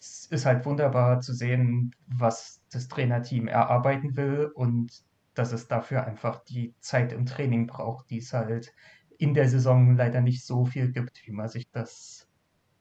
es 0.03 0.27
ist 0.31 0.47
halt 0.47 0.67
wunderbar 0.67 1.21
zu 1.21 1.33
sehen, 1.33 1.95
was 2.07 2.61
das 2.73 2.88
Trainerteam 2.88 3.47
erarbeiten 3.47 4.17
will 4.17 4.51
und 4.55 4.91
dass 5.35 5.53
es 5.53 5.69
dafür 5.69 6.05
einfach 6.05 6.43
die 6.45 6.75
Zeit 6.81 7.12
im 7.12 7.25
Training 7.25 7.69
braucht, 7.69 8.11
die 8.11 8.19
es 8.19 8.33
halt 8.33 8.73
in 9.19 9.33
der 9.35 9.49
Saison 9.49 9.97
leider 9.97 10.21
nicht 10.21 10.45
so 10.45 10.65
viel 10.65 10.91
gibt, 10.93 11.23
wie 11.27 11.31
man 11.33 11.49
sich 11.49 11.71
das 11.71 12.29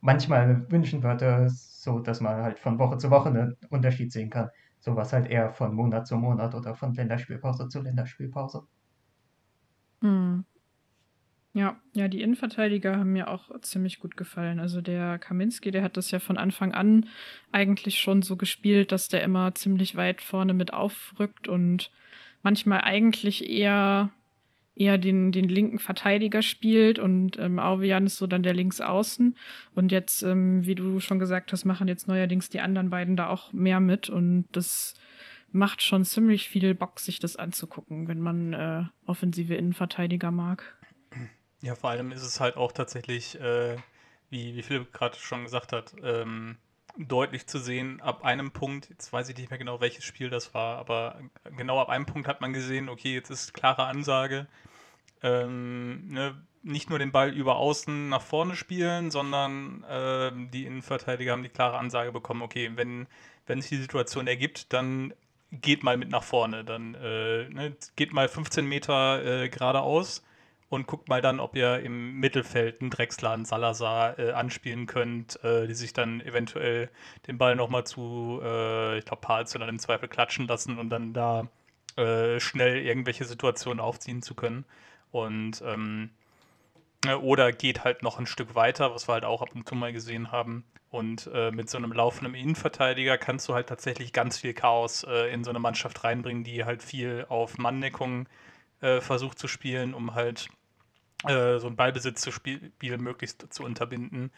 manchmal 0.02 0.72
wünschen 0.72 1.04
würde, 1.04 1.48
so 1.50 2.00
dass 2.00 2.22
man 2.22 2.42
halt 2.44 2.60
von 2.60 2.80
Woche 2.80 2.98
zu 2.98 3.12
Woche 3.12 3.30
einen 3.30 3.56
Unterschied 3.70 4.12
sehen 4.12 4.32
kann. 4.32 4.50
So 4.80 4.96
was 4.96 5.14
halt 5.14 5.28
eher 5.28 5.52
von 5.52 5.76
Monat 5.76 6.08
zu 6.08 6.16
Monat 6.18 6.56
oder 6.56 6.74
von 6.76 6.94
Länderspielpause 6.96 7.68
zu 7.70 7.82
Länderspielpause. 7.82 8.68
Hm. 10.02 10.42
Ja, 11.54 11.76
ja, 11.94 12.08
die 12.08 12.22
Innenverteidiger 12.22 12.98
haben 12.98 13.12
mir 13.12 13.28
auch 13.28 13.50
ziemlich 13.62 14.00
gut 14.00 14.16
gefallen. 14.16 14.60
Also 14.60 14.80
der 14.80 15.20
Kaminski, 15.20 15.72
der 15.72 15.84
hat 15.84 15.98
das 15.98 16.10
ja 16.12 16.20
von 16.20 16.38
Anfang 16.38 16.74
an 16.74 17.08
eigentlich 17.52 18.00
schon 18.00 18.22
so 18.22 18.38
gespielt, 18.38 18.94
dass 18.94 19.10
der 19.10 19.22
immer 19.22 19.54
ziemlich 19.54 19.96
weit 19.98 20.22
vorne 20.22 20.54
mit 20.54 20.74
aufrückt 20.74 21.50
und 21.50 21.92
manchmal 22.42 22.82
eigentlich 22.82 23.50
eher 23.50 24.12
eher 24.76 24.98
den, 24.98 25.32
den 25.32 25.50
linken 25.50 25.80
Verteidiger 25.80 26.42
spielt 26.42 26.98
und 26.98 27.38
ähm, 27.38 27.60
Auvejan 27.60 28.06
ist 28.06 28.18
so 28.18 28.26
dann 28.26 28.44
der 28.44 28.54
Linksaußen. 28.54 29.36
Und 29.76 29.92
jetzt, 29.92 30.24
ähm, 30.24 30.66
wie 30.66 30.76
du 30.76 31.00
schon 31.00 31.20
gesagt 31.20 31.52
hast, 31.52 31.66
machen 31.66 31.88
jetzt 31.88 32.08
neuerdings 32.08 32.50
die 32.50 32.62
anderen 32.62 32.90
beiden 32.90 33.16
da 33.18 33.28
auch 33.28 33.52
mehr 33.54 33.80
mit 33.80 34.10
und 34.10 34.46
das 34.54 34.96
macht 35.52 35.82
schon 35.82 36.06
ziemlich 36.06 36.48
viel 36.48 36.74
Bock, 36.74 37.00
sich 37.00 37.20
das 37.20 37.36
anzugucken, 37.36 38.08
wenn 38.08 38.22
man 38.22 38.54
äh, 38.54 38.84
offensive 39.06 39.56
Innenverteidiger 39.56 40.32
mag. 40.32 40.78
Ja, 41.62 41.76
vor 41.76 41.92
allem 41.92 42.12
ist 42.12 42.24
es 42.24 42.40
halt 42.40 42.58
auch 42.58 42.72
tatsächlich, 42.72 43.40
äh, 43.40 43.78
wie, 44.30 44.56
wie 44.56 44.64
Philipp 44.64 44.92
gerade 44.94 45.18
schon 45.18 45.44
gesagt 45.44 45.74
hat, 45.74 45.94
ähm, 46.04 46.58
deutlich 46.98 47.48
zu 47.48 47.60
sehen, 47.60 48.02
ab 48.02 48.24
einem 48.26 48.52
Punkt, 48.52 48.90
jetzt 48.90 49.14
weiß 49.14 49.30
ich 49.30 49.38
nicht 49.38 49.50
mehr 49.50 49.60
genau, 49.60 49.80
welches 49.80 50.04
Spiel 50.04 50.30
das 50.30 50.54
war, 50.54 50.78
aber 50.78 51.20
genau 51.56 51.80
ab 51.80 51.90
einem 51.90 52.06
Punkt 52.06 52.28
hat 52.28 52.42
man 52.42 52.52
gesehen, 52.54 52.90
okay, 52.90 53.14
jetzt 53.14 53.30
ist 53.30 53.54
klare 53.54 53.86
Ansage, 53.86 54.48
ähm, 55.24 56.08
ne, 56.10 56.42
nicht 56.64 56.90
nur 56.90 57.00
den 57.00 57.12
Ball 57.12 57.32
über 57.32 57.58
außen 57.58 58.10
nach 58.10 58.22
vorne 58.22 58.56
spielen, 58.56 59.12
sondern 59.12 59.84
äh, 59.84 60.32
die 60.52 60.66
Innenverteidiger 60.66 61.32
haben 61.32 61.44
die 61.44 61.50
klare 61.50 61.78
Ansage 61.78 62.12
bekommen, 62.12 62.42
okay, 62.42 62.72
wenn, 62.76 63.08
wenn 63.48 63.62
sich 63.62 63.70
die 63.70 63.78
Situation 63.78 64.28
ergibt, 64.28 64.74
dann 64.74 65.14
geht 65.52 65.84
mal 65.84 65.98
mit 65.98 66.10
nach 66.10 66.24
vorne, 66.24 66.64
dann 66.64 66.96
äh, 66.96 67.50
ne, 67.50 67.76
geht 67.96 68.14
mal 68.14 68.28
15 68.28 68.66
Meter 68.66 69.24
äh, 69.44 69.50
geradeaus 69.50 70.24
und 70.72 70.88
guckt 70.88 71.10
mal 71.10 71.22
dann, 71.22 71.42
ob 71.42 71.58
ihr 71.58 71.82
im 71.82 72.14
Mittelfeld 72.22 72.80
einen 72.80 72.92
Drexler, 72.92 73.32
einen 73.32 73.44
Salazar 73.44 74.18
äh, 74.18 74.32
anspielen 74.32 74.86
könnt, 74.86 75.44
äh, 75.44 75.68
die 75.68 75.74
sich 75.74 75.92
dann 75.92 76.22
eventuell 76.22 76.90
den 77.28 77.38
Ball 77.38 77.58
nochmal 77.58 77.84
zu, 77.84 78.40
äh, 78.42 78.98
ich 78.98 79.04
glaube, 79.04 79.20
Pals 79.20 79.54
oder 79.54 79.68
im 79.68 79.80
Zweifel 79.80 80.08
klatschen 80.08 80.48
lassen 80.48 80.80
und 80.80 80.90
dann 80.90 81.12
da 81.12 81.50
äh, 81.98 82.40
schnell 82.40 82.78
irgendwelche 82.78 83.26
Situationen 83.26 83.82
aufziehen 83.82 84.22
zu 84.22 84.34
können. 84.34 84.64
Und 85.12 85.62
ähm, 85.66 86.12
äh, 87.06 87.16
oder 87.16 87.52
geht 87.52 87.84
halt 87.84 88.02
noch 88.02 88.18
ein 88.18 88.26
Stück 88.26 88.56
weiter, 88.56 88.96
was 88.96 89.10
wir 89.10 89.14
halt 89.16 89.26
auch 89.26 89.42
ab 89.42 89.50
und 89.54 89.68
zu 89.68 89.76
mal 89.76 89.92
gesehen 89.92 90.32
haben. 90.32 90.64
Und 90.90 91.30
äh, 91.34 91.52
mit 91.52 91.70
so 91.70 91.80
einem 91.80 91.92
laufenden 91.92 92.34
Innenverteidiger 92.34 93.18
kannst 93.18 93.50
du 93.50 93.54
halt 93.56 93.68
tatsächlich 93.68 94.14
ganz 94.14 94.38
viel 94.38 94.54
Chaos 94.54 95.04
äh, 95.04 95.34
in 95.34 95.44
so 95.44 95.50
eine 95.50 95.60
Mannschaft 95.60 96.02
reinbringen, 96.06 96.46
die 96.46 96.64
halt 96.64 96.82
viel 96.82 97.26
auf 97.28 97.58
Manndeckung 97.58 98.30
äh, 98.80 99.02
versucht 99.02 99.38
zu 99.38 99.50
spielen, 99.50 99.94
um 99.94 100.16
halt 100.16 100.48
äh, 101.28 101.60
so 101.60 101.68
einen 101.68 101.76
Ballbesitz 101.76 102.22
zu 102.22 102.32
spielen 102.32 102.72
möglichst 103.02 103.54
zu 103.54 103.64
unterbinden. 103.64 104.32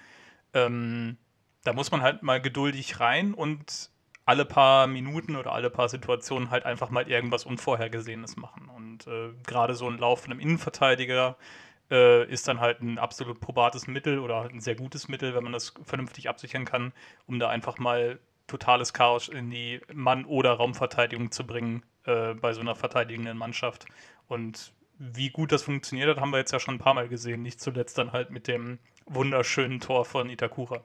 Ähm, 0.53 1.17
da 1.63 1.73
muss 1.73 1.91
man 1.91 2.01
halt 2.01 2.23
mal 2.23 2.41
geduldig 2.41 2.99
rein 2.99 3.33
und 3.33 3.89
alle 4.25 4.45
paar 4.45 4.87
Minuten 4.87 5.35
oder 5.35 5.53
alle 5.53 5.69
paar 5.69 5.89
Situationen 5.89 6.49
halt 6.49 6.65
einfach 6.65 6.89
mal 6.89 7.09
irgendwas 7.09 7.45
Unvorhergesehenes 7.45 8.37
machen. 8.37 8.69
Und 8.69 9.07
äh, 9.07 9.33
gerade 9.45 9.75
so 9.75 9.89
ein 9.89 9.97
laufender 9.97 10.39
Innenverteidiger 10.39 11.37
äh, 11.91 12.25
ist 12.25 12.47
dann 12.47 12.59
halt 12.59 12.81
ein 12.81 12.97
absolut 12.97 13.39
probates 13.39 13.87
Mittel 13.87 14.19
oder 14.19 14.49
ein 14.49 14.61
sehr 14.61 14.75
gutes 14.75 15.07
Mittel, 15.07 15.35
wenn 15.35 15.43
man 15.43 15.53
das 15.53 15.73
vernünftig 15.83 16.29
absichern 16.29 16.65
kann, 16.65 16.93
um 17.27 17.39
da 17.39 17.49
einfach 17.49 17.77
mal 17.79 18.19
totales 18.47 18.93
Chaos 18.93 19.27
in 19.29 19.49
die 19.49 19.81
Mann- 19.93 20.25
oder 20.25 20.53
Raumverteidigung 20.53 21.31
zu 21.31 21.45
bringen 21.45 21.83
äh, 22.05 22.33
bei 22.33 22.53
so 22.53 22.61
einer 22.61 22.75
verteidigenden 22.75 23.37
Mannschaft. 23.37 23.85
Und 24.27 24.73
wie 25.13 25.29
gut 25.29 25.51
das 25.51 25.63
funktioniert 25.63 26.09
hat, 26.09 26.21
haben 26.21 26.31
wir 26.31 26.37
jetzt 26.37 26.51
ja 26.51 26.59
schon 26.59 26.75
ein 26.75 26.79
paar 26.79 26.93
Mal 26.93 27.09
gesehen. 27.09 27.41
Nicht 27.41 27.59
zuletzt 27.61 27.97
dann 27.97 28.11
halt 28.11 28.31
mit 28.31 28.47
dem 28.47 28.79
wunderschönen 29.05 29.79
Tor 29.79 30.05
von 30.05 30.29
Itakura. 30.29 30.81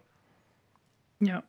Ja, 1.21 1.43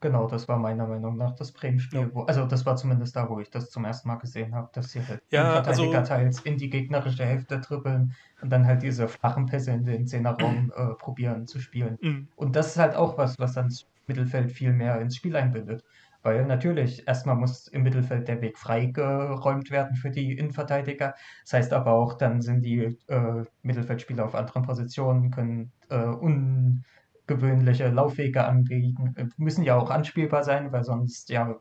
Genau, 0.00 0.26
das 0.26 0.48
war 0.48 0.58
meiner 0.58 0.86
Meinung 0.86 1.18
nach 1.18 1.36
das 1.36 1.52
Bremen-Spiel. 1.52 2.10
Ja. 2.14 2.24
Also 2.24 2.46
das 2.46 2.64
war 2.64 2.76
zumindest 2.76 3.16
da, 3.16 3.28
wo 3.28 3.38
ich 3.38 3.50
das 3.50 3.70
zum 3.70 3.84
ersten 3.84 4.08
Mal 4.08 4.16
gesehen 4.16 4.54
habe, 4.54 4.70
dass 4.72 4.92
sie 4.92 5.06
halt 5.06 5.20
ja, 5.30 5.62
Verteidiger 5.62 5.98
also, 5.98 6.08
teils 6.08 6.40
in 6.40 6.56
die 6.56 6.70
gegnerische 6.70 7.24
Hälfte 7.24 7.60
trippeln 7.60 8.14
und 8.40 8.50
dann 8.50 8.66
halt 8.66 8.82
diese 8.82 9.08
flachen 9.08 9.44
Pässe 9.44 9.72
in 9.72 9.84
den 9.84 10.06
Zehnerraum 10.06 10.72
äh, 10.74 10.94
probieren 10.94 11.46
zu 11.46 11.60
spielen. 11.60 11.98
Mhm. 12.00 12.28
Und 12.34 12.56
das 12.56 12.68
ist 12.68 12.76
halt 12.78 12.96
auch 12.96 13.18
was, 13.18 13.38
was 13.38 13.52
dann 13.52 13.68
das 13.68 13.84
Mittelfeld 14.06 14.50
viel 14.50 14.72
mehr 14.72 14.98
ins 15.02 15.16
Spiel 15.16 15.36
einbindet. 15.36 15.84
Weil 16.22 16.44
natürlich, 16.46 17.06
erstmal 17.08 17.36
muss 17.36 17.66
im 17.68 17.82
Mittelfeld 17.82 18.28
der 18.28 18.42
Weg 18.42 18.58
freigeräumt 18.58 19.70
werden 19.70 19.96
für 19.96 20.10
die 20.10 20.36
Innenverteidiger. 20.36 21.14
Das 21.44 21.52
heißt 21.54 21.72
aber 21.72 21.92
auch, 21.92 22.14
dann 22.14 22.42
sind 22.42 22.62
die 22.62 22.98
äh, 23.08 23.44
Mittelfeldspieler 23.62 24.24
auf 24.24 24.34
anderen 24.34 24.62
Positionen, 24.62 25.30
können 25.30 25.72
äh, 25.88 25.96
un 25.96 26.84
gewöhnliche 27.26 27.88
Laufwege 27.88 28.44
anbieten. 28.44 29.14
Müssen 29.36 29.62
ja 29.64 29.76
auch 29.76 29.90
anspielbar 29.90 30.42
sein, 30.42 30.72
weil 30.72 30.84
sonst 30.84 31.30
ja 31.30 31.56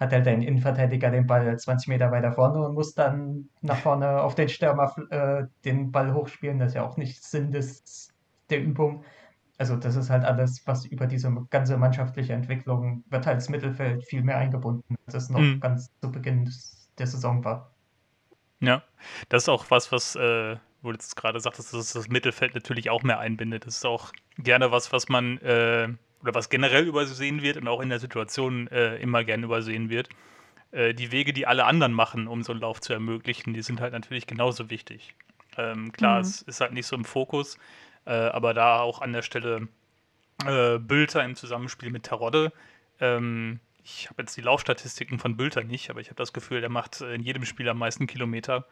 hat 0.00 0.12
halt 0.12 0.26
dein 0.26 0.42
Innenverteidiger 0.42 1.10
den 1.10 1.26
Ball 1.26 1.56
20 1.56 1.88
Meter 1.88 2.10
weiter 2.10 2.32
vorne 2.32 2.66
und 2.66 2.74
muss 2.74 2.94
dann 2.94 3.48
nach 3.60 3.78
vorne 3.78 4.22
auf 4.22 4.34
den 4.34 4.48
Stürmer 4.48 4.92
äh, 5.10 5.44
den 5.64 5.92
Ball 5.92 6.12
hochspielen. 6.14 6.58
Das 6.58 6.68
ist 6.70 6.74
ja 6.74 6.84
auch 6.84 6.96
nicht 6.96 7.22
Sinn 7.22 7.52
des, 7.52 8.12
der 8.50 8.62
Übung. 8.62 9.04
Also 9.58 9.76
das 9.76 9.96
ist 9.96 10.10
halt 10.10 10.24
alles, 10.24 10.66
was 10.66 10.84
über 10.84 11.06
diese 11.06 11.32
ganze 11.50 11.76
mannschaftliche 11.76 12.32
Entwicklung 12.32 13.04
wird 13.08 13.26
halt 13.26 13.36
das 13.36 13.48
Mittelfeld 13.48 14.04
viel 14.04 14.22
mehr 14.22 14.36
eingebunden, 14.36 14.96
als 15.06 15.14
es 15.14 15.30
noch 15.30 15.40
mhm. 15.40 15.60
ganz 15.60 15.90
zu 16.00 16.10
Beginn 16.10 16.52
der 16.98 17.06
Saison 17.06 17.44
war. 17.44 17.70
Ja, 18.60 18.82
das 19.28 19.44
ist 19.44 19.48
auch 19.48 19.66
was, 19.70 19.92
was 19.92 20.16
äh, 20.16 20.56
wo 20.84 20.90
du 20.90 20.96
jetzt 20.96 21.16
gerade 21.16 21.40
sagtest, 21.40 21.72
dass 21.72 21.92
das 21.92 22.08
Mittelfeld 22.08 22.54
natürlich 22.54 22.90
auch 22.90 23.02
mehr 23.02 23.18
einbindet. 23.18 23.66
Das 23.66 23.76
ist 23.76 23.86
auch 23.86 24.12
gerne 24.38 24.70
was, 24.70 24.92
was 24.92 25.08
man 25.08 25.38
äh, 25.38 25.88
oder 26.20 26.34
was 26.34 26.50
generell 26.50 26.86
übersehen 26.86 27.42
wird 27.42 27.56
und 27.56 27.68
auch 27.68 27.80
in 27.80 27.88
der 27.88 27.98
Situation 27.98 28.68
äh, 28.68 28.96
immer 28.96 29.24
gerne 29.24 29.44
übersehen 29.44 29.88
wird. 29.88 30.08
Äh, 30.72 30.94
die 30.94 31.10
Wege, 31.10 31.32
die 31.32 31.46
alle 31.46 31.64
anderen 31.64 31.92
machen, 31.92 32.28
um 32.28 32.42
so 32.42 32.52
einen 32.52 32.60
Lauf 32.60 32.80
zu 32.80 32.92
ermöglichen, 32.92 33.54
die 33.54 33.62
sind 33.62 33.80
halt 33.80 33.92
natürlich 33.92 34.26
genauso 34.26 34.70
wichtig. 34.70 35.14
Ähm, 35.56 35.92
klar, 35.92 36.16
mhm. 36.16 36.20
es 36.22 36.42
ist 36.42 36.60
halt 36.60 36.72
nicht 36.72 36.86
so 36.86 36.96
im 36.96 37.04
Fokus, 37.04 37.58
äh, 38.06 38.12
aber 38.12 38.54
da 38.54 38.80
auch 38.80 39.00
an 39.00 39.12
der 39.12 39.22
Stelle 39.22 39.68
äh, 40.46 40.78
Bülter 40.78 41.24
im 41.24 41.36
Zusammenspiel 41.36 41.90
mit 41.90 42.04
Terodde. 42.04 42.52
Ähm, 43.00 43.60
ich 43.82 44.08
habe 44.08 44.22
jetzt 44.22 44.36
die 44.36 44.40
Laufstatistiken 44.40 45.18
von 45.18 45.36
Bülter 45.36 45.62
nicht, 45.62 45.90
aber 45.90 46.00
ich 46.00 46.08
habe 46.08 46.16
das 46.16 46.32
Gefühl, 46.32 46.60
der 46.60 46.70
macht 46.70 47.00
in 47.00 47.22
jedem 47.22 47.44
Spiel 47.44 47.68
am 47.68 47.78
meisten 47.78 48.06
Kilometer 48.06 48.66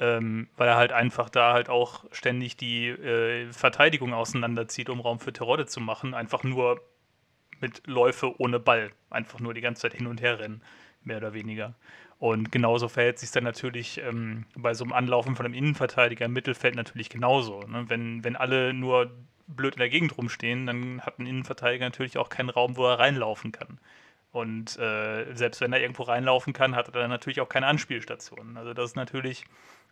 ähm, 0.00 0.48
weil 0.56 0.68
er 0.68 0.76
halt 0.76 0.92
einfach 0.92 1.28
da 1.28 1.52
halt 1.52 1.68
auch 1.68 2.04
ständig 2.10 2.56
die 2.56 2.88
äh, 2.88 3.52
Verteidigung 3.52 4.14
auseinanderzieht, 4.14 4.88
um 4.88 4.98
Raum 4.98 5.20
für 5.20 5.32
Terodde 5.32 5.66
zu 5.66 5.78
machen. 5.78 6.14
Einfach 6.14 6.42
nur 6.42 6.80
mit 7.60 7.86
Läufe 7.86 8.40
ohne 8.40 8.58
Ball. 8.58 8.90
Einfach 9.10 9.40
nur 9.40 9.52
die 9.52 9.60
ganze 9.60 9.82
Zeit 9.82 9.94
hin 9.94 10.06
und 10.06 10.22
her 10.22 10.38
rennen, 10.38 10.62
mehr 11.04 11.18
oder 11.18 11.34
weniger. 11.34 11.74
Und 12.20 12.52
genauso 12.52 12.88
verhält 12.88 13.18
sich 13.18 13.32
dann 13.32 13.44
natürlich 13.44 13.98
ähm, 13.98 14.44
bei 14.54 14.74
so 14.74 14.84
einem 14.84 14.92
Anlaufen 14.92 15.34
von 15.36 15.46
einem 15.46 15.54
Innenverteidiger 15.54 16.26
im 16.26 16.32
Mittelfeld 16.32 16.76
natürlich 16.76 17.08
genauso. 17.08 17.62
Ne? 17.62 17.86
Wenn, 17.88 18.22
wenn 18.22 18.36
alle 18.36 18.74
nur 18.74 19.10
blöd 19.48 19.74
in 19.74 19.80
der 19.80 19.88
Gegend 19.88 20.16
rumstehen, 20.16 20.66
dann 20.66 21.00
hat 21.00 21.18
ein 21.18 21.26
Innenverteidiger 21.26 21.86
natürlich 21.86 22.18
auch 22.18 22.28
keinen 22.28 22.50
Raum, 22.50 22.76
wo 22.76 22.86
er 22.86 22.98
reinlaufen 22.98 23.52
kann. 23.52 23.80
Und 24.32 24.78
äh, 24.78 25.34
selbst 25.34 25.60
wenn 25.60 25.72
er 25.72 25.80
irgendwo 25.80 26.04
reinlaufen 26.04 26.52
kann, 26.52 26.76
hat 26.76 26.88
er 26.88 27.00
dann 27.00 27.10
natürlich 27.10 27.40
auch 27.40 27.48
keine 27.48 27.66
Anspielstationen. 27.66 28.56
Also 28.56 28.74
das 28.74 28.90
ist 28.90 28.96
natürlich 28.96 29.44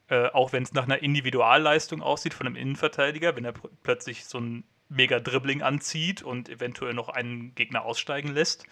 äh, 0.08 0.28
auch 0.28 0.52
wenn 0.52 0.62
es 0.62 0.72
nach 0.72 0.84
einer 0.84 1.02
Individualleistung 1.02 2.02
aussieht 2.02 2.34
von 2.34 2.46
einem 2.46 2.56
Innenverteidiger, 2.56 3.36
wenn 3.36 3.44
er 3.44 3.52
plötzlich 3.82 4.24
so 4.24 4.38
ein 4.38 4.64
mega 4.88 5.20
Dribbling 5.20 5.62
anzieht 5.62 6.22
und 6.22 6.48
eventuell 6.48 6.94
noch 6.94 7.10
einen 7.10 7.54
Gegner 7.54 7.84
aussteigen 7.84 8.32
lässt 8.32 8.64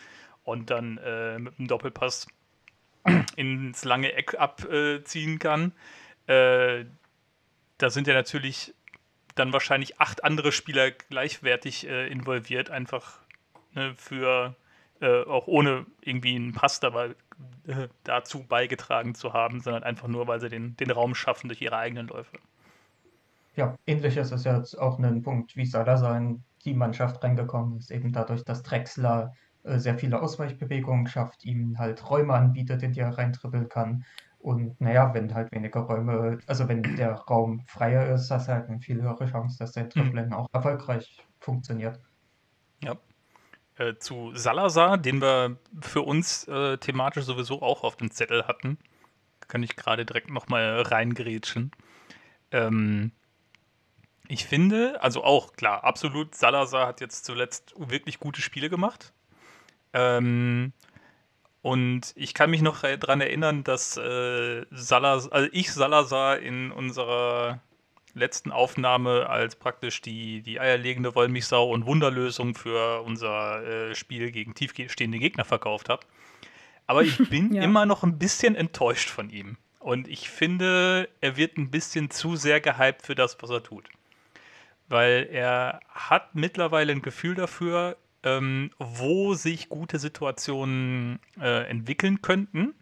und 0.45 0.71
dann 0.71 0.99
äh, 0.99 1.38
mit 1.38 1.59
einem 1.59 1.69
Doppelpass 1.69 2.27
ins 3.37 3.85
lange 3.85 4.12
Eck 4.12 4.35
abziehen 4.38 5.38
kann. 5.38 5.73
Äh, 6.27 6.85
da 7.79 7.90
sind 7.90 8.07
ja 8.07 8.14
natürlich 8.14 8.75
dann 9.35 9.53
wahrscheinlich 9.53 10.01
acht 10.01 10.25
andere 10.25 10.51
Spieler 10.51 10.90
gleichwertig 10.90 11.87
äh, 11.87 12.09
involviert, 12.09 12.71
einfach 12.71 13.19
ne, 13.75 13.95
für 13.97 14.57
äh, 15.01 15.25
auch 15.25 15.47
ohne 15.47 15.87
irgendwie 16.01 16.35
einen 16.35 16.53
Pass 16.53 16.81
dabei 16.81 17.14
äh, 17.66 17.88
dazu 18.05 18.42
beigetragen 18.42 19.14
zu 19.14 19.35
haben, 19.35 19.61
sondern 19.61 19.83
einfach 19.83 20.09
nur, 20.09 20.27
weil 20.27 20.40
sie 20.40 20.49
den, 20.49 20.77
den 20.77 20.90
Raum 20.90 21.14
schaffen 21.14 21.49
durch 21.49 21.61
ihre 21.61 21.77
eigenen 21.77 22.09
Läufe. 22.09 22.38
Ja, 23.57 23.77
ähnlich 23.87 24.16
ist 24.16 24.33
es 24.33 24.45
jetzt 24.45 24.79
auch 24.79 24.99
ein 24.99 25.23
Punkt, 25.23 25.57
wie 25.57 25.66
Salazar 25.66 26.16
in 26.16 26.42
die 26.64 26.75
Mannschaft 26.75 27.23
reingekommen 27.23 27.79
ist, 27.79 27.90
eben 27.90 28.12
dadurch, 28.12 28.45
dass 28.45 28.62
Drexler 28.62 29.35
sehr 29.66 29.98
viele 29.98 30.20
Ausweichbewegungen 30.20 31.07
schafft, 31.07 31.44
ihm 31.44 31.79
halt 31.79 32.09
Räume 32.09 32.35
anbietet, 32.35 32.83
in 32.83 32.92
die 32.92 33.00
er 33.00 33.18
reintribbeln 33.18 33.68
kann. 33.68 34.05
Und 34.38 34.81
naja, 34.81 35.12
wenn 35.12 35.35
halt 35.35 35.50
weniger 35.50 35.81
Räume, 35.81 36.38
also 36.46 36.68
wenn 36.68 36.83
der 36.96 37.12
Raum 37.14 37.64
freier 37.66 38.14
ist, 38.14 38.31
hast 38.31 38.46
du 38.46 38.52
halt 38.52 38.68
eine 38.68 38.79
viel 38.79 39.02
höhere 39.02 39.26
Chance, 39.26 39.59
dass 39.59 39.72
der 39.72 39.85
mhm. 39.85 39.88
Dribbling 39.88 40.26
mhm. 40.26 40.35
auch 40.35 40.48
erfolgreich 40.52 41.24
funktioniert. 41.40 41.98
Ja, 42.83 42.96
äh, 43.76 43.96
zu 43.98 44.33
Salazar, 44.35 44.98
den 44.98 45.20
wir 45.20 45.57
für 45.81 46.02
uns 46.02 46.46
äh, 46.48 46.79
thematisch 46.79 47.24
sowieso 47.24 47.61
auch 47.61 47.83
auf 47.83 47.96
dem 47.96 48.11
Zettel 48.11 48.46
hatten. 48.46 48.79
Kann 49.48 49.62
ich 49.62 49.76
gerade 49.76 50.07
direkt 50.07 50.31
nochmal 50.31 50.83
reingrätschen. 50.83 51.72
Ähm, 52.52 53.12
ich 54.29 54.46
finde, 54.46 55.02
also 55.02 55.22
auch 55.24 55.52
klar, 55.52 55.85
absolut, 55.85 56.35
Salazar 56.35 56.87
hat 56.87 57.00
jetzt 57.00 57.24
zuletzt 57.24 57.74
wirklich 57.76 58.18
gute 58.18 58.40
Spiele 58.40 58.70
gemacht. 58.70 59.12
Ähm, 59.92 60.72
und 61.62 62.12
ich 62.14 62.35
kann 62.35 62.51
mich 62.51 62.62
noch 62.62 62.83
daran 62.83 63.20
erinnern, 63.20 63.64
dass 63.64 63.96
äh, 63.96 64.64
Salazar, 64.70 65.33
also 65.33 65.49
ich 65.53 65.72
Salazar 65.72 66.38
in 66.38 66.70
unserer 66.70 67.61
letzten 68.14 68.53
Aufnahme 68.53 69.29
als 69.29 69.57
praktisch 69.57 70.01
die, 70.01 70.42
die 70.42 70.61
eierlegende 70.61 71.14
Wollmilchsau 71.14 71.70
und 71.70 71.87
Wunderlösung 71.87 72.55
für 72.55 73.03
unser 73.03 73.62
äh, 73.64 73.94
Spiel 73.94 74.31
gegen 74.31 74.55
tiefstehende 74.55 75.18
Gegner 75.18 75.44
verkauft 75.44 75.88
habe. 75.88 76.07
Aber 76.87 77.03
ich 77.03 77.18
bin 77.31 77.53
ja. 77.55 77.62
immer 77.62 77.85
noch 77.85 78.03
ein 78.05 78.18
bisschen 78.18 78.55
enttäuscht 78.55 79.11
von 79.11 79.29
ihm. 79.31 79.59
Und 79.81 80.09
ich 80.09 80.31
finde, 80.31 81.09
er 81.20 81.37
wird 81.37 81.59
ein 81.59 81.70
bisschen 81.70 82.11
zu 82.11 82.37
sehr 82.37 82.61
gehypt 82.61 83.03
für 83.03 83.14
das, 83.14 83.37
was 83.40 83.51
er 83.51 83.62
tut. 83.62 83.88
weil 84.88 85.29
er 85.31 85.81
hat 85.88 86.35
mittlerweile 86.35 86.92
ein 86.92 87.03
Gefühl 87.03 87.35
dafür, 87.35 87.96
ähm, 88.27 88.71
wo 88.79 89.35
sich 89.35 89.69
gute 89.69 90.01
Situationen 90.01 91.21
äh, 91.41 91.69
entwickeln 91.69 92.23
könnten 92.23 92.75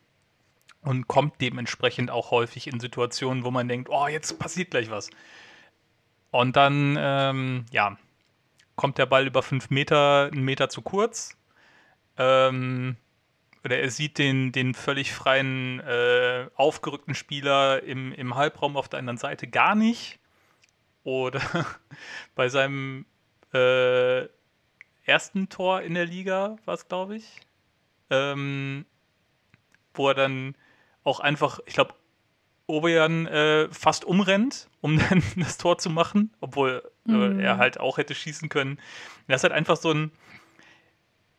und 0.81 1.07
kommt 1.07 1.39
dementsprechend 1.43 2.11
auch 2.11 2.31
häufig 2.31 2.67
in 2.67 2.81
Situationen, 2.81 3.45
wo 3.45 3.51
man 3.51 3.69
denkt, 3.69 3.91
oh, 3.91 4.09
jetzt 4.09 4.39
passiert 4.39 4.71
gleich 4.71 4.91
was. 4.91 5.11
Und 6.31 6.57
dann, 6.57 6.97
ähm, 6.99 7.67
ja, 7.71 7.99
kommt 8.75 8.97
der 8.97 9.05
Ball 9.05 9.27
über 9.27 9.43
fünf 9.43 9.69
Meter, 9.69 10.31
einen 10.33 10.45
Meter 10.45 10.71
zu 10.71 10.81
kurz. 10.81 11.37
Ähm, 12.17 12.97
oder 13.65 13.79
er 13.79 13.91
sieht 13.91 14.17
den, 14.17 14.51
den 14.51 14.73
völlig 14.73 15.13
freien, 15.13 15.81
äh, 15.81 16.49
aufgerückten 16.55 17.15
Spieler 17.15 17.83
im, 17.83 18.13
im 18.13 18.35
Halbraum 18.35 18.79
auf 18.79 18.89
der 18.89 18.99
anderen 18.99 19.19
Seite 19.19 19.47
gar 19.47 19.75
nicht. 19.75 20.19
Oder 21.03 21.43
bei 22.35 22.49
seinem 22.49 23.05
äh, 23.53 24.27
ersten 25.05 25.49
Tor 25.49 25.83
in 25.83 25.95
der 25.95 26.07
Liga 26.07 26.57
war 26.65 26.75
es, 26.75 26.89
glaube 26.89 27.17
ich, 27.17 27.41
ähm, 28.11 28.87
wo 29.93 30.09
er 30.09 30.15
dann 30.15 30.57
auch 31.05 31.21
einfach, 31.21 31.61
ich 31.67 31.75
glaube, 31.75 31.95
Obejan 32.67 33.27
äh, 33.27 33.69
fast 33.71 34.05
umrennt, 34.05 34.69
um 34.81 34.99
dann 35.11 35.23
das 35.37 35.59
Tor 35.59 35.79
zu 35.79 35.91
machen, 35.91 36.33
obwohl 36.41 36.83
äh, 37.07 37.13
mhm. 37.13 37.41
er 37.41 37.59
halt 37.59 37.79
auch 37.79 37.99
hätte 37.99 38.15
schießen 38.15 38.49
können. 38.49 38.79
Das 39.29 39.41
ist 39.41 39.45
halt 39.45 39.53
einfach 39.53 39.77
so 39.77 39.93
ein, 39.93 40.11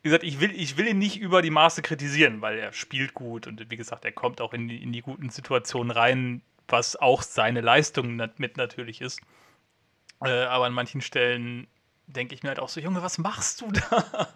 wie 0.02 0.08
gesagt, 0.08 0.24
ich 0.24 0.40
will, 0.40 0.52
ich 0.54 0.76
will 0.76 0.86
ihn 0.86 0.98
nicht 0.98 1.18
über 1.18 1.42
die 1.42 1.50
Maße 1.50 1.82
kritisieren, 1.82 2.40
weil 2.40 2.58
er 2.58 2.72
spielt 2.72 3.14
gut 3.14 3.48
und 3.48 3.70
wie 3.70 3.76
gesagt, 3.76 4.04
er 4.04 4.12
kommt 4.12 4.40
auch 4.40 4.52
in 4.52 4.68
die, 4.68 4.80
in 4.80 4.92
die 4.92 5.02
guten 5.02 5.30
Situationen 5.30 5.90
rein, 5.90 6.42
was 6.68 6.94
auch 6.96 7.22
seine 7.22 7.60
Leistung 7.60 8.16
mit 8.36 8.56
natürlich 8.56 9.00
ist. 9.00 9.20
Äh, 10.24 10.44
aber 10.44 10.66
an 10.66 10.72
manchen 10.72 11.00
Stellen 11.00 11.66
denke 12.06 12.34
ich 12.34 12.42
mir 12.42 12.50
halt 12.50 12.60
auch 12.60 12.68
so, 12.68 12.80
Junge, 12.80 13.02
was 13.02 13.18
machst 13.18 13.60
du 13.60 13.70
da? 13.90 14.28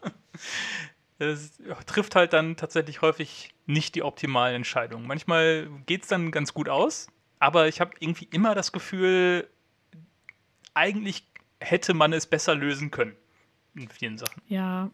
Es 1.18 1.60
trifft 1.86 2.16
halt 2.16 2.32
dann 2.32 2.56
tatsächlich 2.56 3.02
häufig 3.02 3.54
nicht 3.66 3.94
die 3.94 4.02
optimalen 4.02 4.56
Entscheidungen. 4.56 5.06
Manchmal 5.06 5.68
geht 5.86 6.02
es 6.02 6.08
dann 6.08 6.30
ganz 6.30 6.54
gut 6.54 6.68
aus, 6.68 7.08
aber 7.38 7.68
ich 7.68 7.80
habe 7.80 7.92
irgendwie 8.00 8.28
immer 8.32 8.54
das 8.54 8.72
Gefühl, 8.72 9.48
eigentlich 10.72 11.26
hätte 11.60 11.92
man 11.94 12.12
es 12.12 12.26
besser 12.26 12.54
lösen 12.54 12.90
können 12.90 13.16
in 13.74 13.88
vielen 13.88 14.18
Sachen. 14.18 14.42
Ja, 14.46 14.90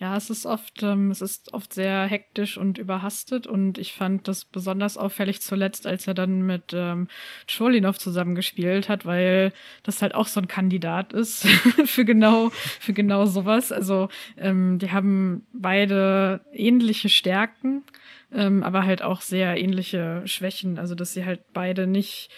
ja, 0.00 0.16
es 0.16 0.30
ist 0.30 0.46
oft, 0.46 0.82
ähm, 0.82 1.10
es 1.10 1.20
ist 1.20 1.52
oft 1.52 1.72
sehr 1.72 2.04
hektisch 2.04 2.56
und 2.56 2.78
überhastet 2.78 3.46
und 3.46 3.78
ich 3.78 3.92
fand 3.92 4.28
das 4.28 4.44
besonders 4.44 4.96
auffällig 4.96 5.42
zuletzt, 5.42 5.86
als 5.86 6.06
er 6.06 6.14
dann 6.14 6.42
mit 6.42 6.72
ähm, 6.72 7.08
Cholinov 7.48 7.98
zusammengespielt 7.98 8.88
hat, 8.88 9.06
weil 9.06 9.52
das 9.82 10.00
halt 10.00 10.14
auch 10.14 10.28
so 10.28 10.40
ein 10.40 10.46
Kandidat 10.46 11.12
ist 11.12 11.46
für 11.84 12.04
genau, 12.04 12.50
für 12.50 12.92
genau 12.92 13.26
sowas. 13.26 13.72
Also 13.72 14.08
ähm, 14.36 14.78
die 14.78 14.92
haben 14.92 15.46
beide 15.52 16.42
ähnliche 16.52 17.08
Stärken 17.08 17.82
ähm, 18.32 18.62
aber 18.62 18.84
halt 18.84 19.02
auch 19.02 19.20
sehr 19.22 19.56
ähnliche 19.56 20.22
Schwächen. 20.26 20.78
Also, 20.78 20.94
dass 20.94 21.12
sie 21.12 21.24
halt 21.24 21.40
beide 21.52 21.86
nicht, 21.86 22.30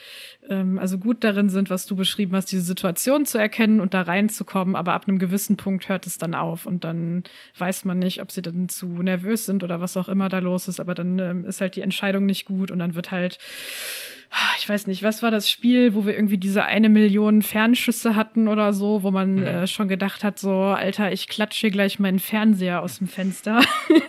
ähm, 0.49 0.79
also 0.79 0.99
gut 0.99 1.25
darin 1.25 1.49
sind, 1.49 1.69
was 1.69 1.87
du 1.87 1.97
beschrieben 1.97 2.37
hast, 2.37 2.53
diese 2.53 2.63
Situation 2.63 3.27
zu 3.27 3.39
erkennen 3.39 3.81
und 3.81 3.93
da 3.93 4.03
reinzukommen, 4.03 4.77
aber 4.77 4.93
ab 4.93 5.09
einem 5.09 5.19
gewissen 5.19 5.57
Punkt 5.57 5.89
hört 5.89 6.07
es 6.07 6.19
dann 6.19 6.35
auf. 6.35 6.67
Und 6.67 6.85
dann 6.85 7.25
weiß 7.59 7.85
man 7.85 7.99
nicht, 7.99 8.23
ob 8.23 8.31
sie 8.31 8.43
dann 8.43 8.69
zu 8.69 8.87
nervös 8.87 9.47
sind 9.47 9.65
oder 9.65 9.81
was 9.81 9.97
auch 9.97 10.09
immer 10.09 10.29
da 10.29 10.39
los 10.39 10.69
ist, 10.69 10.79
aber 10.79 10.95
dann 10.95 11.19
ähm, 11.19 11.45
ist 11.45 11.61
halt 11.61 11.77
die 11.77 11.83
Entscheidung 11.83 12.27
nicht 12.27 12.45
gut. 12.45 12.71
Und 12.71 12.79
dann 12.79 12.95
wird 12.95 13.11
halt 13.11 13.39
ich 14.59 14.69
weiß 14.69 14.87
nicht, 14.87 15.03
was 15.03 15.23
war 15.23 15.31
das 15.31 15.51
Spiel, 15.51 15.95
wo 15.95 16.07
wir 16.07 16.15
irgendwie 16.15 16.39
diese 16.39 16.65
eine 16.65 16.89
Million 16.89 17.43
Fernschüsse 17.43 18.15
hatten 18.15 18.47
oder 18.47 18.73
so, 18.73 19.03
wo 19.03 19.11
man 19.11 19.35
mhm. 19.35 19.47
äh, 19.47 19.67
schon 19.67 19.89
gedacht 19.89 20.23
hat, 20.23 20.39
so, 20.39 20.53
Alter, 20.53 21.13
ich 21.13 21.27
klatsche 21.27 21.71
gleich 21.71 21.99
meinen 21.99 22.21
Fernseher 22.21 22.83
aus 22.83 22.99
dem 22.99 23.09
Fenster. 23.09 23.61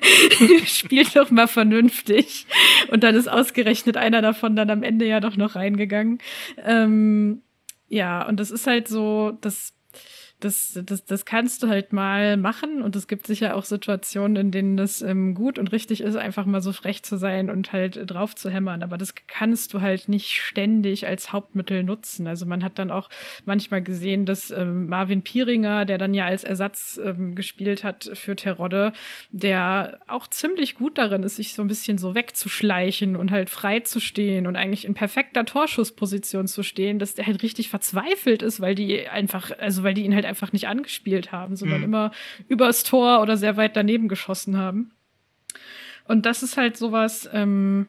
Spielt 0.65 1.15
doch 1.15 1.31
mal 1.31 1.47
vernünftig. 1.47 2.45
Und 2.91 3.03
dann 3.03 3.15
ist 3.15 3.27
ausgerechnet 3.27 3.97
einer 3.97 4.21
davon 4.21 4.55
dann 4.55 4.69
am 4.69 4.83
Ende 4.83 5.05
ja 5.05 5.19
doch 5.19 5.37
noch 5.37 5.55
reingegangen. 5.55 6.19
Ähm, 6.63 7.41
ja, 7.87 8.27
und 8.27 8.39
das 8.39 8.51
ist 8.51 8.67
halt 8.67 8.87
so, 8.87 9.37
das 9.41 9.73
das, 10.41 10.79
das, 10.85 11.05
das 11.05 11.25
kannst 11.25 11.63
du 11.63 11.67
halt 11.67 11.93
mal 11.93 12.37
machen 12.37 12.81
und 12.81 12.95
es 12.95 13.07
gibt 13.07 13.27
sicher 13.27 13.55
auch 13.55 13.63
Situationen, 13.63 14.35
in 14.35 14.51
denen 14.51 14.77
das 14.77 15.01
ähm, 15.01 15.35
gut 15.35 15.59
und 15.59 15.71
richtig 15.71 16.01
ist, 16.01 16.15
einfach 16.15 16.45
mal 16.45 16.61
so 16.61 16.73
frech 16.73 17.03
zu 17.03 17.17
sein 17.17 17.49
und 17.49 17.71
halt 17.71 17.99
drauf 18.09 18.35
zu 18.35 18.49
hämmern. 18.49 18.83
Aber 18.83 18.97
das 18.97 19.13
kannst 19.27 19.73
du 19.73 19.81
halt 19.81 20.09
nicht 20.09 20.41
ständig 20.41 21.07
als 21.07 21.31
Hauptmittel 21.31 21.83
nutzen. 21.83 22.27
Also 22.27 22.45
man 22.45 22.63
hat 22.63 22.79
dann 22.79 22.91
auch 22.91 23.09
manchmal 23.45 23.81
gesehen, 23.81 24.25
dass 24.25 24.51
ähm, 24.51 24.87
Marvin 24.87 25.21
Pieringer, 25.21 25.85
der 25.85 25.97
dann 25.97 26.13
ja 26.13 26.25
als 26.25 26.43
Ersatz 26.43 26.99
ähm, 27.03 27.35
gespielt 27.35 27.83
hat 27.83 28.09
für 28.13 28.35
Terodde, 28.35 28.93
der 29.31 29.99
auch 30.07 30.27
ziemlich 30.27 30.75
gut 30.75 30.97
darin 30.97 31.23
ist, 31.23 31.35
sich 31.35 31.53
so 31.53 31.61
ein 31.61 31.67
bisschen 31.67 31.97
so 31.97 32.15
wegzuschleichen 32.15 33.15
und 33.15 33.31
halt 33.31 33.49
frei 33.49 33.81
zu 33.81 33.99
stehen 33.99 34.47
und 34.47 34.55
eigentlich 34.55 34.85
in 34.85 34.93
perfekter 34.93 35.45
Torschussposition 35.45 36.47
zu 36.47 36.63
stehen, 36.63 36.99
dass 36.99 37.13
der 37.13 37.27
halt 37.27 37.43
richtig 37.43 37.69
verzweifelt 37.69 38.41
ist, 38.41 38.59
weil 38.59 38.75
die 38.75 39.07
einfach, 39.07 39.51
also 39.59 39.83
weil 39.83 39.93
die 39.93 40.03
ihn 40.03 40.15
halt 40.15 40.25
einfach 40.31 40.51
nicht 40.53 40.67
angespielt 40.67 41.31
haben, 41.31 41.55
sondern 41.55 41.79
mhm. 41.79 41.85
immer 41.85 42.11
übers 42.47 42.83
Tor 42.83 43.21
oder 43.21 43.37
sehr 43.37 43.57
weit 43.57 43.75
daneben 43.75 44.07
geschossen 44.07 44.57
haben. 44.57 44.91
Und 46.07 46.25
das 46.25 46.41
ist 46.41 46.57
halt 46.57 46.77
sowas, 46.77 47.29
ähm, 47.31 47.87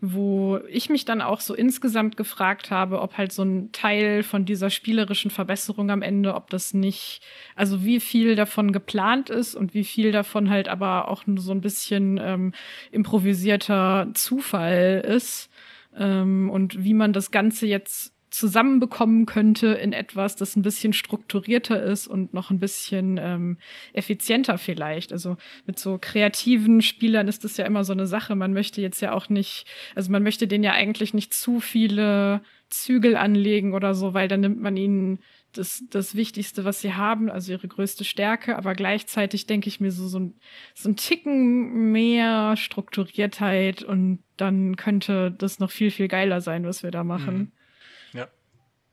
wo 0.00 0.58
ich 0.68 0.88
mich 0.88 1.04
dann 1.04 1.20
auch 1.20 1.40
so 1.40 1.54
insgesamt 1.54 2.16
gefragt 2.16 2.70
habe, 2.70 3.02
ob 3.02 3.18
halt 3.18 3.32
so 3.32 3.42
ein 3.42 3.70
Teil 3.72 4.22
von 4.22 4.46
dieser 4.46 4.70
spielerischen 4.70 5.30
Verbesserung 5.30 5.90
am 5.90 6.00
Ende, 6.00 6.34
ob 6.34 6.48
das 6.48 6.72
nicht, 6.72 7.20
also 7.54 7.84
wie 7.84 8.00
viel 8.00 8.34
davon 8.34 8.72
geplant 8.72 9.28
ist 9.28 9.54
und 9.54 9.74
wie 9.74 9.84
viel 9.84 10.10
davon 10.10 10.48
halt 10.48 10.68
aber 10.68 11.08
auch 11.08 11.26
nur 11.26 11.40
so 11.40 11.52
ein 11.52 11.60
bisschen 11.60 12.18
ähm, 12.22 12.54
improvisierter 12.90 14.08
Zufall 14.14 15.04
ist 15.06 15.50
ähm, 15.96 16.48
und 16.48 16.82
wie 16.82 16.94
man 16.94 17.12
das 17.12 17.30
Ganze 17.30 17.66
jetzt 17.66 18.14
zusammenbekommen 18.30 19.26
könnte 19.26 19.68
in 19.68 19.92
etwas, 19.92 20.36
das 20.36 20.56
ein 20.56 20.62
bisschen 20.62 20.92
strukturierter 20.92 21.82
ist 21.82 22.06
und 22.06 22.32
noch 22.32 22.50
ein 22.50 22.60
bisschen 22.60 23.18
ähm, 23.18 23.58
effizienter 23.92 24.56
vielleicht. 24.56 25.12
Also 25.12 25.36
mit 25.66 25.78
so 25.78 25.98
kreativen 26.00 26.80
Spielern 26.80 27.28
ist 27.28 27.42
das 27.44 27.56
ja 27.56 27.66
immer 27.66 27.82
so 27.82 27.92
eine 27.92 28.06
Sache. 28.06 28.36
Man 28.36 28.52
möchte 28.52 28.80
jetzt 28.80 29.00
ja 29.00 29.12
auch 29.12 29.28
nicht, 29.28 29.66
also 29.96 30.12
man 30.12 30.22
möchte 30.22 30.46
denen 30.46 30.64
ja 30.64 30.72
eigentlich 30.72 31.12
nicht 31.12 31.34
zu 31.34 31.60
viele 31.60 32.40
Zügel 32.68 33.16
anlegen 33.16 33.74
oder 33.74 33.94
so, 33.94 34.14
weil 34.14 34.28
dann 34.28 34.40
nimmt 34.40 34.60
man 34.60 34.76
ihnen 34.76 35.18
das, 35.52 35.82
das 35.90 36.14
Wichtigste, 36.14 36.64
was 36.64 36.80
sie 36.80 36.94
haben, 36.94 37.28
also 37.28 37.50
ihre 37.50 37.66
größte 37.66 38.04
Stärke, 38.04 38.56
aber 38.56 38.74
gleichzeitig 38.74 39.46
denke 39.46 39.68
ich 39.68 39.80
mir 39.80 39.90
so, 39.90 40.06
so 40.06 40.20
ein, 40.20 40.34
so 40.74 40.88
ein 40.88 40.94
Ticken 40.94 41.90
mehr 41.90 42.56
Strukturiertheit 42.56 43.82
und 43.82 44.22
dann 44.36 44.76
könnte 44.76 45.32
das 45.32 45.58
noch 45.58 45.72
viel, 45.72 45.90
viel 45.90 46.06
geiler 46.06 46.40
sein, 46.40 46.64
was 46.64 46.84
wir 46.84 46.92
da 46.92 47.02
machen. 47.02 47.36
Mhm. 47.36 47.52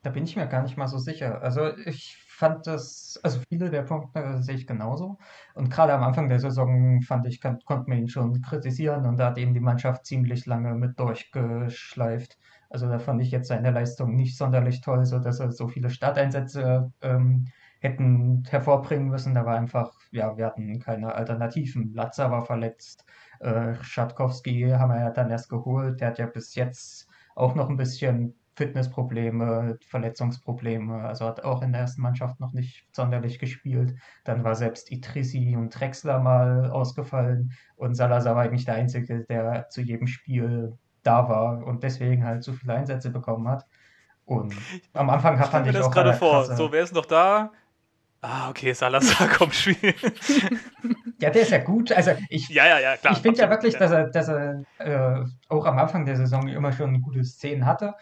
Da 0.04 0.12
bin 0.12 0.24
ich 0.24 0.36
mir 0.36 0.48
gar 0.48 0.64
nicht 0.64 0.78
mal 0.78 0.88
so 0.88 0.98
sicher. 0.98 1.42
Also 1.42 1.76
ich 1.86 2.18
fand 2.28 2.68
das, 2.68 3.20
also 3.24 3.40
viele 3.50 3.70
der 3.70 3.82
Punkte 3.82 4.42
sehe 4.44 4.56
ich 4.56 4.68
genauso. 4.68 5.18
Und 5.56 5.70
gerade 5.72 5.94
am 5.94 6.04
Anfang 6.04 6.30
der 6.30 6.40
Saison 6.40 7.02
fand 7.02 7.26
ich, 7.26 7.42
kann, 7.42 7.60
konnte 7.66 7.90
man 7.90 8.00
ihn 8.00 8.08
schon 8.10 8.42
kritisieren 8.42 9.06
und 9.06 9.18
da 9.18 9.28
hat 9.28 9.38
eben 9.38 9.54
die 9.54 9.60
Mannschaft 9.60 10.06
ziemlich 10.06 10.46
lange 10.46 10.76
mit 10.76 11.00
durchgeschleift. 11.00 12.38
Also 12.70 12.88
da 12.88 13.00
fand 13.00 13.22
ich 13.22 13.32
jetzt 13.32 13.48
seine 13.48 13.72
Leistung 13.72 14.16
nicht 14.16 14.38
sonderlich 14.38 14.82
toll, 14.82 15.06
so 15.06 15.20
dass 15.20 15.40
er 15.40 15.52
so 15.52 15.68
viele 15.68 15.90
Starteinsätze 15.90 16.92
ähm, 17.02 17.48
hätten 17.80 18.44
hervorbringen 18.50 19.08
müssen. 19.10 19.34
Da 19.34 19.46
war 19.46 19.58
einfach, 19.58 19.94
ja, 20.12 20.38
wir 20.38 20.46
hatten 20.46 20.80
keine 20.80 21.16
Alternativen. 21.16 21.94
Latza 21.94 22.30
war 22.32 22.46
verletzt, 22.46 23.06
äh, 23.40 23.76
Schatkowski 23.82 24.70
haben 24.72 24.92
wir 24.92 25.00
ja 25.00 25.12
dann 25.12 25.32
erst 25.32 25.50
geholt. 25.50 26.02
Der 26.02 26.10
hat 26.10 26.20
ja 26.20 26.28
bis 26.28 26.56
jetzt 26.56 27.08
auch 27.36 27.56
noch 27.56 27.70
ein 27.70 27.78
bisschen 27.78 28.36
Fitnessprobleme, 28.58 29.78
Verletzungsprobleme, 29.88 31.04
also 31.04 31.26
hat 31.26 31.44
auch 31.44 31.62
in 31.62 31.74
der 31.74 31.82
ersten 31.82 32.02
Mannschaft 32.02 32.40
noch 32.40 32.54
nicht 32.54 32.88
sonderlich 32.92 33.38
gespielt. 33.38 33.94
Dann 34.24 34.44
war 34.44 34.56
selbst 34.56 34.92
Idrissi 34.92 35.56
und 35.56 35.70
Drexler 35.70 36.20
mal 36.20 36.72
ausgefallen 36.72 37.52
und 37.76 37.94
Salazar 37.94 38.36
war 38.36 38.44
eigentlich 38.44 38.66
der 38.66 38.74
Einzige, 38.74 39.26
der 39.26 39.70
zu 39.70 39.82
jedem 39.82 40.08
Spiel 40.08 40.76
da 41.04 41.30
war 41.30 41.68
und 41.68 41.84
deswegen 41.84 42.26
halt 42.26 42.44
so 42.44 42.52
viele 42.52 42.74
Einsätze 42.74 43.12
bekommen 43.12 43.48
hat. 43.48 43.68
Und 44.26 44.56
am 44.94 45.12
Anfang 45.12 45.40
hat 45.40 45.50
fand 45.50 45.68
ich 45.68 45.74
das 45.74 45.92
gerade 45.92 46.14
vor. 46.14 46.44
So, 46.46 46.72
wer 46.72 46.82
ist 46.82 46.96
noch 46.96 47.06
da? 47.06 47.52
Ah, 48.22 48.50
okay, 48.50 48.74
Salazar 48.74 49.28
kommt 49.38 49.54
spielen. 49.54 49.94
ja, 51.22 51.30
der 51.30 51.44
ist 51.44 51.52
ja 51.52 51.60
gut. 51.60 51.92
Also 51.92 52.12
ich, 52.30 52.50
ja, 52.50 52.66
ja, 52.66 52.80
ja, 52.80 52.98
klar. 52.98 53.14
Ich 53.14 53.20
finde 53.20 53.40
ja 53.40 53.50
wirklich, 53.52 53.78
dass 53.78 53.92
er, 53.92 54.08
dass 54.10 54.28
er 54.28 54.64
äh, 54.80 55.24
auch 55.48 55.66
am 55.66 55.78
Anfang 55.78 56.06
der 56.06 56.16
Saison 56.16 56.48
immer 56.48 56.72
schon 56.72 57.04
gute 57.04 57.24
Szenen 57.24 57.68
hatte. 57.68 57.94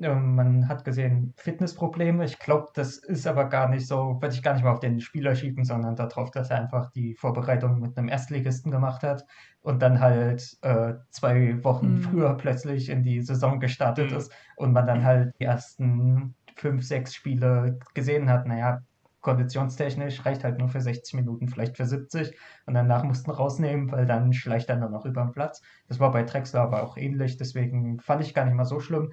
Ähm, 0.00 0.34
man 0.34 0.68
hat 0.68 0.84
gesehen 0.84 1.34
Fitnessprobleme. 1.36 2.24
Ich 2.24 2.38
glaube, 2.38 2.68
das 2.74 2.96
ist 2.96 3.26
aber 3.26 3.44
gar 3.44 3.68
nicht 3.68 3.86
so, 3.86 4.18
würde 4.20 4.34
ich 4.34 4.42
gar 4.42 4.54
nicht 4.54 4.64
mal 4.64 4.72
auf 4.72 4.80
den 4.80 5.00
Spieler 5.00 5.34
schieben, 5.34 5.64
sondern 5.64 5.94
darauf, 5.96 6.30
dass 6.30 6.50
er 6.50 6.60
einfach 6.60 6.90
die 6.90 7.14
Vorbereitung 7.14 7.80
mit 7.80 7.96
einem 7.96 8.08
Erstligisten 8.08 8.70
gemacht 8.70 9.02
hat 9.02 9.24
und 9.62 9.80
dann 9.82 10.00
halt 10.00 10.56
äh, 10.62 10.94
zwei 11.10 11.62
Wochen 11.62 11.94
mhm. 11.94 12.02
früher 12.02 12.34
plötzlich 12.34 12.88
in 12.88 13.02
die 13.02 13.22
Saison 13.22 13.60
gestartet 13.60 14.10
mhm. 14.10 14.16
ist 14.16 14.32
und 14.56 14.72
man 14.72 14.86
dann 14.86 15.04
halt 15.04 15.32
die 15.38 15.44
ersten 15.44 16.34
fünf, 16.56 16.84
sechs 16.84 17.14
Spiele 17.14 17.78
gesehen 17.94 18.28
hat, 18.28 18.46
naja, 18.46 18.80
konditionstechnisch 19.24 20.24
reicht 20.26 20.44
halt 20.44 20.58
nur 20.58 20.68
für 20.68 20.82
60 20.82 21.14
Minuten, 21.14 21.48
vielleicht 21.48 21.76
für 21.76 21.86
70 21.86 22.36
und 22.66 22.74
danach 22.74 23.04
mussten 23.04 23.30
rausnehmen, 23.30 23.90
weil 23.90 24.06
dann 24.06 24.32
schleicht 24.32 24.68
er 24.68 24.76
nur 24.76 24.90
noch 24.90 25.06
über 25.06 25.22
den 25.22 25.32
Platz. 25.32 25.62
Das 25.88 25.98
war 25.98 26.10
bei 26.10 26.22
Drexler 26.22 26.60
aber 26.60 26.82
auch 26.82 26.96
ähnlich, 26.96 27.38
deswegen 27.38 27.98
fand 28.00 28.22
ich 28.22 28.34
gar 28.34 28.44
nicht 28.44 28.54
mal 28.54 28.66
so 28.66 28.80
schlimm. 28.80 29.12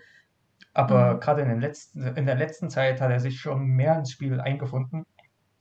Aber 0.74 1.16
mhm. 1.16 1.20
gerade 1.20 1.42
in, 1.42 1.60
letzten, 1.60 2.04
in 2.16 2.26
der 2.26 2.36
letzten 2.36 2.70
Zeit 2.70 3.02
hat 3.02 3.12
er 3.12 3.20
sich 3.20 3.40
schon 3.40 3.66
mehr 3.66 3.98
ins 3.98 4.12
Spiel 4.12 4.40
eingefunden. 4.40 5.06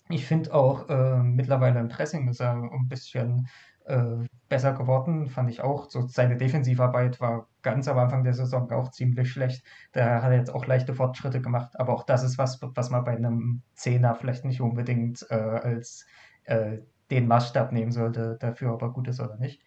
Ich 0.09 0.27
finde 0.27 0.53
auch 0.55 0.89
äh, 0.89 1.23
mittlerweile 1.23 1.81
im 1.81 1.89
Pressing 1.89 2.29
ist 2.29 2.41
er 2.41 2.53
ein 2.55 2.89
bisschen 2.89 3.49
äh, 3.85 4.27
besser 4.49 4.73
geworden, 4.73 5.29
fand 5.29 5.51
ich 5.51 5.61
auch. 5.61 5.89
So 5.89 6.07
seine 6.07 6.37
Defensivarbeit 6.37 7.21
war 7.21 7.49
ganz 7.63 7.89
am 7.89 7.99
Anfang 7.99 8.25
der 8.25 8.35
Saison 8.35 8.71
auch 8.73 8.91
ziemlich 8.91 9.31
schlecht. 9.31 9.65
Da 9.93 10.23
hat 10.23 10.31
er 10.31 10.39
jetzt 10.39 10.53
auch 10.55 10.67
leichte 10.67 10.95
Fortschritte 10.95 11.41
gemacht, 11.41 11.79
aber 11.79 11.93
auch 11.95 12.05
das 12.05 12.23
ist 12.25 12.39
was, 12.39 12.61
was 12.61 12.91
man 12.91 13.05
bei 13.05 13.13
einem 13.13 13.63
Zehner 13.75 14.15
vielleicht 14.15 14.45
nicht 14.45 14.61
unbedingt 14.61 15.27
äh, 15.31 15.35
als 15.35 16.07
äh, 16.45 16.79
den 17.11 17.27
Maßstab 17.27 17.73
nehmen 17.73 17.93
sollte, 17.93 18.37
dafür 18.41 18.75
ob 18.75 18.83
er 18.83 18.91
gut 18.91 19.09
ist 19.09 19.21
oder 19.21 19.37
nicht. 19.37 19.63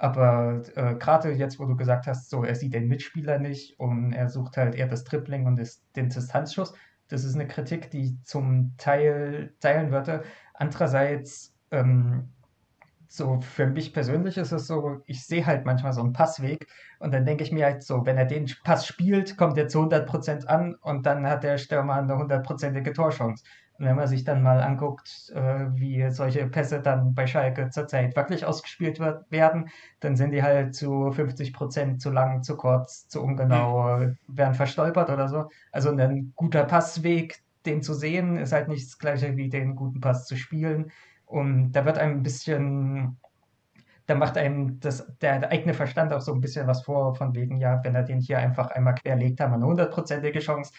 Aber 0.00 0.62
äh, 0.76 0.94
gerade 0.94 1.30
jetzt, 1.32 1.58
wo 1.60 1.66
du 1.66 1.76
gesagt 1.76 2.06
hast, 2.06 2.30
so 2.30 2.42
er 2.42 2.54
sieht 2.54 2.72
den 2.72 2.88
Mitspieler 2.88 3.38
nicht 3.38 3.78
und 3.78 4.14
er 4.14 4.30
sucht 4.30 4.56
halt 4.56 4.74
eher 4.74 4.88
das 4.88 5.04
Tripling 5.04 5.46
und 5.46 5.56
das, 5.56 5.82
den 5.94 6.08
Distanzschuss, 6.08 6.72
das 7.08 7.24
ist 7.24 7.34
eine 7.34 7.46
Kritik, 7.46 7.90
die 7.90 8.02
ich 8.04 8.24
zum 8.24 8.72
Teil 8.78 9.52
teilen 9.60 9.90
würde. 9.90 10.22
Andererseits 10.54 11.54
ähm, 11.70 12.30
so 13.08 13.40
für 13.42 13.66
mich 13.66 13.92
persönlich 13.92 14.38
ist 14.38 14.52
es 14.52 14.66
so, 14.66 15.02
ich 15.04 15.26
sehe 15.26 15.44
halt 15.44 15.66
manchmal 15.66 15.92
so 15.92 16.00
einen 16.00 16.14
Passweg 16.14 16.66
und 17.00 17.12
dann 17.12 17.26
denke 17.26 17.44
ich 17.44 17.52
mir 17.52 17.66
halt 17.66 17.82
so, 17.82 18.06
wenn 18.06 18.16
er 18.16 18.24
den 18.24 18.50
Pass 18.64 18.86
spielt, 18.86 19.36
kommt 19.36 19.58
er 19.58 19.68
zu 19.68 19.80
100% 19.80 20.46
an 20.46 20.76
und 20.76 21.04
dann 21.04 21.26
hat 21.26 21.42
der 21.42 21.58
Stürmer 21.58 21.96
eine 21.96 22.16
hundertprozentige 22.16 22.94
Torchance. 22.94 23.44
Und 23.80 23.86
wenn 23.86 23.96
man 23.96 24.06
sich 24.06 24.24
dann 24.24 24.42
mal 24.42 24.60
anguckt, 24.60 25.32
äh, 25.34 25.66
wie 25.72 26.10
solche 26.10 26.46
Pässe 26.46 26.82
dann 26.82 27.14
bei 27.14 27.26
Schalke 27.26 27.70
zurzeit 27.70 28.14
wirklich 28.14 28.44
ausgespielt 28.44 29.00
wird, 29.00 29.30
werden, 29.30 29.70
dann 30.00 30.16
sind 30.16 30.32
die 30.32 30.42
halt 30.42 30.74
zu 30.74 31.10
50% 31.10 31.98
zu 31.98 32.10
lang, 32.10 32.42
zu 32.42 32.58
kurz, 32.58 33.08
zu 33.08 33.22
ungenau, 33.22 34.10
werden 34.28 34.54
verstolpert 34.54 35.08
oder 35.08 35.28
so. 35.28 35.48
Also 35.72 35.90
ein 35.96 36.34
guter 36.36 36.64
Passweg, 36.64 37.40
den 37.64 37.82
zu 37.82 37.94
sehen, 37.94 38.36
ist 38.36 38.52
halt 38.52 38.68
nicht 38.68 38.86
das 38.86 38.98
gleiche 38.98 39.34
wie 39.38 39.48
den 39.48 39.76
guten 39.76 40.00
Pass 40.00 40.26
zu 40.26 40.36
spielen. 40.36 40.92
Und 41.24 41.72
da 41.72 41.86
wird 41.86 41.96
einem 41.96 42.18
ein 42.18 42.22
bisschen, 42.22 43.16
da 44.04 44.14
macht 44.14 44.36
einem 44.36 44.78
das, 44.80 45.06
der, 45.22 45.38
der, 45.38 45.52
eigene 45.52 45.72
Verstand 45.72 46.12
auch 46.12 46.20
so 46.20 46.34
ein 46.34 46.42
bisschen 46.42 46.66
was 46.66 46.82
vor, 46.82 47.14
von 47.14 47.34
wegen, 47.34 47.56
ja, 47.56 47.80
wenn 47.82 47.94
er 47.94 48.02
den 48.02 48.20
hier 48.20 48.40
einfach 48.40 48.70
einmal 48.72 48.94
querlegt, 48.94 49.40
haben 49.40 49.52
wir 49.52 49.56
eine 49.56 49.66
hundertprozentige 49.66 50.40
Chance. 50.40 50.70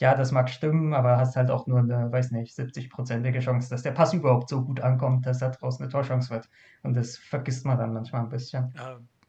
Ja, 0.00 0.14
das 0.14 0.32
mag 0.32 0.48
stimmen, 0.48 0.94
aber 0.94 1.18
hast 1.18 1.36
halt 1.36 1.50
auch 1.50 1.66
nur 1.66 1.80
eine, 1.80 2.10
weiß 2.10 2.30
nicht, 2.30 2.58
70-prozentige 2.58 3.40
Chance, 3.40 3.68
dass 3.68 3.82
der 3.82 3.90
Pass 3.90 4.14
überhaupt 4.14 4.48
so 4.48 4.62
gut 4.62 4.80
ankommt, 4.80 5.26
dass 5.26 5.42
er 5.42 5.50
draußen 5.50 5.82
eine 5.82 5.92
Torchance 5.92 6.30
wird. 6.30 6.48
Und 6.82 6.94
das 6.94 7.18
vergisst 7.18 7.66
man 7.66 7.76
dann 7.76 7.92
manchmal 7.92 8.22
ein 8.22 8.30
bisschen. 8.30 8.72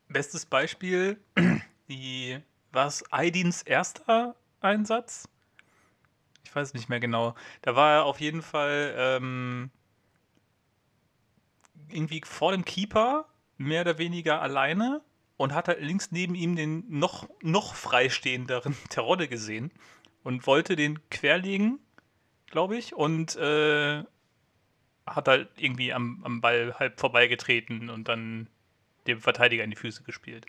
Bestes 0.08 0.46
Beispiel, 0.46 1.20
die, 1.90 2.40
was 2.72 3.04
Aidins 3.12 3.64
erster 3.64 4.38
Einsatz? 4.62 5.28
Ich 6.46 6.56
weiß 6.56 6.74
nicht 6.74 6.88
mehr 6.88 7.02
genau. 7.02 7.36
Da 7.64 7.76
war 7.76 7.92
er 7.92 8.06
auf 8.06 8.22
jeden 8.22 8.42
Fall 8.42 8.94
ähm, 8.98 9.72
irgendwie 11.90 12.22
vor 12.24 12.54
dem 12.54 12.64
Keeper, 12.64 13.26
mehr 13.58 13.82
oder 13.82 13.98
weniger 13.98 14.42
alleine 14.42 15.02
und 15.36 15.54
hat 15.54 15.68
halt 15.68 15.82
links 15.82 16.12
neben 16.12 16.34
ihm 16.34 16.56
den 16.56 16.86
noch, 16.88 17.28
noch 17.42 17.76
freistehenderen 17.76 18.78
Terodde 18.90 19.28
gesehen 19.28 19.70
und 20.24 20.46
wollte 20.48 20.76
den 20.76 21.00
querlegen, 21.10 21.80
glaube 22.48 22.78
ich, 22.78 22.94
und 22.94 23.36
äh, 23.36 24.04
hat 25.06 25.28
halt 25.28 25.50
irgendwie 25.58 25.94
am, 25.94 26.22
am 26.24 26.42
Ball 26.42 26.76
halb 26.78 27.00
vorbeigetreten 27.00 27.90
und 27.90 28.08
dann 28.08 28.48
dem 29.08 29.20
Verteidiger 29.20 29.64
in 29.64 29.72
die 29.72 29.76
Füße 29.76 30.04
gespielt. 30.04 30.46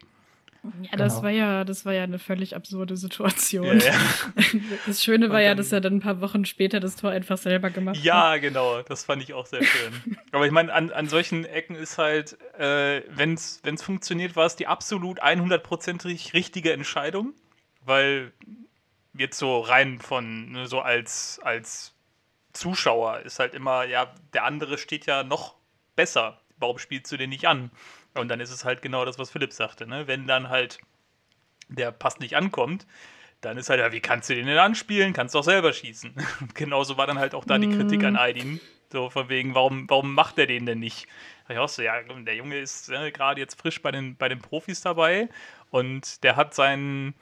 Ja, 0.83 0.97
das 0.97 1.15
genau. 1.15 1.23
war 1.25 1.31
ja, 1.31 1.65
das 1.65 1.85
war 1.85 1.93
ja 1.93 2.05
eine 2.05 2.21
völlig 2.21 2.55
absurde 2.55 2.97
Situation. 2.97 3.81
Ja, 3.81 3.87
ja. 3.87 4.01
Das 4.87 5.03
Schöne 5.03 5.29
war 5.29 5.41
dann, 5.41 5.45
ja, 5.45 5.55
dass 5.57 5.73
er 5.73 5.81
dann 5.81 5.95
ein 5.95 6.01
paar 6.01 6.21
Wochen 6.21 6.45
später 6.45 6.79
das 6.79 6.95
Tor 6.95 7.11
einfach 7.11 7.37
selber 7.37 7.71
gemacht 7.71 7.97
ja, 7.97 8.15
hat. 8.15 8.35
Ja, 8.35 8.37
genau, 8.37 8.81
das 8.83 9.05
fand 9.05 9.25
ich 9.25 9.35
auch 9.35 9.47
sehr 9.47 9.65
schön. 9.65 10.17
Aber 10.31 10.47
ich 10.47 10.53
meine, 10.53 10.73
an, 10.73 10.93
an 10.93 11.09
solchen 11.09 11.45
Ecken 11.45 11.75
ist 11.75 11.99
halt, 11.99 12.39
äh, 12.57 13.03
wenn 13.09 13.35
es 13.35 13.61
funktioniert, 13.83 14.37
war 14.37 14.47
es 14.47 14.55
die 14.55 14.69
absolut 14.69 15.21
100%ig 15.21 16.33
richtige 16.33 16.73
Entscheidung, 16.73 17.35
weil 17.85 18.31
jetzt 19.15 19.39
so 19.39 19.61
rein 19.61 20.01
von, 20.01 20.53
ne, 20.53 20.67
so 20.67 20.81
als, 20.81 21.41
als 21.43 21.95
Zuschauer 22.53 23.21
ist 23.21 23.39
halt 23.39 23.55
immer, 23.55 23.85
ja, 23.85 24.13
der 24.33 24.45
andere 24.45 24.79
steht 24.79 25.07
ja 25.07 25.23
noch 25.23 25.57
besser. 25.97 26.41
Warum 26.59 26.79
spielst 26.79 27.11
du 27.13 27.17
den 27.17 27.31
nicht 27.31 27.47
an? 27.47 27.71
Und 28.15 28.29
dann 28.29 28.41
ist 28.41 28.51
es 28.51 28.65
halt 28.65 28.83
genau 28.83 29.05
das, 29.05 29.19
was 29.19 29.31
Philipp 29.31 29.53
sagte. 29.53 29.87
Ne? 29.87 30.07
Wenn 30.07 30.27
dann 30.27 30.49
halt 30.49 30.79
der 31.69 31.91
Pass 31.91 32.19
nicht 32.21 32.37
ankommt, 32.37 32.87
dann 33.41 33.57
ist 33.57 33.71
halt, 33.71 33.81
ja, 33.81 33.91
wie 33.91 34.01
kannst 34.01 34.31
du 34.31 34.35
den 34.35 34.47
denn 34.47 34.59
anspielen? 34.59 35.13
Kannst 35.13 35.35
du 35.35 35.41
auch 35.41 35.45
selber 35.45 35.73
schießen. 35.73 36.15
Und 36.41 36.55
genauso 36.55 36.97
war 36.97 37.07
dann 37.07 37.19
halt 37.19 37.35
auch 37.35 37.45
da 37.45 37.59
die 37.59 37.71
Kritik 37.71 38.05
an 38.05 38.15
mhm. 38.15 38.19
Aydin. 38.19 38.61
So 38.93 39.09
von 39.09 39.31
wegen, 39.31 39.55
warum, 39.55 39.89
warum 39.89 40.15
macht 40.15 40.39
er 40.39 40.47
den 40.47 40.67
denn 40.67 40.79
nicht? 40.79 41.07
Da 41.49 41.55
ich 41.55 41.61
auch 41.61 41.69
so, 41.69 41.83
ja, 41.83 42.01
der 42.03 42.37
Junge 42.37 42.59
ist 42.59 42.91
äh, 42.91 43.11
gerade 43.11 43.41
jetzt 43.41 43.59
frisch 43.59 43.81
bei 43.81 43.91
den, 43.91 44.17
bei 44.17 44.29
den 44.29 44.41
Profis 44.41 44.83
dabei 44.83 45.29
und 45.71 46.23
der 46.23 46.37
hat 46.37 46.55
seinen 46.55 47.15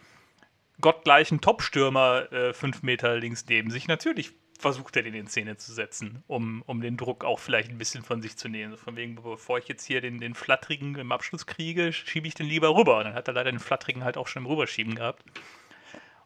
gottgleichen 0.80 1.40
Top-Stürmer 1.40 2.32
äh, 2.32 2.52
fünf 2.52 2.82
Meter 2.82 3.16
links 3.16 3.44
neben 3.48 3.70
sich. 3.70 3.88
Natürlich 3.88 4.32
versucht 4.58 4.96
er 4.96 5.02
den 5.02 5.14
in 5.14 5.26
Szene 5.26 5.56
zu 5.56 5.72
setzen, 5.72 6.22
um, 6.26 6.62
um 6.66 6.80
den 6.80 6.96
Druck 6.96 7.24
auch 7.24 7.38
vielleicht 7.38 7.70
ein 7.70 7.78
bisschen 7.78 8.04
von 8.04 8.20
sich 8.20 8.36
zu 8.36 8.48
nehmen. 8.48 8.76
Von 8.76 8.96
wegen, 8.96 9.16
bevor 9.16 9.58
ich 9.58 9.68
jetzt 9.68 9.84
hier 9.84 10.00
den, 10.00 10.20
den 10.20 10.34
Flattrigen 10.34 10.96
im 10.96 11.12
Abschluss 11.12 11.46
kriege, 11.46 11.92
schiebe 11.92 12.28
ich 12.28 12.34
den 12.34 12.46
lieber 12.46 12.76
rüber. 12.76 12.98
Und 12.98 13.04
dann 13.04 13.14
hat 13.14 13.28
er 13.28 13.34
leider 13.34 13.50
den 13.50 13.58
Flattrigen 13.58 14.04
halt 14.04 14.16
auch 14.16 14.28
schon 14.28 14.44
im 14.44 14.50
Rüberschieben 14.50 14.94
gehabt. 14.94 15.24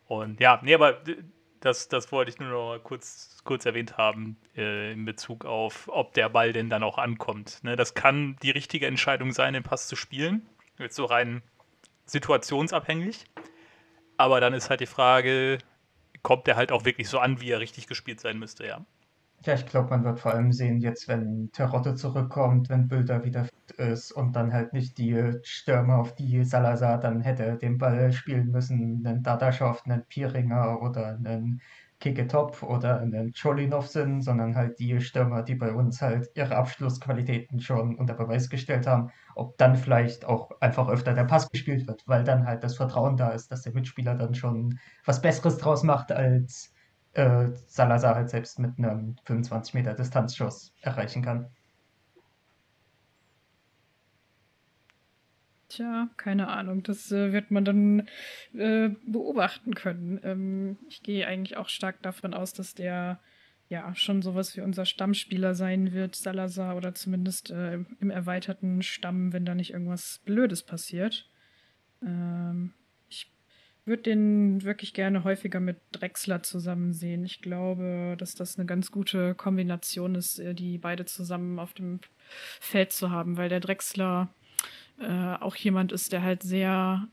Und 0.06 0.40
ja, 0.40 0.60
nee, 0.62 0.74
aber 0.74 1.00
das, 1.60 1.88
das 1.88 2.12
wollte 2.12 2.30
ich 2.30 2.38
nur 2.38 2.50
noch 2.50 2.78
kurz, 2.82 3.38
kurz 3.44 3.64
erwähnt 3.64 3.96
haben 3.96 4.36
äh, 4.56 4.92
in 4.92 5.04
Bezug 5.04 5.46
auf, 5.46 5.88
ob 5.88 6.12
der 6.14 6.28
Ball 6.28 6.52
denn 6.52 6.68
dann 6.68 6.82
auch 6.82 6.98
ankommt. 6.98 7.60
Ne, 7.62 7.76
das 7.76 7.94
kann 7.94 8.36
die 8.42 8.50
richtige 8.50 8.86
Entscheidung 8.86 9.32
sein, 9.32 9.54
den 9.54 9.62
Pass 9.62 9.88
zu 9.88 9.96
spielen. 9.96 10.46
Jetzt 10.78 10.96
so 10.96 11.06
rein 11.06 11.42
situationsabhängig. 12.04 13.24
Aber 14.16 14.40
dann 14.40 14.54
ist 14.54 14.70
halt 14.70 14.80
die 14.80 14.86
Frage, 14.86 15.58
kommt 16.22 16.46
der 16.46 16.56
halt 16.56 16.72
auch 16.72 16.84
wirklich 16.84 17.08
so 17.08 17.18
an, 17.20 17.40
wie 17.40 17.50
er 17.50 17.60
richtig 17.60 17.86
gespielt 17.86 18.20
sein 18.20 18.38
müsste, 18.38 18.66
ja. 18.66 18.86
Ja, 19.46 19.54
ich 19.54 19.66
glaube, 19.66 19.90
man 19.90 20.04
wird 20.04 20.20
vor 20.20 20.32
allem 20.32 20.52
sehen, 20.52 20.80
jetzt 20.80 21.06
wenn 21.06 21.50
Terotte 21.52 21.94
zurückkommt, 21.96 22.70
wenn 22.70 22.88
Bilder 22.88 23.24
wieder 23.24 23.44
fit 23.44 23.72
ist 23.76 24.10
und 24.10 24.32
dann 24.34 24.52
halt 24.54 24.72
nicht 24.72 24.96
die 24.96 25.38
Stürmer, 25.42 25.98
auf 25.98 26.14
die 26.14 26.44
Salazar 26.44 26.98
dann 26.98 27.20
hätte 27.20 27.58
den 27.58 27.76
Ball 27.76 28.10
spielen 28.12 28.50
müssen, 28.50 29.04
einen 29.06 29.22
Dadaschow, 29.22 29.82
einen 29.84 30.06
Pieringer 30.06 30.80
oder 30.80 31.08
einen 31.08 31.60
Kiketop 32.00 32.62
oder 32.62 33.00
einen 33.00 33.32
Cholinov 33.32 33.86
sind, 33.88 34.22
sondern 34.22 34.54
halt 34.56 34.78
die 34.78 34.98
Stürmer, 35.00 35.42
die 35.42 35.56
bei 35.56 35.72
uns 35.74 36.00
halt 36.00 36.28
ihre 36.34 36.56
Abschlussqualitäten 36.56 37.60
schon 37.60 37.96
unter 37.98 38.14
Beweis 38.14 38.48
gestellt 38.48 38.86
haben, 38.86 39.10
ob 39.36 39.58
dann 39.58 39.76
vielleicht 39.76 40.24
auch 40.24 40.60
einfach 40.60 40.88
öfter 40.88 41.14
der 41.14 41.24
Pass 41.24 41.50
gespielt 41.50 41.86
wird, 41.86 42.02
weil 42.06 42.24
dann 42.24 42.46
halt 42.46 42.64
das 42.64 42.76
Vertrauen 42.76 43.16
da 43.16 43.30
ist, 43.30 43.50
dass 43.50 43.62
der 43.62 43.72
Mitspieler 43.72 44.14
dann 44.14 44.34
schon 44.34 44.78
was 45.04 45.22
Besseres 45.22 45.58
draus 45.58 45.82
macht, 45.82 46.12
als 46.12 46.72
äh, 47.12 47.48
Salazar 47.66 48.14
halt 48.16 48.30
selbst 48.30 48.58
mit 48.58 48.78
einem 48.78 49.16
25 49.24 49.74
Meter 49.74 49.94
Distanzschuss 49.94 50.74
erreichen 50.80 51.22
kann. 51.22 51.50
Tja, 55.68 56.08
keine 56.16 56.48
Ahnung. 56.48 56.82
Das 56.82 57.10
äh, 57.10 57.32
wird 57.32 57.50
man 57.50 57.64
dann 57.64 58.08
äh, 58.52 58.90
beobachten 59.06 59.74
können. 59.74 60.20
Ähm, 60.22 60.78
ich 60.88 61.02
gehe 61.02 61.26
eigentlich 61.26 61.56
auch 61.56 61.68
stark 61.68 62.00
davon 62.02 62.34
aus, 62.34 62.52
dass 62.52 62.74
der 62.74 63.18
ja 63.68 63.94
schon 63.94 64.22
sowas 64.22 64.56
wie 64.56 64.60
unser 64.60 64.84
Stammspieler 64.84 65.54
sein 65.54 65.92
wird, 65.92 66.14
Salazar, 66.14 66.76
oder 66.76 66.94
zumindest 66.94 67.50
äh, 67.50 67.78
im 68.00 68.10
erweiterten 68.10 68.82
Stamm, 68.82 69.32
wenn 69.32 69.44
da 69.44 69.54
nicht 69.54 69.72
irgendwas 69.72 70.20
Blödes 70.24 70.62
passiert. 70.62 71.28
Ähm, 72.02 72.74
ich 73.08 73.32
würde 73.84 74.02
den 74.02 74.62
wirklich 74.62 74.94
gerne 74.94 75.24
häufiger 75.24 75.60
mit 75.60 75.78
Drexler 75.92 76.42
zusammen 76.42 76.92
sehen. 76.92 77.24
Ich 77.24 77.40
glaube, 77.40 78.16
dass 78.18 78.34
das 78.34 78.58
eine 78.58 78.66
ganz 78.66 78.90
gute 78.90 79.34
Kombination 79.34 80.14
ist, 80.14 80.38
äh, 80.38 80.54
die 80.54 80.78
beide 80.78 81.04
zusammen 81.06 81.58
auf 81.58 81.74
dem 81.74 82.00
Feld 82.60 82.92
zu 82.92 83.10
haben, 83.10 83.36
weil 83.36 83.48
der 83.48 83.60
Drexler 83.60 84.32
äh, 85.00 85.34
auch 85.40 85.56
jemand 85.56 85.92
ist, 85.92 86.12
der 86.12 86.22
halt 86.22 86.42
sehr 86.42 87.08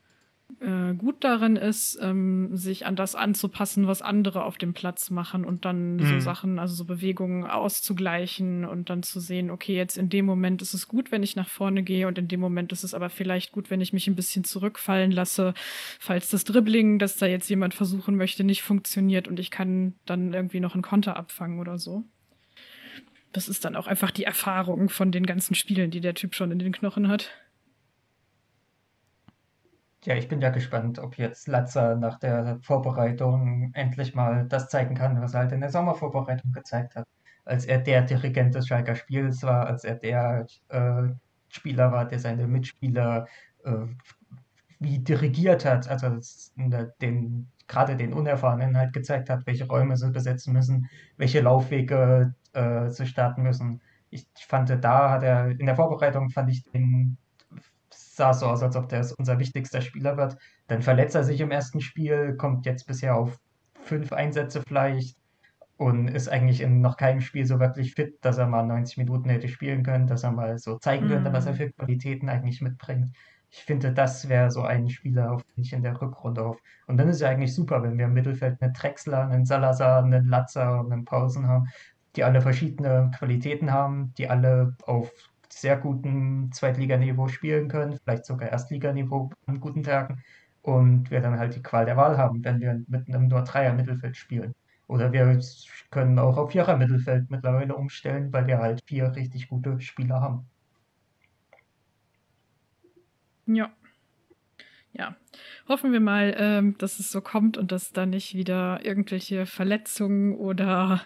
äh, 0.59 0.93
gut 0.93 1.23
darin 1.23 1.55
ist, 1.55 1.97
ähm, 2.01 2.55
sich 2.55 2.85
an 2.85 2.95
das 2.95 3.15
anzupassen, 3.15 3.87
was 3.87 4.01
andere 4.01 4.43
auf 4.43 4.57
dem 4.57 4.73
Platz 4.73 5.09
machen 5.09 5.45
und 5.45 5.65
dann 5.65 5.95
mhm. 5.95 6.05
so 6.05 6.19
Sachen, 6.19 6.59
also 6.59 6.75
so 6.75 6.85
Bewegungen 6.85 7.45
auszugleichen 7.45 8.65
und 8.65 8.89
dann 8.89 9.03
zu 9.03 9.19
sehen, 9.19 9.49
okay, 9.49 9.75
jetzt 9.75 9.97
in 9.97 10.09
dem 10.09 10.25
Moment 10.25 10.61
ist 10.61 10.73
es 10.73 10.87
gut, 10.87 11.11
wenn 11.11 11.23
ich 11.23 11.35
nach 11.35 11.47
vorne 11.47 11.83
gehe 11.83 12.07
und 12.07 12.17
in 12.17 12.27
dem 12.27 12.39
Moment 12.39 12.71
ist 12.71 12.83
es 12.83 12.93
aber 12.93 13.09
vielleicht 13.09 13.51
gut, 13.51 13.69
wenn 13.69 13.81
ich 13.81 13.93
mich 13.93 14.07
ein 14.07 14.15
bisschen 14.15 14.43
zurückfallen 14.43 15.11
lasse, 15.11 15.53
falls 15.99 16.29
das 16.29 16.43
Dribbling, 16.43 16.99
das 16.99 17.17
da 17.17 17.25
jetzt 17.25 17.49
jemand 17.49 17.73
versuchen 17.73 18.15
möchte, 18.15 18.43
nicht 18.43 18.63
funktioniert 18.63 19.27
und 19.27 19.39
ich 19.39 19.51
kann 19.51 19.93
dann 20.05 20.33
irgendwie 20.33 20.59
noch 20.59 20.73
einen 20.73 20.83
Konter 20.83 21.15
abfangen 21.15 21.59
oder 21.59 21.77
so. 21.77 22.03
Das 23.33 23.47
ist 23.47 23.63
dann 23.63 23.75
auch 23.75 23.87
einfach 23.87 24.11
die 24.11 24.25
Erfahrung 24.25 24.89
von 24.89 25.11
den 25.11 25.25
ganzen 25.25 25.55
Spielen, 25.55 25.91
die 25.91 26.01
der 26.01 26.15
Typ 26.15 26.35
schon 26.35 26.51
in 26.51 26.59
den 26.59 26.73
Knochen 26.73 27.07
hat. 27.07 27.31
Ja, 30.03 30.15
ich 30.15 30.27
bin 30.27 30.41
ja 30.41 30.49
gespannt, 30.49 30.97
ob 30.99 31.17
jetzt 31.17 31.47
Latzer 31.47 31.95
nach 31.95 32.17
der 32.19 32.57
Vorbereitung 32.63 33.71
endlich 33.73 34.15
mal 34.15 34.47
das 34.47 34.67
zeigen 34.69 34.95
kann, 34.95 35.21
was 35.21 35.33
er 35.35 35.41
halt 35.41 35.51
in 35.51 35.61
der 35.61 35.69
Sommervorbereitung 35.69 36.51
gezeigt 36.53 36.95
hat. 36.95 37.07
Als 37.45 37.65
er 37.65 37.77
der 37.79 38.01
Dirigent 38.01 38.55
des 38.55 38.67
Schalker 38.67 38.95
Spiels 38.95 39.43
war, 39.43 39.67
als 39.67 39.83
er 39.83 39.95
der 39.95 40.47
äh, 40.69 41.03
Spieler 41.49 41.91
war, 41.91 42.07
der 42.07 42.17
seine 42.19 42.47
Mitspieler 42.47 43.27
äh, 43.63 43.85
wie 44.79 44.99
dirigiert 44.99 45.65
hat, 45.65 45.87
also 45.87 46.09
den, 47.01 47.51
gerade 47.67 47.95
den 47.95 48.13
Unerfahrenen 48.13 48.77
halt 48.77 48.93
gezeigt 48.93 49.29
hat, 49.29 49.45
welche 49.45 49.67
Räume 49.67 49.97
sie 49.97 50.11
besetzen 50.11 50.53
müssen, 50.53 50.89
welche 51.17 51.41
Laufwege 51.41 52.33
äh, 52.53 52.89
sie 52.89 53.05
starten 53.07 53.43
müssen. 53.43 53.81
Ich, 54.09 54.27
ich 54.37 54.45
fand, 54.45 54.69
da 54.83 55.11
hat 55.11 55.23
er, 55.23 55.49
in 55.51 55.65
der 55.67 55.75
Vorbereitung 55.75 56.29
fand 56.31 56.49
ich 56.49 56.63
den 56.71 57.17
sah 58.21 58.33
so 58.35 58.45
aus, 58.45 58.61
als 58.61 58.75
ob 58.75 58.87
der 58.87 59.03
unser 59.17 59.39
wichtigster 59.39 59.81
Spieler 59.81 60.15
wird. 60.15 60.37
Dann 60.67 60.83
verletzt 60.83 61.15
er 61.15 61.23
sich 61.23 61.41
im 61.41 61.49
ersten 61.49 61.81
Spiel, 61.81 62.35
kommt 62.37 62.67
jetzt 62.67 62.85
bisher 62.85 63.15
auf 63.15 63.39
fünf 63.81 64.13
Einsätze 64.13 64.61
vielleicht 64.61 65.17
und 65.77 66.07
ist 66.07 66.29
eigentlich 66.29 66.61
in 66.61 66.81
noch 66.81 66.97
keinem 66.97 67.21
Spiel 67.21 67.47
so 67.47 67.59
wirklich 67.59 67.95
fit, 67.95 68.19
dass 68.21 68.37
er 68.37 68.45
mal 68.45 68.63
90 68.63 68.97
Minuten 68.97 69.27
hätte 69.31 69.47
spielen 69.47 69.81
können, 69.81 70.05
dass 70.05 70.21
er 70.21 70.31
mal 70.31 70.59
so 70.59 70.77
zeigen 70.77 71.07
könnte, 71.07 71.31
mm. 71.31 71.33
was 71.33 71.47
er 71.47 71.53
mhm. 71.53 71.57
für 71.57 71.71
Qualitäten 71.71 72.29
eigentlich 72.29 72.61
mitbringt. 72.61 73.09
Ich 73.49 73.63
finde, 73.63 73.91
das 73.91 74.29
wäre 74.29 74.51
so 74.51 74.61
ein 74.61 74.87
Spieler, 74.87 75.31
auf 75.31 75.43
den 75.43 75.63
ich 75.63 75.73
in 75.73 75.81
der 75.81 75.99
Rückrunde 75.99 76.45
auf. 76.45 76.57
Und 76.85 76.97
dann 76.97 77.09
ist 77.09 77.15
es 77.15 77.21
ja 77.23 77.29
eigentlich 77.29 77.55
super, 77.55 77.81
wenn 77.81 77.97
wir 77.97 78.05
im 78.05 78.13
Mittelfeld 78.13 78.61
einen 78.61 78.73
Drexler, 78.73 79.29
einen 79.29 79.45
Salazar, 79.45 80.03
einen 80.03 80.27
Latzer 80.27 80.79
und 80.79 80.93
einen 80.93 81.05
Pausen 81.05 81.47
haben, 81.47 81.67
die 82.15 82.23
alle 82.23 82.41
verschiedene 82.41 83.09
Qualitäten 83.17 83.71
haben, 83.71 84.13
die 84.19 84.29
alle 84.29 84.75
auf 84.85 85.11
sehr 85.61 85.77
gutem 85.77 86.51
Zweitliganiveau 86.51 87.27
spielen 87.27 87.67
können, 87.67 87.99
vielleicht 88.03 88.25
sogar 88.25 88.49
Erstliganiveau 88.49 89.31
an 89.45 89.59
guten 89.59 89.83
Tagen. 89.83 90.23
Und 90.63 91.09
wir 91.11 91.21
dann 91.21 91.39
halt 91.39 91.55
die 91.55 91.61
Qual 91.63 91.85
der 91.85 91.97
Wahl 91.97 92.17
haben, 92.17 92.43
wenn 92.43 92.59
wir 92.59 92.83
mit 92.87 93.07
einem 93.07 93.27
nur 93.27 93.43
Dreier-Mittelfeld 93.43 94.17
spielen. 94.17 94.53
Oder 94.87 95.11
wir 95.13 95.39
können 95.91 96.19
auch 96.19 96.37
auf 96.37 96.51
Vierer-Mittelfeld 96.51 97.31
mittlerweile 97.31 97.75
umstellen, 97.75 98.33
weil 98.33 98.47
wir 98.47 98.59
halt 98.59 98.81
vier 98.85 99.15
richtig 99.15 99.49
gute 99.49 99.79
Spieler 99.81 100.21
haben. 100.21 100.45
Ja. 103.45 103.71
Ja. 104.93 105.15
Hoffen 105.67 105.93
wir 105.93 105.99
mal, 105.99 106.35
ähm, 106.37 106.77
dass 106.77 106.99
es 106.99 107.11
so 107.11 107.21
kommt 107.21 107.57
und 107.57 107.71
dass 107.71 107.93
da 107.93 108.05
nicht 108.05 108.35
wieder 108.35 108.83
irgendwelche 108.83 109.45
Verletzungen 109.45 110.35
oder 110.35 111.01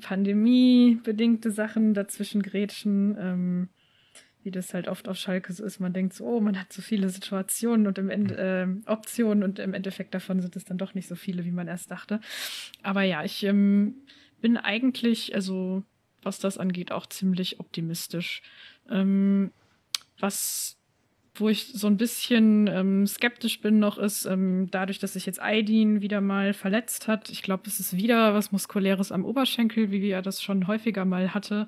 pandemiebedingte 0.00 1.50
Sachen 1.50 1.94
dazwischen 1.94 2.42
grätschen. 2.42 3.16
Ähm, 3.18 3.68
wie 4.42 4.50
das 4.50 4.72
halt 4.74 4.88
oft 4.88 5.08
auf 5.08 5.16
Schalke 5.16 5.52
so 5.52 5.64
ist. 5.64 5.80
Man 5.80 5.92
denkt 5.92 6.14
so, 6.14 6.24
oh, 6.24 6.40
man 6.40 6.58
hat 6.58 6.72
so 6.72 6.82
viele 6.82 7.08
Situationen 7.08 7.86
und 7.86 7.98
im 7.98 8.10
Ende 8.10 8.36
äh, 8.86 8.90
Optionen 8.90 9.42
und 9.42 9.58
im 9.58 9.74
Endeffekt 9.74 10.14
davon 10.14 10.40
sind 10.40 10.56
es 10.56 10.64
dann 10.64 10.78
doch 10.78 10.94
nicht 10.94 11.08
so 11.08 11.14
viele, 11.14 11.44
wie 11.44 11.50
man 11.50 11.68
erst 11.68 11.90
dachte. 11.90 12.20
Aber 12.82 13.02
ja, 13.02 13.24
ich 13.24 13.44
ähm, 13.44 13.96
bin 14.40 14.56
eigentlich, 14.56 15.34
also 15.34 15.82
was 16.22 16.38
das 16.38 16.58
angeht, 16.58 16.92
auch 16.92 17.06
ziemlich 17.06 17.60
optimistisch. 17.60 18.42
Ähm, 18.90 19.52
was 20.18 20.80
wo 21.34 21.48
ich 21.48 21.66
so 21.66 21.86
ein 21.86 21.96
bisschen 21.96 22.66
ähm, 22.66 23.06
skeptisch 23.06 23.60
bin 23.60 23.78
noch, 23.78 23.98
ist 23.98 24.26
ähm, 24.26 24.68
dadurch, 24.70 24.98
dass 24.98 25.14
sich 25.14 25.26
jetzt 25.26 25.40
Aidin 25.40 26.02
wieder 26.02 26.20
mal 26.20 26.52
verletzt 26.52 27.08
hat. 27.08 27.30
Ich 27.30 27.42
glaube, 27.42 27.62
es 27.66 27.80
ist 27.80 27.96
wieder 27.96 28.34
was 28.34 28.52
Muskuläres 28.52 29.12
am 29.12 29.24
Oberschenkel, 29.24 29.90
wie 29.90 30.10
er 30.10 30.22
das 30.22 30.42
schon 30.42 30.66
häufiger 30.66 31.04
mal 31.04 31.32
hatte. 31.32 31.66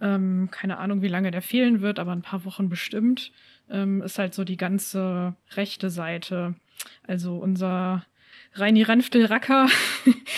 Ähm, 0.00 0.48
keine 0.50 0.78
Ahnung, 0.78 1.02
wie 1.02 1.08
lange 1.08 1.30
der 1.30 1.42
fehlen 1.42 1.80
wird, 1.80 1.98
aber 1.98 2.12
ein 2.12 2.22
paar 2.22 2.44
Wochen 2.44 2.68
bestimmt. 2.68 3.32
Ähm, 3.70 4.02
ist 4.02 4.18
halt 4.18 4.34
so 4.34 4.44
die 4.44 4.56
ganze 4.56 5.34
rechte 5.56 5.90
Seite. 5.90 6.54
Also 7.06 7.36
unser 7.36 8.04
Reini 8.54 8.82
Ranftel-Racker, 8.82 9.68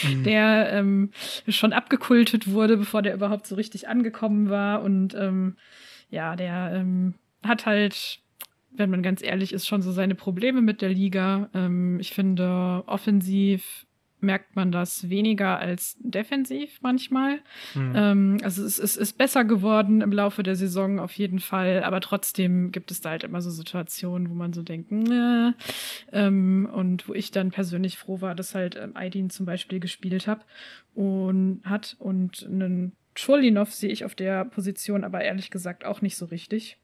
mhm. 0.09 0.25
der 0.25 0.73
ähm, 0.73 1.11
schon 1.49 1.73
abgekultet 1.73 2.51
wurde, 2.51 2.77
bevor 2.77 3.03
der 3.03 3.15
überhaupt 3.15 3.47
so 3.47 3.55
richtig 3.55 3.89
angekommen 3.89 4.51
war. 4.51 4.83
Und 4.83 5.15
ähm, 5.15 5.57
ja, 6.09 6.37
der 6.37 6.73
ähm, 6.75 7.15
hat 7.43 7.67
halt 7.67 8.21
wenn 8.73 8.91
man 8.91 9.03
ganz 9.03 9.23
ehrlich 9.23 9.53
ist, 9.53 9.67
schon 9.67 9.83
so 9.83 9.93
seine 9.93 10.15
Probleme 10.15 10.63
mit 10.63 10.81
der 10.81 10.91
Liga. 10.91 11.51
Ähm, 11.55 11.99
ich 12.01 12.13
finde, 12.13 12.85
offensiv 12.87 13.87
merkt 14.23 14.57
man 14.57 14.73
das 14.73 15.09
weniger 15.09 15.59
als 15.59 15.97
defensiv 16.01 16.79
manchmal. 16.83 17.41
Mhm. 17.75 17.93
Ähm, 17.95 18.39
also 18.43 18.65
es, 18.65 18.79
es, 18.79 18.97
ist 18.97 19.19
besser 19.19 19.45
geworden 19.45 20.01
im 20.01 20.13
Laufe 20.13 20.43
der 20.43 20.57
Saison 20.57 20.99
auf 20.99 21.13
jeden 21.13 21.39
Fall, 21.39 21.83
aber 21.83 22.01
trotzdem 22.01 22.73
gibt 22.73 22.91
es 22.91 23.01
da 23.01 23.11
halt 23.11 23.25
immer 23.25 23.41
so 23.41 23.51
Situationen, 23.51 24.31
wo 24.31 24.35
man 24.35 24.53
so 24.53 24.63
denkt, 24.63 24.93
ne, 24.93 25.55
ähm, 26.13 26.69
und 26.73 27.09
wo 27.09 27.15
ich 27.15 27.31
dann 27.31 27.51
persönlich 27.51 27.99
froh 27.99 28.21
war, 28.21 28.35
dass 28.35 28.55
halt 28.55 28.77
ähm, 28.77 28.97
Aydin 28.97 29.31
zum 29.31 29.47
Beispiel 29.47 29.81
gespielt 29.81 30.27
hab 30.27 30.45
und 30.95 31.61
hat 31.65 31.97
und 31.99 32.47
einen 32.47 32.93
Cholinov 33.15 33.73
sehe 33.73 33.91
ich 33.91 34.05
auf 34.05 34.15
der 34.15 34.45
Position 34.45 35.05
aber 35.05 35.23
ehrlich 35.23 35.51
gesagt 35.51 35.85
auch 35.85 36.01
nicht 36.01 36.17
so 36.17 36.27
richtig. 36.27 36.79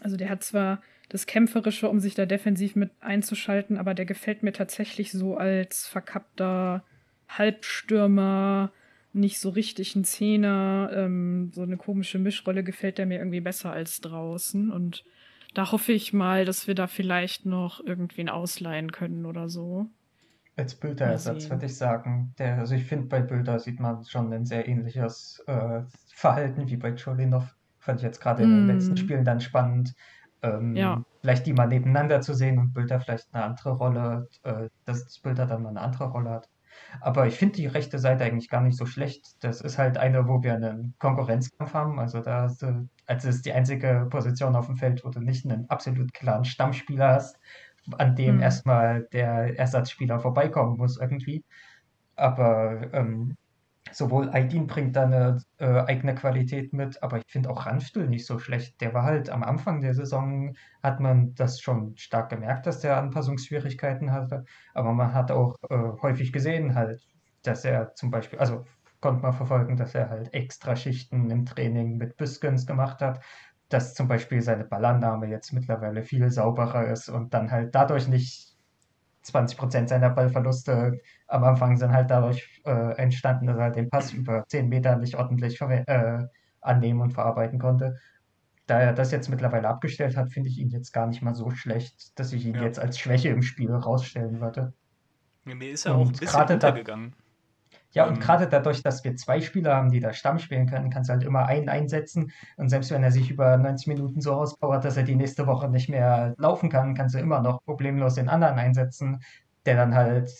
Also 0.00 0.16
der 0.16 0.28
hat 0.28 0.44
zwar 0.44 0.82
das 1.08 1.26
Kämpferische, 1.26 1.88
um 1.88 2.00
sich 2.00 2.14
da 2.14 2.26
defensiv 2.26 2.76
mit 2.76 2.90
einzuschalten, 3.00 3.78
aber 3.78 3.94
der 3.94 4.06
gefällt 4.06 4.42
mir 4.42 4.52
tatsächlich 4.52 5.12
so 5.12 5.36
als 5.36 5.86
verkappter 5.86 6.84
Halbstürmer, 7.28 8.72
nicht 9.12 9.38
so 9.40 9.50
richtig 9.50 9.96
ein 9.96 10.04
Zehner, 10.04 10.90
ähm, 10.92 11.50
so 11.54 11.62
eine 11.62 11.76
komische 11.76 12.18
Mischrolle 12.18 12.62
gefällt 12.62 12.98
der 12.98 13.06
mir 13.06 13.18
irgendwie 13.18 13.40
besser 13.40 13.72
als 13.72 14.00
draußen 14.00 14.70
und 14.70 15.04
da 15.54 15.72
hoffe 15.72 15.92
ich 15.92 16.12
mal, 16.12 16.44
dass 16.44 16.66
wir 16.66 16.74
da 16.74 16.86
vielleicht 16.86 17.46
noch 17.46 17.82
irgendwen 17.82 18.28
ausleihen 18.28 18.92
können 18.92 19.24
oder 19.24 19.48
so. 19.48 19.86
Als 20.54 20.74
Bilderersatz 20.74 21.48
würde 21.48 21.64
ich 21.64 21.76
sagen. 21.76 22.34
Der, 22.38 22.58
also 22.58 22.74
ich 22.74 22.84
finde, 22.84 23.06
bei 23.06 23.20
Bilder 23.20 23.58
sieht 23.58 23.80
man 23.80 24.04
schon 24.04 24.30
ein 24.34 24.44
sehr 24.44 24.68
ähnliches 24.68 25.42
äh, 25.46 25.82
Verhalten 26.08 26.68
wie 26.68 26.76
bei 26.76 26.92
Cholinov. 26.92 27.56
Fand 27.78 28.00
ich 28.00 28.04
jetzt 28.04 28.20
gerade 28.20 28.42
in 28.42 28.50
den 28.50 28.66
letzten 28.66 28.94
mm. 28.94 28.96
Spielen 28.98 29.24
dann 29.24 29.40
spannend. 29.40 29.94
Ähm, 30.42 30.76
ja. 30.76 31.02
Vielleicht 31.20 31.46
die 31.46 31.52
mal 31.52 31.66
nebeneinander 31.66 32.20
zu 32.20 32.34
sehen 32.34 32.58
und 32.58 32.72
Bilder 32.72 33.00
vielleicht 33.00 33.34
eine 33.34 33.44
andere 33.44 33.70
Rolle, 33.70 34.28
äh, 34.42 34.68
dass 34.84 35.18
Bilder 35.20 35.46
dann 35.46 35.62
mal 35.62 35.70
eine 35.70 35.80
andere 35.80 36.10
Rolle 36.10 36.30
hat. 36.30 36.48
Aber 37.00 37.26
ich 37.26 37.36
finde 37.36 37.56
die 37.56 37.66
rechte 37.66 37.98
Seite 37.98 38.24
eigentlich 38.24 38.48
gar 38.48 38.60
nicht 38.60 38.76
so 38.76 38.86
schlecht. 38.86 39.42
Das 39.42 39.60
ist 39.60 39.78
halt 39.78 39.98
eine, 39.98 40.28
wo 40.28 40.42
wir 40.42 40.54
einen 40.54 40.94
Konkurrenzkampf 40.98 41.74
haben. 41.74 41.98
Also 41.98 42.20
da 42.20 42.42
hast 42.42 42.62
du, 42.62 42.88
also 43.06 43.28
ist 43.28 43.46
die 43.46 43.52
einzige 43.52 44.06
Position 44.10 44.56
auf 44.56 44.66
dem 44.66 44.76
Feld, 44.76 45.04
wo 45.04 45.10
du 45.10 45.20
nicht 45.20 45.44
einen 45.44 45.68
absolut 45.70 46.12
klaren 46.12 46.44
Stammspieler 46.44 47.08
hast, 47.14 47.38
an 47.98 48.16
dem 48.16 48.36
mhm. 48.36 48.42
erstmal 48.42 49.04
der 49.12 49.58
Ersatzspieler 49.58 50.20
vorbeikommen 50.20 50.76
muss 50.76 50.98
irgendwie. 50.98 51.44
Aber 52.16 52.92
ähm, 52.92 53.36
sowohl 53.92 54.30
Aydin 54.30 54.66
bringt 54.66 54.96
da 54.96 55.04
eine 55.04 55.38
äh, 55.58 55.80
eigene 55.80 56.14
Qualität 56.14 56.72
mit, 56.72 57.02
aber 57.02 57.18
ich 57.18 57.24
finde 57.28 57.50
auch 57.50 57.66
Ranftl 57.66 58.08
nicht 58.08 58.26
so 58.26 58.38
schlecht. 58.38 58.80
Der 58.80 58.94
war 58.94 59.04
halt 59.04 59.30
am 59.30 59.42
Anfang 59.42 59.80
der 59.80 59.94
Saison, 59.94 60.54
hat 60.82 61.00
man 61.00 61.34
das 61.34 61.60
schon 61.60 61.96
stark 61.96 62.30
gemerkt, 62.30 62.66
dass 62.66 62.80
der 62.80 62.96
Anpassungsschwierigkeiten 62.98 64.12
hatte, 64.12 64.44
aber 64.74 64.92
man 64.92 65.14
hat 65.14 65.30
auch 65.30 65.56
äh, 65.70 65.76
häufig 66.02 66.32
gesehen 66.32 66.74
halt, 66.74 67.00
dass 67.42 67.64
er 67.64 67.94
zum 67.94 68.10
Beispiel, 68.10 68.38
also 68.38 68.64
konnte 69.00 69.22
man 69.22 69.32
verfolgen, 69.32 69.76
dass 69.76 69.94
er 69.94 70.10
halt 70.10 70.32
extra 70.34 70.74
Schichten 70.76 71.30
im 71.30 71.44
Training 71.46 71.96
mit 71.96 72.16
Büskens 72.16 72.66
gemacht 72.66 73.00
hat, 73.00 73.22
dass 73.68 73.94
zum 73.94 74.08
Beispiel 74.08 74.42
seine 74.42 74.64
Ballannahme 74.64 75.28
jetzt 75.28 75.52
mittlerweile 75.52 76.02
viel 76.02 76.30
sauberer 76.30 76.88
ist 76.88 77.08
und 77.08 77.34
dann 77.34 77.50
halt 77.50 77.74
dadurch 77.74 78.08
nicht 78.08 78.55
20 79.26 79.58
Prozent 79.58 79.88
seiner 79.88 80.10
Ballverluste 80.10 81.00
am 81.26 81.44
Anfang 81.44 81.76
sind 81.76 81.92
halt 81.92 82.10
dadurch 82.10 82.62
äh, 82.64 82.96
entstanden, 82.96 83.46
dass 83.46 83.58
er 83.58 83.70
den 83.70 83.90
Pass 83.90 84.12
über 84.12 84.44
10 84.46 84.68
Meter 84.68 84.96
nicht 84.96 85.16
ordentlich 85.16 85.60
äh, 85.60 86.24
annehmen 86.60 87.00
und 87.00 87.12
verarbeiten 87.12 87.58
konnte. 87.58 87.96
Da 88.66 88.80
er 88.80 88.92
das 88.92 89.12
jetzt 89.12 89.28
mittlerweile 89.28 89.68
abgestellt 89.68 90.16
hat, 90.16 90.30
finde 90.30 90.48
ich 90.48 90.58
ihn 90.58 90.70
jetzt 90.70 90.92
gar 90.92 91.06
nicht 91.06 91.22
mal 91.22 91.34
so 91.34 91.50
schlecht, 91.50 92.18
dass 92.18 92.32
ich 92.32 92.46
ihn 92.46 92.54
ja. 92.54 92.62
jetzt 92.62 92.78
als 92.78 92.98
Schwäche 92.98 93.28
im 93.28 93.42
Spiel 93.42 93.72
rausstellen 93.72 94.40
würde. 94.40 94.72
Ja, 95.44 95.54
mir 95.54 95.70
ist 95.70 95.86
er 95.86 95.94
und 95.94 96.00
auch 96.00 96.06
ein 96.06 96.12
bisschen 96.12 96.42
untergegangen. 96.42 97.14
Ja, 97.96 98.06
und 98.06 98.16
ähm, 98.16 98.20
gerade 98.20 98.46
dadurch, 98.46 98.82
dass 98.82 99.02
wir 99.04 99.16
zwei 99.16 99.40
Spieler 99.40 99.74
haben, 99.74 99.90
die 99.90 100.00
da 100.00 100.12
Stamm 100.12 100.38
spielen 100.38 100.66
können, 100.66 100.90
kannst 100.90 101.08
du 101.08 101.14
halt 101.14 101.24
immer 101.24 101.46
einen 101.46 101.70
einsetzen. 101.70 102.30
Und 102.58 102.68
selbst 102.68 102.90
wenn 102.90 103.02
er 103.02 103.10
sich 103.10 103.30
über 103.30 103.56
90 103.56 103.86
Minuten 103.86 104.20
so 104.20 104.34
auspowert, 104.34 104.84
dass 104.84 104.98
er 104.98 105.02
die 105.02 105.16
nächste 105.16 105.46
Woche 105.46 105.70
nicht 105.70 105.88
mehr 105.88 106.34
laufen 106.36 106.68
kann, 106.68 106.94
kannst 106.94 107.14
du 107.14 107.18
immer 107.18 107.40
noch 107.40 107.64
problemlos 107.64 108.16
den 108.16 108.28
anderen 108.28 108.58
einsetzen, 108.58 109.22
der 109.64 109.76
dann 109.76 109.94
halt 109.94 110.30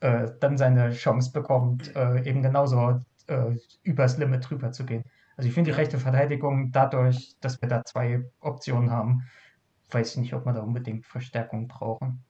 äh, 0.00 0.30
dann 0.40 0.56
seine 0.56 0.92
Chance 0.92 1.30
bekommt, 1.30 1.94
äh, 1.94 2.26
eben 2.26 2.40
genauso 2.40 2.98
äh, 3.26 3.54
übers 3.82 4.16
Limit 4.16 4.48
drüber 4.48 4.72
zu 4.72 4.86
gehen. 4.86 5.04
Also 5.36 5.48
ich 5.48 5.54
finde 5.54 5.72
die 5.72 5.76
rechte 5.76 5.98
Verteidigung 5.98 6.72
dadurch, 6.72 7.36
dass 7.42 7.60
wir 7.60 7.68
da 7.68 7.84
zwei 7.84 8.24
Optionen 8.40 8.90
haben, 8.90 9.28
weiß 9.90 10.12
ich 10.12 10.16
nicht, 10.16 10.32
ob 10.32 10.46
wir 10.46 10.54
da 10.54 10.62
unbedingt 10.62 11.04
Verstärkung 11.04 11.68
brauchen. 11.68 12.24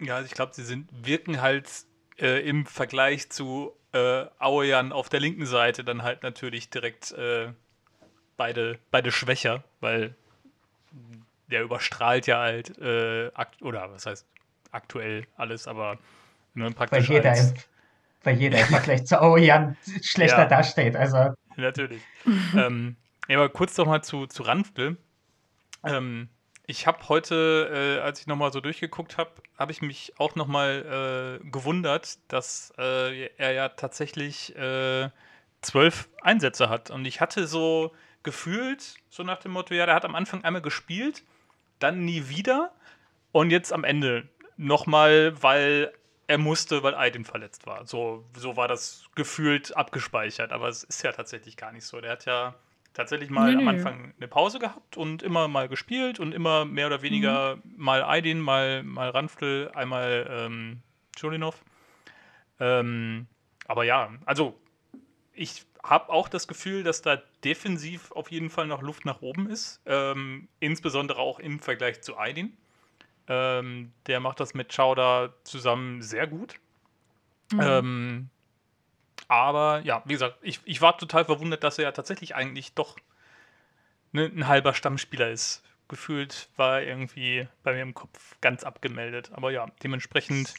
Ja, 0.00 0.16
also 0.16 0.26
ich 0.26 0.32
glaube, 0.32 0.52
sie 0.52 0.64
sind, 0.64 0.90
wirken 1.06 1.40
halt 1.40 1.70
äh, 2.18 2.40
im 2.40 2.66
Vergleich 2.66 3.30
zu 3.30 3.76
äh, 3.92 4.26
Aoyan 4.38 4.92
auf 4.92 5.08
der 5.08 5.20
linken 5.20 5.46
Seite 5.46 5.84
dann 5.84 6.02
halt 6.02 6.22
natürlich 6.22 6.70
direkt 6.70 7.12
äh, 7.12 7.52
beide, 8.36 8.78
beide 8.90 9.12
schwächer, 9.12 9.64
weil 9.80 10.14
der 11.50 11.62
überstrahlt 11.62 12.26
ja 12.26 12.38
halt, 12.38 12.78
äh, 12.78 13.30
oder 13.60 13.90
was 13.92 14.06
heißt 14.06 14.26
aktuell 14.70 15.26
alles, 15.36 15.66
aber 15.66 15.98
nur 16.54 16.70
praktisch 16.72 17.08
weil 17.08 17.16
jeder, 17.16 17.30
als, 17.30 17.54
weil 18.22 18.36
jeder 18.36 18.60
im 18.60 18.66
Vergleich 18.66 19.06
zu 19.06 19.20
Aoyan 19.20 19.76
schlechter 20.02 20.42
ja, 20.42 20.46
dasteht. 20.46 20.96
Also. 20.96 21.34
Natürlich. 21.56 22.02
ähm, 22.56 22.96
ja, 23.28 23.38
aber 23.38 23.48
kurz 23.48 23.76
noch 23.76 23.86
mal 23.86 24.02
zu, 24.02 24.26
zu 24.26 24.42
Ranftel. 24.42 24.96
Ähm, 25.84 26.28
ich 26.70 26.86
habe 26.86 27.08
heute, 27.08 27.98
äh, 27.98 28.00
als 28.00 28.20
ich 28.20 28.28
nochmal 28.28 28.52
so 28.52 28.60
durchgeguckt 28.60 29.18
habe, 29.18 29.30
habe 29.58 29.72
ich 29.72 29.82
mich 29.82 30.14
auch 30.18 30.36
nochmal 30.36 31.40
äh, 31.42 31.50
gewundert, 31.50 32.18
dass 32.28 32.72
äh, 32.78 33.26
er 33.36 33.52
ja 33.52 33.68
tatsächlich 33.70 34.54
äh, 34.56 35.10
zwölf 35.62 36.08
Einsätze 36.22 36.68
hat. 36.68 36.90
Und 36.90 37.04
ich 37.04 37.20
hatte 37.20 37.48
so 37.48 37.92
gefühlt, 38.22 38.94
so 39.08 39.24
nach 39.24 39.40
dem 39.40 39.50
Motto, 39.50 39.74
ja, 39.74 39.84
der 39.84 39.96
hat 39.96 40.04
am 40.04 40.14
Anfang 40.14 40.44
einmal 40.44 40.62
gespielt, 40.62 41.24
dann 41.80 42.04
nie 42.04 42.28
wieder 42.28 42.72
und 43.32 43.50
jetzt 43.50 43.72
am 43.72 43.82
Ende 43.82 44.28
nochmal, 44.56 45.42
weil 45.42 45.92
er 46.28 46.38
musste, 46.38 46.84
weil 46.84 46.94
Aiden 46.94 47.24
verletzt 47.24 47.66
war. 47.66 47.84
So, 47.84 48.24
so 48.36 48.56
war 48.56 48.68
das 48.68 49.06
gefühlt 49.16 49.76
abgespeichert, 49.76 50.52
aber 50.52 50.68
es 50.68 50.84
ist 50.84 51.02
ja 51.02 51.10
tatsächlich 51.10 51.56
gar 51.56 51.72
nicht 51.72 51.84
so. 51.84 52.00
Der 52.00 52.12
hat 52.12 52.26
ja 52.26 52.54
tatsächlich 52.92 53.30
mal 53.30 53.54
nee, 53.54 53.62
am 53.62 53.68
Anfang 53.68 54.12
eine 54.16 54.28
Pause 54.28 54.58
gehabt 54.58 54.96
und 54.96 55.22
immer 55.22 55.48
mal 55.48 55.68
gespielt 55.68 56.20
und 56.20 56.32
immer 56.32 56.64
mehr 56.64 56.86
oder 56.86 57.02
weniger 57.02 57.56
mhm. 57.56 57.62
mal 57.76 58.02
Aydin, 58.02 58.40
mal, 58.40 58.82
mal 58.82 59.10
Ranftl, 59.10 59.70
einmal 59.74 60.28
ähm, 60.30 60.82
Chulinov. 61.16 61.62
Ähm, 62.58 63.26
aber 63.66 63.84
ja, 63.84 64.10
also 64.26 64.60
ich 65.32 65.64
habe 65.82 66.10
auch 66.10 66.28
das 66.28 66.48
Gefühl, 66.48 66.82
dass 66.82 67.02
da 67.02 67.22
defensiv 67.44 68.12
auf 68.12 68.30
jeden 68.30 68.50
Fall 68.50 68.66
noch 68.66 68.82
Luft 68.82 69.04
nach 69.06 69.22
oben 69.22 69.48
ist. 69.48 69.80
Ähm, 69.86 70.48
insbesondere 70.58 71.18
auch 71.18 71.38
im 71.38 71.60
Vergleich 71.60 72.02
zu 72.02 72.18
Aydin. 72.18 72.56
Ähm, 73.28 73.92
der 74.06 74.20
macht 74.20 74.40
das 74.40 74.54
mit 74.54 74.74
Chowder 74.74 75.34
zusammen 75.44 76.02
sehr 76.02 76.26
gut. 76.26 76.56
Mhm. 77.52 77.60
Ähm, 77.62 78.30
aber 79.30 79.80
ja, 79.84 80.02
wie 80.06 80.14
gesagt, 80.14 80.38
ich, 80.42 80.60
ich 80.64 80.82
war 80.82 80.98
total 80.98 81.24
verwundert, 81.24 81.62
dass 81.62 81.78
er 81.78 81.84
ja 81.84 81.92
tatsächlich 81.92 82.34
eigentlich 82.34 82.74
doch 82.74 82.96
ne, 84.10 84.24
ein 84.24 84.48
halber 84.48 84.74
Stammspieler 84.74 85.30
ist 85.30 85.62
gefühlt 85.90 86.48
war 86.56 86.82
irgendwie 86.82 87.48
bei 87.64 87.74
mir 87.74 87.82
im 87.82 87.94
Kopf 87.94 88.36
ganz 88.40 88.62
abgemeldet. 88.62 89.30
Aber 89.34 89.50
ja, 89.50 89.66
dementsprechend 89.82 90.54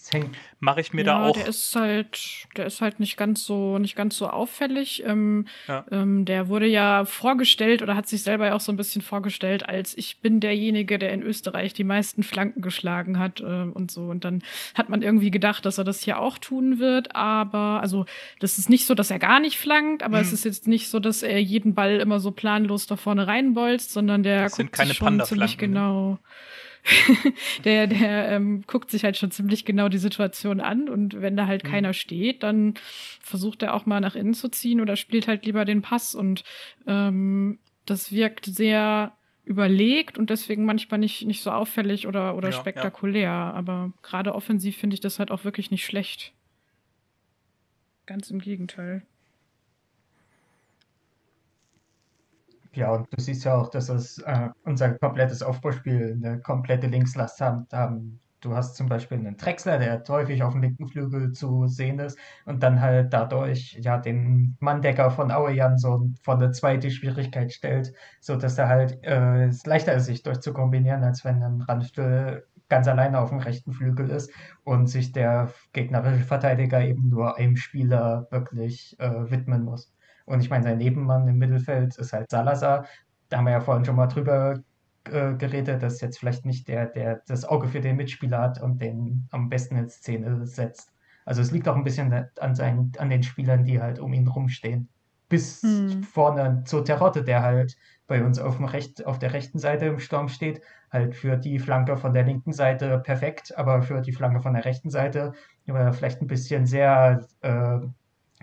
mache 0.59 0.81
ich 0.81 0.93
mir 0.93 1.05
ja, 1.05 1.19
da 1.19 1.25
auch. 1.25 1.33
Der 1.33 1.47
ist 1.47 1.73
halt, 1.75 2.47
der 2.57 2.65
ist 2.65 2.81
halt 2.81 2.99
nicht 2.99 3.15
ganz 3.15 3.45
so, 3.45 3.79
nicht 3.79 3.95
ganz 3.95 4.17
so 4.17 4.27
auffällig. 4.27 5.03
Ähm, 5.05 5.47
ja. 5.67 5.85
ähm, 5.89 6.25
der 6.25 6.49
wurde 6.49 6.67
ja 6.67 7.05
vorgestellt 7.05 7.81
oder 7.81 7.95
hat 7.95 8.07
sich 8.07 8.23
selber 8.23 8.47
ja 8.47 8.55
auch 8.55 8.59
so 8.59 8.73
ein 8.73 8.77
bisschen 8.77 9.01
vorgestellt, 9.01 9.67
als 9.67 9.97
ich 9.97 10.19
bin 10.19 10.41
derjenige, 10.41 10.99
der 10.99 11.13
in 11.13 11.23
Österreich 11.23 11.73
die 11.73 11.85
meisten 11.85 12.23
Flanken 12.23 12.61
geschlagen 12.61 13.17
hat 13.17 13.39
äh, 13.39 13.43
und 13.43 13.89
so. 13.89 14.07
Und 14.07 14.25
dann 14.25 14.43
hat 14.75 14.89
man 14.89 15.01
irgendwie 15.01 15.31
gedacht, 15.31 15.65
dass 15.65 15.77
er 15.77 15.85
das 15.85 16.01
hier 16.01 16.19
auch 16.19 16.37
tun 16.37 16.77
wird. 16.77 17.15
Aber 17.15 17.79
also 17.81 18.05
das 18.39 18.57
ist 18.57 18.69
nicht 18.69 18.85
so, 18.85 18.95
dass 18.95 19.09
er 19.09 19.19
gar 19.19 19.39
nicht 19.39 19.57
flankt, 19.57 20.03
aber 20.03 20.17
mhm. 20.17 20.23
es 20.23 20.33
ist 20.33 20.43
jetzt 20.43 20.67
nicht 20.67 20.89
so, 20.89 20.99
dass 20.99 21.23
er 21.23 21.41
jeden 21.41 21.73
Ball 21.73 22.01
immer 22.01 22.19
so 22.19 22.31
planlos 22.31 22.85
da 22.85 22.97
vorne 22.97 23.27
reinbolzt, 23.27 23.93
sondern 23.93 24.23
der 24.23 24.43
das 24.43 24.55
sind 24.57 24.73
keine 24.73 24.93
schon 24.93 25.20
ziemlich 25.23 25.57
ne? 25.57 25.57
genau. 25.57 26.19
der 27.63 27.85
der 27.85 28.29
ähm, 28.29 28.63
guckt 28.65 28.89
sich 28.89 29.03
halt 29.03 29.15
schon 29.15 29.29
ziemlich 29.29 29.65
genau 29.65 29.87
die 29.87 29.99
Situation 29.99 30.59
an 30.59 30.89
und 30.89 31.21
wenn 31.21 31.37
da 31.37 31.45
halt 31.45 31.63
mhm. 31.63 31.67
keiner 31.67 31.93
steht, 31.93 32.41
dann 32.43 32.73
versucht 33.21 33.61
er 33.61 33.75
auch 33.75 33.85
mal 33.85 34.01
nach 34.01 34.15
innen 34.15 34.33
zu 34.33 34.49
ziehen 34.49 34.81
oder 34.81 34.95
spielt 34.95 35.27
halt 35.27 35.45
lieber 35.45 35.63
den 35.63 35.83
Pass 35.83 36.15
und 36.15 36.43
ähm, 36.87 37.59
das 37.85 38.11
wirkt 38.11 38.45
sehr 38.45 39.13
überlegt 39.43 40.17
und 40.17 40.29
deswegen 40.29 40.65
manchmal 40.65 40.99
nicht, 40.99 41.25
nicht 41.25 41.41
so 41.41 41.51
auffällig 41.51 42.07
oder, 42.07 42.35
oder 42.35 42.49
ja, 42.49 42.59
spektakulär. 42.59 43.23
Ja. 43.23 43.51
Aber 43.51 43.91
gerade 44.01 44.35
offensiv 44.35 44.77
finde 44.77 44.93
ich 44.95 45.01
das 45.01 45.19
halt 45.19 45.31
auch 45.31 45.43
wirklich 45.43 45.71
nicht 45.71 45.85
schlecht. 45.85 46.33
Ganz 48.05 48.29
im 48.29 48.39
Gegenteil. 48.39 49.03
Ja, 52.73 52.91
und 52.93 53.07
du 53.11 53.21
siehst 53.21 53.43
ja 53.43 53.55
auch, 53.57 53.69
dass 53.69 53.89
es 53.89 54.19
äh, 54.19 54.49
unser 54.63 54.93
komplettes 54.97 55.41
Aufbauspiel 55.43 56.13
eine 56.23 56.39
komplette 56.41 56.87
Linkslast 56.87 57.41
hat. 57.41 57.73
haben. 57.73 58.21
Du 58.39 58.55
hast 58.55 58.75
zum 58.75 58.87
Beispiel 58.89 59.17
einen 59.19 59.37
Drechsler, 59.37 59.77
der 59.77 60.03
häufig 60.07 60.41
auf 60.41 60.53
dem 60.53 60.61
linken 60.63 60.87
Flügel 60.87 61.31
zu 61.31 61.67
sehen 61.67 61.99
ist 61.99 62.17
und 62.45 62.63
dann 62.63 62.81
halt 62.81 63.13
dadurch 63.13 63.77
ja 63.81 63.99
den 63.99 64.57
Manndecker 64.59 65.11
von 65.11 65.31
Auejan 65.31 65.77
so 65.77 66.09
vor 66.23 66.35
eine 66.35 66.51
zweite 66.51 66.89
Schwierigkeit 66.89 67.51
stellt, 67.53 67.93
sodass 68.19 68.57
er 68.57 68.67
halt 68.69 69.03
äh, 69.03 69.45
es 69.45 69.65
leichter 69.67 69.93
ist, 69.93 70.05
sich 70.05 70.23
durchzukombinieren, 70.23 71.03
als 71.03 71.23
wenn 71.23 71.43
ein 71.43 71.61
Ranftel 71.61 72.47
ganz 72.67 72.87
alleine 72.87 73.19
auf 73.19 73.29
dem 73.29 73.39
rechten 73.39 73.73
Flügel 73.73 74.09
ist 74.09 74.31
und 74.63 74.87
sich 74.87 75.11
der 75.11 75.53
gegnerische 75.73 76.23
Verteidiger 76.23 76.81
eben 76.81 77.09
nur 77.09 77.37
einem 77.37 77.57
Spieler 77.57 78.27
wirklich 78.31 78.95
äh, 78.99 79.29
widmen 79.29 79.63
muss. 79.63 79.93
Und 80.31 80.39
ich 80.41 80.49
meine, 80.49 80.63
sein 80.63 80.77
Nebenmann 80.77 81.27
im 81.27 81.37
Mittelfeld 81.37 81.97
ist 81.97 82.13
halt 82.13 82.29
Salazar. 82.31 82.85
Da 83.27 83.37
haben 83.37 83.45
wir 83.45 83.51
ja 83.51 83.59
vorhin 83.59 83.83
schon 83.83 83.97
mal 83.97 84.07
drüber 84.07 84.61
äh, 85.05 85.33
geredet, 85.33 85.83
dass 85.83 85.99
jetzt 85.99 86.19
vielleicht 86.19 86.45
nicht 86.45 86.69
der, 86.69 86.85
der 86.85 87.21
das 87.27 87.43
Auge 87.43 87.67
für 87.67 87.81
den 87.81 87.97
Mitspieler 87.97 88.39
hat 88.39 88.61
und 88.61 88.81
den 88.81 89.27
am 89.31 89.49
besten 89.49 89.75
in 89.75 89.89
Szene 89.89 90.45
setzt. 90.45 90.93
Also 91.25 91.41
es 91.41 91.51
liegt 91.51 91.67
auch 91.67 91.75
ein 91.75 91.83
bisschen 91.83 92.27
an, 92.39 92.55
seinen, 92.55 92.93
an 92.97 93.09
den 93.09 93.23
Spielern, 93.23 93.65
die 93.65 93.81
halt 93.81 93.99
um 93.99 94.13
ihn 94.13 94.27
rumstehen. 94.27 94.87
Bis 95.27 95.61
hm. 95.63 96.03
vorne 96.03 96.63
zu 96.65 96.81
Terrotte, 96.81 97.23
der 97.23 97.43
halt 97.43 97.75
bei 98.07 98.23
uns 98.23 98.39
auf, 98.39 98.55
dem 98.55 98.65
Recht, 98.65 99.05
auf 99.05 99.19
der 99.19 99.33
rechten 99.33 99.59
Seite 99.59 99.85
im 99.85 99.99
Sturm 99.99 100.29
steht, 100.29 100.61
halt 100.91 101.15
für 101.15 101.35
die 101.35 101.59
Flanke 101.59 101.97
von 101.97 102.13
der 102.13 102.23
linken 102.23 102.53
Seite 102.53 102.99
perfekt, 102.99 103.57
aber 103.57 103.81
für 103.81 104.01
die 104.01 104.11
Flanke 104.11 104.41
von 104.41 104.53
der 104.53 104.65
rechten 104.65 104.89
Seite 104.89 105.33
vielleicht 105.65 106.21
ein 106.21 106.27
bisschen 106.27 106.65
sehr 106.65 107.25
äh, 107.41 107.79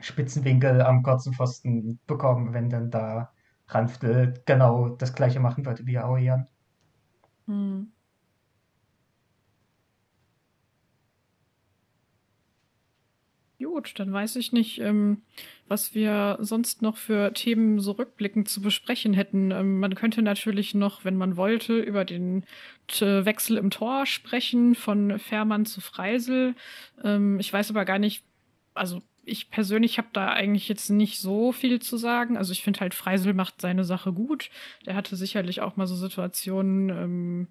Spitzenwinkel 0.03 0.83
am 0.83 1.03
kurzen 1.03 1.33
Pfosten 1.35 1.99
bekommen, 2.07 2.53
wenn 2.55 2.71
dann 2.71 2.91
da 2.91 3.33
Ranftel 3.69 4.35
genau 4.47 4.89
das 4.91 5.15
gleiche 5.15 5.41
machen 5.41 5.67
würde 5.67 5.87
wie 5.87 5.99
Aoyan. 5.99 6.47
Hm. 7.47 7.93
Gut, 13.79 13.99
dann 14.01 14.13
weiß 14.13 14.35
ich 14.37 14.53
nicht, 14.53 14.81
ähm, 14.81 15.23
was 15.69 15.95
wir 15.95 16.39
sonst 16.41 16.83
noch 16.83 16.97
für 16.97 17.33
Themen 17.33 17.79
so 17.79 17.93
rückblickend 17.93 18.49
zu 18.49 18.61
besprechen 18.61 19.15
hätten. 19.15 19.53
Ähm, 19.53 19.79
man 19.79 19.95
könnte 19.95 20.21
natürlich 20.21 20.75
noch, 20.75 21.05
wenn 21.05 21.17
man 21.17 21.37
wollte, 21.37 21.79
über 21.79 22.05
den 22.05 22.45
T 22.89 23.25
Wechsel 23.25 23.57
im 23.57 23.71
Tor 23.71 24.05
sprechen 24.05 24.75
von 24.75 25.21
Fährmann 25.21 25.65
zu 25.65 25.81
Freisel. 25.81 26.57
Ähm, 27.05 27.39
ich 27.39 27.53
weiß 27.53 27.71
aber 27.71 27.85
gar 27.85 28.01
nicht, 28.01 28.25
also 28.75 29.01
ich 29.29 29.51
persönlich 29.51 29.99
habe 29.99 30.09
da 30.13 30.33
eigentlich 30.33 30.69
jetzt 30.69 30.91
nicht 30.91 31.21
so 31.21 31.53
viel 31.53 31.81
zu 31.81 31.97
sagen. 31.97 32.37
Also 32.37 32.53
ich 32.53 32.63
finde 32.63 32.81
halt, 32.81 32.95
Freisel 32.95 33.35
macht 33.35 33.61
seine 33.61 33.85
Sache 33.85 34.13
gut. 34.13 34.51
Der 34.87 34.95
hatte 34.95 35.17
sicherlich 35.17 35.61
auch 35.61 35.77
mal 35.77 35.87
so 35.87 35.95
Situationen, 35.95 36.89
ähm, 36.91 37.49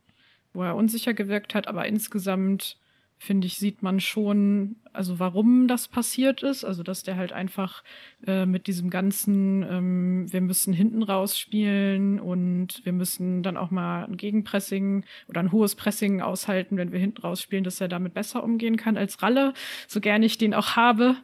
wo 0.53 0.63
er 0.63 0.75
unsicher 0.75 1.13
gewirkt 1.13 1.55
hat, 1.55 1.67
aber 1.67 1.86
insgesamt 1.86 2.78
finde 3.18 3.47
ich, 3.47 3.57
sieht 3.57 3.82
man 3.82 3.99
schon, 3.99 4.76
also 4.93 5.20
warum 5.20 5.68
das 5.68 5.88
passiert 5.88 6.43
ist. 6.43 6.63
Also, 6.63 6.84
dass 6.84 7.03
der 7.03 7.18
halt 7.18 7.34
einfach 7.34 7.84
äh, 8.26 8.45
mit 8.45 8.68
diesem 8.68 8.89
ganzen, 8.89 9.63
ähm, 9.63 10.32
wir 10.32 10.41
müssen 10.41 10.74
hinten 10.74 11.03
raus 11.03 11.38
spielen 11.38 12.20
und 12.20 12.82
wir 12.86 12.93
müssen 12.93 13.41
dann 13.43 13.57
auch 13.57 13.72
mal 13.72 14.05
ein 14.05 14.18
Gegenpressing 14.18 15.03
oder 15.28 15.39
ein 15.39 15.51
hohes 15.51 15.76
Pressing 15.76 16.22
aushalten, 16.22 16.78
wenn 16.78 16.91
wir 16.91 16.99
hinten 16.99 17.22
raus 17.22 17.41
spielen, 17.41 17.63
dass 17.63 17.82
er 17.82 17.88
damit 17.88 18.13
besser 18.13 18.43
umgehen 18.43 18.78
kann 18.78 18.97
als 18.97 19.22
Ralle, 19.22 19.53
so 19.88 19.99
gerne 19.99 20.26
ich 20.26 20.38
den 20.38 20.53
auch 20.53 20.76
habe. 20.76 21.15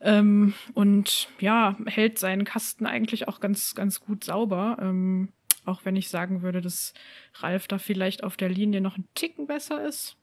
Ähm, 0.00 0.54
und 0.74 1.28
ja, 1.40 1.76
hält 1.86 2.18
seinen 2.18 2.44
Kasten 2.44 2.86
eigentlich 2.86 3.26
auch 3.26 3.40
ganz, 3.40 3.74
ganz 3.74 4.00
gut 4.00 4.24
sauber. 4.24 4.78
Ähm, 4.80 5.30
auch 5.64 5.84
wenn 5.84 5.96
ich 5.96 6.10
sagen 6.10 6.42
würde, 6.42 6.60
dass 6.60 6.92
Ralf 7.34 7.66
da 7.68 7.78
vielleicht 7.78 8.22
auf 8.22 8.36
der 8.36 8.50
Linie 8.50 8.80
noch 8.80 8.98
ein 8.98 9.08
Ticken 9.14 9.46
besser 9.46 9.86
ist. 9.86 10.16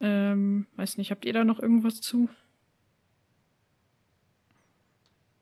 Ähm, 0.00 0.66
weiß 0.76 0.96
nicht, 0.98 1.10
habt 1.10 1.24
ihr 1.24 1.32
da 1.32 1.44
noch 1.44 1.60
irgendwas 1.60 2.00
zu? 2.00 2.28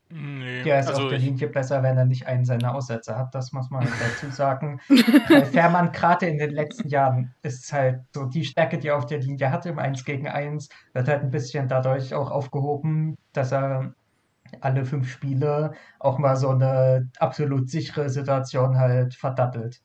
Nee, 0.08 0.62
der 0.62 0.78
ist 0.80 0.88
also 0.88 1.02
auf 1.02 1.08
der 1.08 1.18
Linie 1.18 1.48
besser, 1.48 1.82
wenn 1.82 1.98
er 1.98 2.04
nicht 2.04 2.28
einen 2.28 2.44
seiner 2.44 2.74
Aussätze 2.74 3.16
hat. 3.18 3.34
Das 3.34 3.52
muss 3.52 3.70
man 3.70 3.82
halt 3.82 3.92
dazu 4.00 4.30
sagen. 4.30 4.80
Weil 5.28 5.46
Fährmann 5.46 5.90
gerade 5.90 6.26
in 6.26 6.38
den 6.38 6.50
letzten 6.50 6.88
Jahren 6.88 7.34
ist 7.42 7.72
halt 7.72 8.02
so 8.14 8.26
die 8.26 8.44
Stärke, 8.44 8.78
die 8.78 8.88
er 8.88 8.98
auf 8.98 9.06
der 9.06 9.18
Linie 9.18 9.50
hat 9.50 9.66
im 9.66 9.80
1 9.80 10.04
gegen 10.04 10.28
1, 10.28 10.68
wird 10.92 11.08
halt 11.08 11.22
ein 11.22 11.30
bisschen 11.30 11.66
dadurch 11.66 12.14
auch 12.14 12.30
aufgehoben, 12.30 13.16
dass 13.32 13.52
er 13.52 13.94
alle 14.60 14.84
fünf 14.84 15.10
Spiele 15.10 15.72
auch 15.98 16.18
mal 16.18 16.36
so 16.36 16.50
eine 16.50 17.10
absolut 17.18 17.68
sichere 17.68 18.08
Situation 18.08 18.78
halt 18.78 19.14
verdattelt. 19.14 19.82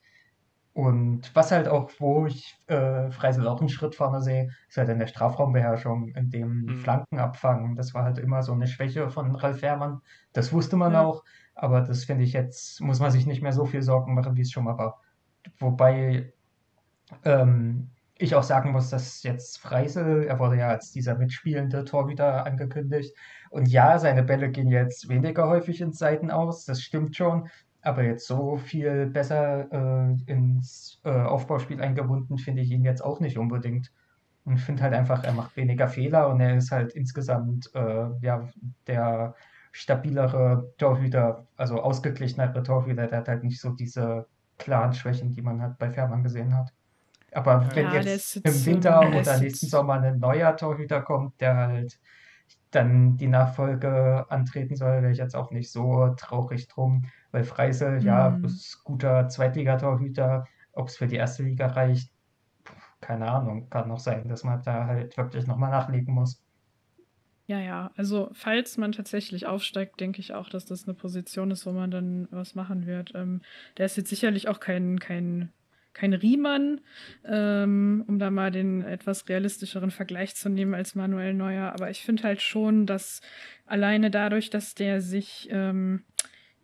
Und 0.73 1.35
was 1.35 1.51
halt 1.51 1.67
auch, 1.67 1.91
wo 1.99 2.25
ich 2.25 2.57
äh, 2.67 3.11
Freisel 3.11 3.45
auch 3.47 3.59
einen 3.59 3.67
Schritt 3.67 3.93
vorne 3.93 4.21
sehe, 4.21 4.49
ist 4.69 4.77
halt 4.77 4.87
in 4.87 4.99
der 4.99 5.07
Strafraumbeherrschung, 5.07 6.13
in 6.15 6.29
dem 6.29 6.61
mhm. 6.61 6.77
Flankenabfangen. 6.77 7.75
Das 7.75 7.93
war 7.93 8.05
halt 8.05 8.19
immer 8.19 8.41
so 8.41 8.53
eine 8.53 8.67
Schwäche 8.67 9.09
von 9.09 9.35
Ralf 9.35 9.61
Herrmann. 9.61 10.01
Das 10.31 10.53
wusste 10.53 10.77
man 10.77 10.93
ja. 10.93 11.01
auch, 11.01 11.25
aber 11.55 11.81
das 11.81 12.05
finde 12.05 12.23
ich 12.23 12.31
jetzt, 12.31 12.79
muss 12.79 13.01
man 13.01 13.11
sich 13.11 13.25
nicht 13.25 13.41
mehr 13.41 13.51
so 13.51 13.65
viel 13.65 13.81
Sorgen 13.81 14.13
machen, 14.13 14.37
wie 14.37 14.41
es 14.41 14.51
schon 14.51 14.63
mal 14.63 14.77
war. 14.77 15.01
Wobei 15.59 16.31
ähm, 17.25 17.89
ich 18.17 18.35
auch 18.35 18.43
sagen 18.43 18.71
muss, 18.71 18.89
dass 18.89 19.23
jetzt 19.23 19.59
Freisel, 19.59 20.23
er 20.23 20.39
wurde 20.39 20.57
ja 20.57 20.69
als 20.69 20.91
dieser 20.91 21.17
mitspielende 21.17 21.83
Torhüter 21.83 22.45
angekündigt. 22.45 23.13
Und 23.49 23.67
ja, 23.67 23.99
seine 23.99 24.23
Bälle 24.23 24.49
gehen 24.49 24.69
jetzt 24.69 25.09
weniger 25.09 25.49
häufig 25.49 25.81
ins 25.81 25.97
Seiten 25.97 26.31
aus, 26.31 26.63
das 26.63 26.81
stimmt 26.81 27.17
schon. 27.17 27.49
Aber 27.81 28.03
jetzt 28.03 28.27
so 28.27 28.57
viel 28.57 29.07
besser 29.07 29.67
äh, 29.71 30.31
ins 30.31 30.99
äh, 31.03 31.09
Aufbauspiel 31.09 31.81
eingebunden 31.81 32.37
finde 32.37 32.61
ich 32.61 32.71
ihn 32.71 32.85
jetzt 32.85 33.01
auch 33.03 33.19
nicht 33.19 33.37
unbedingt. 33.37 33.91
Und 34.45 34.55
ich 34.55 34.61
finde 34.61 34.83
halt 34.83 34.93
einfach, 34.93 35.23
er 35.23 35.33
macht 35.33 35.55
weniger 35.55 35.87
Fehler 35.87 36.29
und 36.29 36.41
er 36.41 36.57
ist 36.57 36.71
halt 36.71 36.93
insgesamt 36.93 37.69
äh, 37.75 38.07
ja, 38.21 38.47
der 38.87 39.35
stabilere 39.71 40.73
Torhüter, 40.77 41.45
also 41.57 41.81
ausgeglichenere 41.81 42.63
Torhüter. 42.63 43.07
Der 43.07 43.19
hat 43.19 43.27
halt 43.27 43.43
nicht 43.43 43.59
so 43.59 43.71
diese 43.71 44.27
klaren 44.57 44.93
Schwächen, 44.93 45.31
die 45.31 45.41
man 45.41 45.61
halt 45.61 45.77
bei 45.77 45.89
Fährmann 45.89 46.23
gesehen 46.23 46.55
hat. 46.55 46.71
Aber 47.33 47.65
wenn 47.73 47.85
ja, 47.85 48.01
jetzt 48.01 48.35
im 48.37 48.65
Winter 48.65 48.99
oder 49.07 49.39
nächsten 49.39 49.67
Sommer 49.67 50.01
ein 50.01 50.19
neuer 50.19 50.55
Torhüter 50.57 51.01
kommt, 51.01 51.39
der 51.39 51.55
halt 51.55 51.99
dann 52.71 53.17
die 53.17 53.27
Nachfolge 53.27 54.25
antreten 54.29 54.75
soll, 54.75 55.01
wäre 55.01 55.11
ich 55.11 55.17
jetzt 55.17 55.35
auch 55.35 55.51
nicht 55.51 55.71
so 55.71 56.09
traurig 56.17 56.67
drum, 56.67 57.05
weil 57.31 57.43
Freisel, 57.43 57.99
mhm. 57.99 58.05
ja, 58.05 58.39
ist 58.43 58.83
guter 58.83 59.27
Zweitligatorhüter, 59.27 60.45
ob 60.73 60.87
es 60.87 60.97
für 60.97 61.07
die 61.07 61.17
erste 61.17 61.43
Liga 61.43 61.67
reicht, 61.67 62.11
keine 63.01 63.29
Ahnung, 63.29 63.69
kann 63.69 63.89
noch 63.89 63.99
sein, 63.99 64.27
dass 64.27 64.43
man 64.43 64.61
da 64.63 64.85
halt 64.85 65.17
wirklich 65.17 65.47
nochmal 65.47 65.71
nachlegen 65.71 66.13
muss. 66.13 66.43
Ja, 67.47 67.59
ja, 67.59 67.91
also 67.97 68.29
falls 68.31 68.77
man 68.77 68.93
tatsächlich 68.93 69.45
aufsteigt, 69.45 69.99
denke 69.99 70.21
ich 70.21 70.33
auch, 70.33 70.47
dass 70.47 70.65
das 70.65 70.85
eine 70.85 70.93
Position 70.93 71.51
ist, 71.51 71.65
wo 71.65 71.71
man 71.73 71.91
dann 71.91 72.27
was 72.31 72.55
machen 72.55 72.85
wird. 72.85 73.11
Ähm, 73.13 73.41
der 73.77 73.87
ist 73.87 73.97
jetzt 73.97 74.09
sicherlich 74.09 74.47
auch 74.47 74.61
kein, 74.61 74.99
kein 74.99 75.51
kein 75.93 76.13
Riemann, 76.13 76.81
ähm, 77.25 78.03
um 78.07 78.19
da 78.19 78.31
mal 78.31 78.51
den 78.51 78.81
etwas 78.83 79.27
realistischeren 79.27 79.91
Vergleich 79.91 80.35
zu 80.35 80.49
nehmen 80.49 80.73
als 80.73 80.95
Manuel 80.95 81.33
Neuer. 81.33 81.73
Aber 81.73 81.89
ich 81.89 82.03
finde 82.03 82.23
halt 82.23 82.41
schon, 82.41 82.85
dass 82.85 83.21
alleine 83.65 84.11
dadurch, 84.11 84.49
dass 84.49 84.75
der 84.75 85.01
sich 85.01 85.49
ähm, 85.51 86.03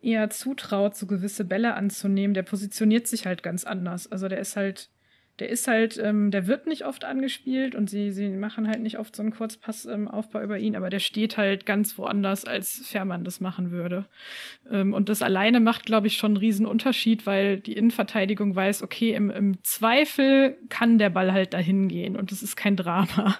eher 0.00 0.30
zutraut, 0.30 0.96
so 0.96 1.06
gewisse 1.06 1.44
Bälle 1.44 1.74
anzunehmen, 1.74 2.34
der 2.34 2.42
positioniert 2.42 3.06
sich 3.06 3.26
halt 3.26 3.42
ganz 3.42 3.64
anders. 3.64 4.10
Also 4.10 4.28
der 4.28 4.38
ist 4.38 4.56
halt 4.56 4.90
der 5.38 5.48
ist 5.48 5.68
halt, 5.68 5.98
ähm, 6.02 6.30
der 6.30 6.46
wird 6.46 6.66
nicht 6.66 6.84
oft 6.84 7.04
angespielt 7.04 7.74
und 7.74 7.88
sie, 7.88 8.10
sie 8.10 8.28
machen 8.28 8.66
halt 8.66 8.80
nicht 8.80 8.98
oft 8.98 9.14
so 9.14 9.22
einen 9.22 9.30
Kurzpassaufbau 9.32 10.38
ähm, 10.38 10.44
über 10.44 10.58
ihn, 10.58 10.74
aber 10.74 10.90
der 10.90 10.98
steht 10.98 11.36
halt 11.36 11.64
ganz 11.64 11.96
woanders, 11.96 12.44
als 12.44 12.86
Fährmann 12.86 13.24
das 13.24 13.40
machen 13.40 13.70
würde. 13.70 14.06
Ähm, 14.70 14.94
und 14.94 15.08
das 15.08 15.22
alleine 15.22 15.60
macht, 15.60 15.86
glaube 15.86 16.08
ich, 16.08 16.16
schon 16.16 16.32
einen 16.32 16.36
riesen 16.38 16.66
Unterschied, 16.66 17.24
weil 17.24 17.60
die 17.60 17.74
Innenverteidigung 17.74 18.56
weiß, 18.56 18.82
okay, 18.82 19.14
im, 19.14 19.30
im 19.30 19.62
Zweifel 19.62 20.58
kann 20.68 20.98
der 20.98 21.10
Ball 21.10 21.32
halt 21.32 21.54
dahin 21.54 21.88
gehen 21.88 22.16
und 22.16 22.32
das 22.32 22.42
ist 22.42 22.56
kein 22.56 22.76
Drama. 22.76 23.36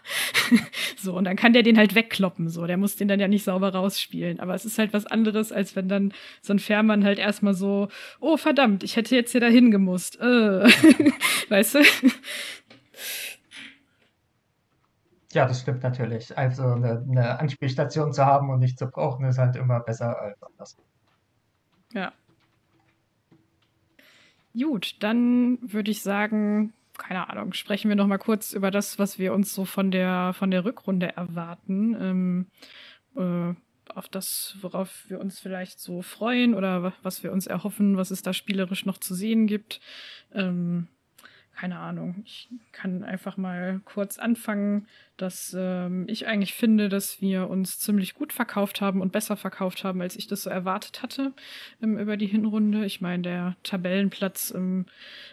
so, 0.96 1.16
und 1.16 1.24
dann 1.24 1.36
kann 1.36 1.53
der 1.53 1.64
den 1.64 1.78
halt 1.78 1.96
wegkloppen, 1.96 2.49
so. 2.49 2.66
Der 2.66 2.76
muss 2.76 2.94
den 2.94 3.09
dann 3.09 3.20
ja 3.20 3.28
nicht 3.28 3.44
sauber 3.44 3.70
rausspielen. 3.70 4.38
Aber 4.38 4.55
es 4.55 4.64
ist 4.64 4.78
halt 4.78 4.92
was 4.92 5.07
anderes, 5.07 5.51
als 5.51 5.74
wenn 5.74 5.88
dann 5.88 6.12
so 6.42 6.53
ein 6.53 6.61
Fährmann 6.61 7.05
halt 7.05 7.18
erstmal 7.18 7.55
so, 7.55 7.88
oh 8.20 8.36
verdammt, 8.36 8.84
ich 8.84 8.96
hätte 8.96 9.16
jetzt 9.16 9.32
hier 9.32 9.40
dahin 9.40 9.70
gemusst. 9.72 10.20
Äh. 10.20 10.68
weißt 11.49 11.74
du? 11.76 11.88
Ja, 15.32 15.47
das 15.47 15.61
stimmt 15.61 15.82
natürlich. 15.82 16.36
Also 16.39 16.62
eine, 16.64 17.05
eine, 17.09 17.39
Anspielstation 17.39 18.12
zu 18.12 18.24
haben 18.24 18.49
und 18.51 18.61
nicht 18.61 18.78
zu 18.78 18.86
brauchen, 18.86 19.26
ist 19.26 19.39
halt 19.39 19.57
immer 19.57 19.80
besser 19.80 20.18
als 20.18 20.43
anders. 20.43 20.76
Ja. 21.93 22.12
Gut, 24.59 24.97
dann 25.01 25.59
würde 25.61 25.91
ich 25.91 26.03
sagen, 26.03 26.72
keine 26.97 27.28
Ahnung, 27.28 27.53
sprechen 27.53 27.91
wir 27.91 27.97
noch 27.97 28.07
mal 28.07 28.18
kurz 28.18 28.53
über 28.53 28.70
das, 28.70 28.99
was 28.99 29.18
wir 29.18 29.34
uns 29.34 29.55
so 29.55 29.64
von 29.64 29.91
der, 29.91 30.32
von 30.32 30.51
der 30.51 30.64
Rückrunde 30.64 31.14
erwarten. 31.16 31.95
Ähm, 32.01 32.47
äh, 33.16 33.55
auf 33.95 34.09
das, 34.09 34.57
worauf 34.61 35.05
wir 35.09 35.20
uns 35.20 35.41
vielleicht 35.41 35.78
so 35.78 36.03
freuen 36.03 36.55
oder 36.55 36.95
was 37.03 37.22
wir 37.22 37.32
uns 37.32 37.47
erhoffen, 37.47 37.97
was 37.97 38.11
es 38.11 38.22
da 38.22 38.32
spielerisch 38.32 38.86
noch 38.86 38.99
zu 38.99 39.14
sehen 39.14 39.47
gibt. 39.47 39.80
Ähm, 40.32 40.89
keine 41.59 41.80
Ahnung, 41.80 42.22
ich 42.24 42.48
kann 42.70 43.02
einfach 43.02 43.36
mal 43.36 43.80
kurz 43.84 44.16
anfangen, 44.18 44.86
dass 45.16 45.56
ähm, 45.59 46.04
ich 46.06 46.28
eigentlich 46.28 46.54
finde, 46.54 46.88
dass 46.88 47.20
wir 47.20 47.50
uns 47.50 47.80
ziemlich 47.80 48.14
gut 48.14 48.32
verkauft 48.32 48.80
haben 48.80 49.00
und 49.00 49.11
besser 49.11 49.36
verkauft 49.36 49.82
haben, 49.82 50.00
als 50.00 50.14
ich 50.14 50.28
das 50.28 50.44
so 50.44 50.50
erwartet 50.50 51.02
hatte 51.02 51.32
ähm, 51.82 51.98
über 51.98 52.16
die 52.16 52.28
Hinrunde. 52.28 52.84
Ich 52.84 53.00
meine, 53.00 53.24
der 53.24 53.56
Tabellenplatz 53.64 54.52
ähm, 54.54 54.86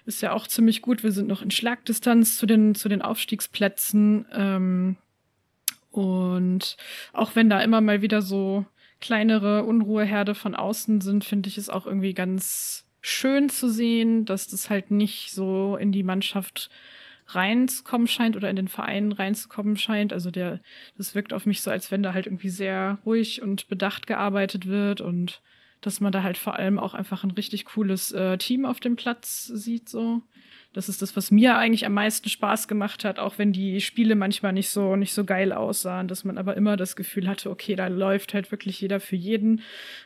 ist 0.08 0.24
ja 0.24 0.32
auch 0.32 0.48
ziemlich 0.48 0.82
gut. 0.82 1.04
Wir 1.04 1.12
sind 1.12 1.28
noch 1.28 1.44
in 1.44 1.52
Schlagdistanz 1.52 2.40
zu 2.40 2.48
den, 2.48 2.74
zu 2.74 2.90
den 2.90 3.04
Aufstiegsplätzen. 3.04 4.26
Ähm, 4.34 4.96
und 5.92 6.76
auch 7.14 7.36
wenn 7.36 7.52
da 7.52 7.62
immer 7.62 7.82
mal 7.82 8.02
wieder 8.02 8.24
so 8.24 8.66
kleinere 9.00 9.64
Unruheherde 9.64 10.34
von 10.34 10.56
außen 10.56 11.02
sind, 11.02 11.24
finde 11.24 11.50
ich 11.50 11.60
es 11.60 11.70
auch 11.70 11.86
irgendwie 11.86 12.16
ganz 12.16 12.84
schön 13.06 13.50
zu 13.50 13.70
sehen, 13.70 14.26
dass 14.26 14.48
das 14.48 14.70
halt 14.70 14.90
nicht 14.90 15.32
so 15.32 15.78
in 15.78 15.92
die 15.92 16.04
Mannschaft 16.04 16.72
reinzukommen 17.28 18.08
scheint 18.08 18.36
oder 18.36 18.50
in 18.50 18.56
den 18.56 18.68
Verein 18.68 19.12
reinzukommen 19.12 19.78
scheint. 19.78 20.12
Also 20.12 20.32
der, 20.32 20.60
das 20.98 21.14
wirkt 21.14 21.34
auf 21.34 21.46
mich 21.46 21.62
so, 21.62 21.70
als 21.70 21.92
wenn 21.92 22.04
da 22.04 22.14
halt 22.14 22.26
irgendwie 22.26 22.50
sehr 22.50 23.00
ruhig 23.06 23.42
und 23.42 23.68
bedacht 23.68 24.08
gearbeitet 24.08 24.66
wird 24.68 25.02
und 25.02 25.42
dass 25.82 26.00
man 26.00 26.12
da 26.12 26.24
halt 26.24 26.38
vor 26.38 26.56
allem 26.56 26.80
auch 26.80 26.96
einfach 26.96 27.24
ein 27.24 27.32
richtig 27.32 27.66
cooles 27.66 28.12
äh, 28.12 28.38
Team 28.40 28.66
auf 28.66 28.80
dem 28.80 28.96
Platz 28.96 29.46
sieht, 29.46 29.88
so. 29.88 30.22
Das 30.74 30.90
ist 30.90 31.02
das, 31.02 31.16
was 31.16 31.32
mir 31.32 31.58
eigentlich 31.58 31.86
am 31.86 31.94
meisten 31.94 32.28
Spaß 32.28 32.68
gemacht 32.68 33.06
hat, 33.06 33.18
auch 33.18 33.38
wenn 33.38 33.54
die 33.54 33.80
Spiele 33.80 34.16
manchmal 34.16 34.52
nicht 34.52 34.70
so, 34.70 34.96
nicht 34.98 35.14
so 35.14 35.24
geil 35.24 35.54
aussahen, 35.54 36.10
dass 36.10 36.26
man 36.26 36.38
aber 36.38 36.58
immer 36.58 36.76
das 36.76 36.98
Gefühl 36.98 37.30
hatte, 37.30 37.50
okay, 37.50 37.76
da 37.76 37.88
läuft 37.88 38.34
halt 38.34 38.52
wirklich 38.52 38.82
jeder 38.82 39.00
für 39.00 39.16
jeden. 39.16 39.62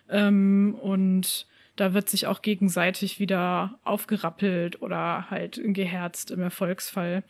Ähm, 0.10 0.78
und 0.80 1.48
da 1.80 1.94
wird 1.94 2.10
sich 2.10 2.28
auch 2.28 2.42
gegenseitig 2.42 3.20
wieder 3.20 3.80
aufgerappelt 3.84 4.82
oder 4.82 5.30
halt 5.30 5.62
geherzt 5.64 6.30
im 6.32 6.42
Erfolgsfall. 6.42 7.24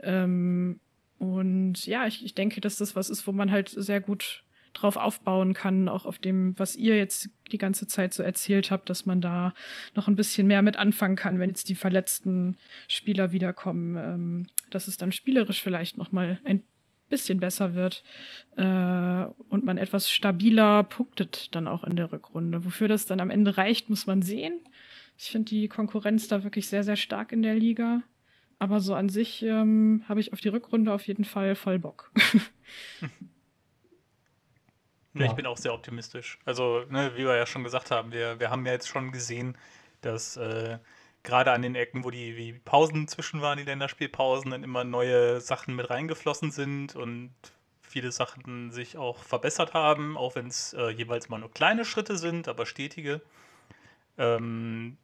Ähm, 0.00 0.80
und 1.18 1.86
ja, 1.86 2.06
ich, 2.06 2.24
ich 2.24 2.34
denke, 2.34 2.60
dass 2.60 2.76
das 2.76 2.96
was 2.96 3.10
ist, 3.10 3.26
wo 3.28 3.32
man 3.32 3.52
halt 3.52 3.68
sehr 3.68 4.00
gut 4.00 4.42
drauf 4.72 4.96
aufbauen 4.96 5.54
kann, 5.54 5.88
auch 5.88 6.06
auf 6.06 6.18
dem, 6.18 6.58
was 6.58 6.74
ihr 6.74 6.96
jetzt 6.96 7.28
die 7.52 7.58
ganze 7.58 7.86
Zeit 7.86 8.12
so 8.14 8.22
erzählt 8.22 8.70
habt, 8.70 8.90
dass 8.90 9.06
man 9.06 9.20
da 9.20 9.54
noch 9.94 10.08
ein 10.08 10.16
bisschen 10.16 10.46
mehr 10.46 10.62
mit 10.62 10.76
anfangen 10.76 11.14
kann, 11.14 11.38
wenn 11.38 11.50
jetzt 11.50 11.68
die 11.68 11.74
verletzten 11.74 12.56
Spieler 12.88 13.30
wiederkommen, 13.30 13.96
ähm, 13.96 14.46
dass 14.70 14.88
es 14.88 14.96
dann 14.96 15.12
spielerisch 15.12 15.62
vielleicht 15.62 15.96
noch 15.96 16.10
mal 16.10 16.40
ein 16.44 16.64
bisschen 17.12 17.38
besser 17.38 17.74
wird 17.74 18.02
äh, 18.56 19.24
und 19.48 19.64
man 19.64 19.78
etwas 19.78 20.10
stabiler 20.10 20.82
punktet 20.82 21.54
dann 21.54 21.68
auch 21.68 21.84
in 21.84 21.94
der 21.94 22.10
Rückrunde. 22.10 22.64
Wofür 22.64 22.88
das 22.88 23.06
dann 23.06 23.20
am 23.20 23.30
Ende 23.30 23.56
reicht, 23.56 23.88
muss 23.90 24.06
man 24.06 24.22
sehen. 24.22 24.58
Ich 25.16 25.30
finde 25.30 25.50
die 25.50 25.68
Konkurrenz 25.68 26.26
da 26.26 26.42
wirklich 26.42 26.68
sehr, 26.68 26.82
sehr 26.82 26.96
stark 26.96 27.30
in 27.30 27.42
der 27.42 27.54
Liga. 27.54 28.02
Aber 28.58 28.80
so 28.80 28.94
an 28.94 29.08
sich 29.08 29.42
ähm, 29.42 30.04
habe 30.08 30.20
ich 30.20 30.32
auf 30.32 30.40
die 30.40 30.48
Rückrunde 30.48 30.92
auf 30.92 31.06
jeden 31.06 31.24
Fall 31.24 31.54
voll 31.54 31.78
Bock. 31.78 32.12
ja, 35.14 35.26
ich 35.26 35.32
bin 35.32 35.46
auch 35.46 35.58
sehr 35.58 35.74
optimistisch. 35.74 36.38
Also, 36.44 36.84
ne, 36.88 37.12
wie 37.14 37.24
wir 37.24 37.36
ja 37.36 37.46
schon 37.46 37.64
gesagt 37.64 37.90
haben, 37.90 38.12
wir, 38.12 38.40
wir 38.40 38.50
haben 38.50 38.64
ja 38.64 38.72
jetzt 38.72 38.88
schon 38.88 39.12
gesehen, 39.12 39.56
dass 40.00 40.36
äh, 40.36 40.78
gerade 41.22 41.52
an 41.52 41.62
den 41.62 41.74
Ecken, 41.74 42.04
wo 42.04 42.10
die 42.10 42.60
Pausen 42.64 43.06
zwischen 43.08 43.40
waren, 43.40 43.58
die 43.58 43.64
Länderspielpausen, 43.64 44.50
dann 44.50 44.64
immer 44.64 44.84
neue 44.84 45.40
Sachen 45.40 45.76
mit 45.76 45.88
reingeflossen 45.90 46.50
sind 46.50 46.96
und 46.96 47.32
viele 47.80 48.10
Sachen 48.10 48.72
sich 48.72 48.96
auch 48.96 49.18
verbessert 49.18 49.74
haben, 49.74 50.16
auch 50.16 50.34
wenn 50.34 50.46
es 50.46 50.72
äh, 50.72 50.88
jeweils 50.88 51.28
mal 51.28 51.38
nur 51.38 51.50
kleine 51.50 51.84
Schritte 51.84 52.16
sind, 52.16 52.48
aber 52.48 52.66
stetige. 52.66 53.20
Ähm, 54.18 54.96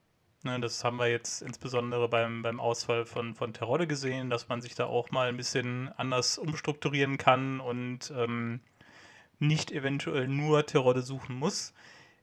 ne, 0.42 0.58
das 0.58 0.82
haben 0.82 0.98
wir 0.98 1.08
jetzt 1.08 1.42
insbesondere 1.42 2.08
beim, 2.08 2.42
beim 2.42 2.60
Ausfall 2.60 3.04
von, 3.04 3.34
von 3.34 3.52
Terodde 3.52 3.86
gesehen, 3.86 4.30
dass 4.30 4.48
man 4.48 4.60
sich 4.60 4.74
da 4.74 4.86
auch 4.86 5.10
mal 5.10 5.28
ein 5.28 5.36
bisschen 5.36 5.90
anders 5.96 6.38
umstrukturieren 6.38 7.18
kann 7.18 7.60
und 7.60 8.12
ähm, 8.16 8.60
nicht 9.38 9.70
eventuell 9.70 10.26
nur 10.26 10.66
Terodde 10.66 11.02
suchen 11.02 11.36
muss. 11.36 11.74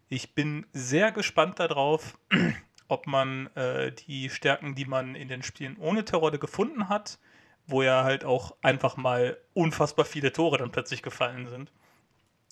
Ich 0.09 0.33
bin 0.33 0.65
sehr 0.73 1.11
gespannt 1.11 1.59
darauf, 1.59 2.17
ob 2.87 3.07
man 3.07 3.47
äh, 3.55 3.91
die 3.91 4.29
Stärken, 4.29 4.75
die 4.75 4.85
man 4.85 5.15
in 5.15 5.27
den 5.27 5.43
Spielen 5.43 5.77
ohne 5.77 6.05
Terodde 6.05 6.39
gefunden 6.39 6.89
hat, 6.89 7.19
wo 7.67 7.81
ja 7.81 8.03
halt 8.03 8.25
auch 8.25 8.55
einfach 8.61 8.95
mal 8.97 9.37
unfassbar 9.53 10.05
viele 10.05 10.31
Tore 10.31 10.57
dann 10.57 10.71
plötzlich 10.71 11.01
gefallen 11.01 11.47
sind, 11.47 11.71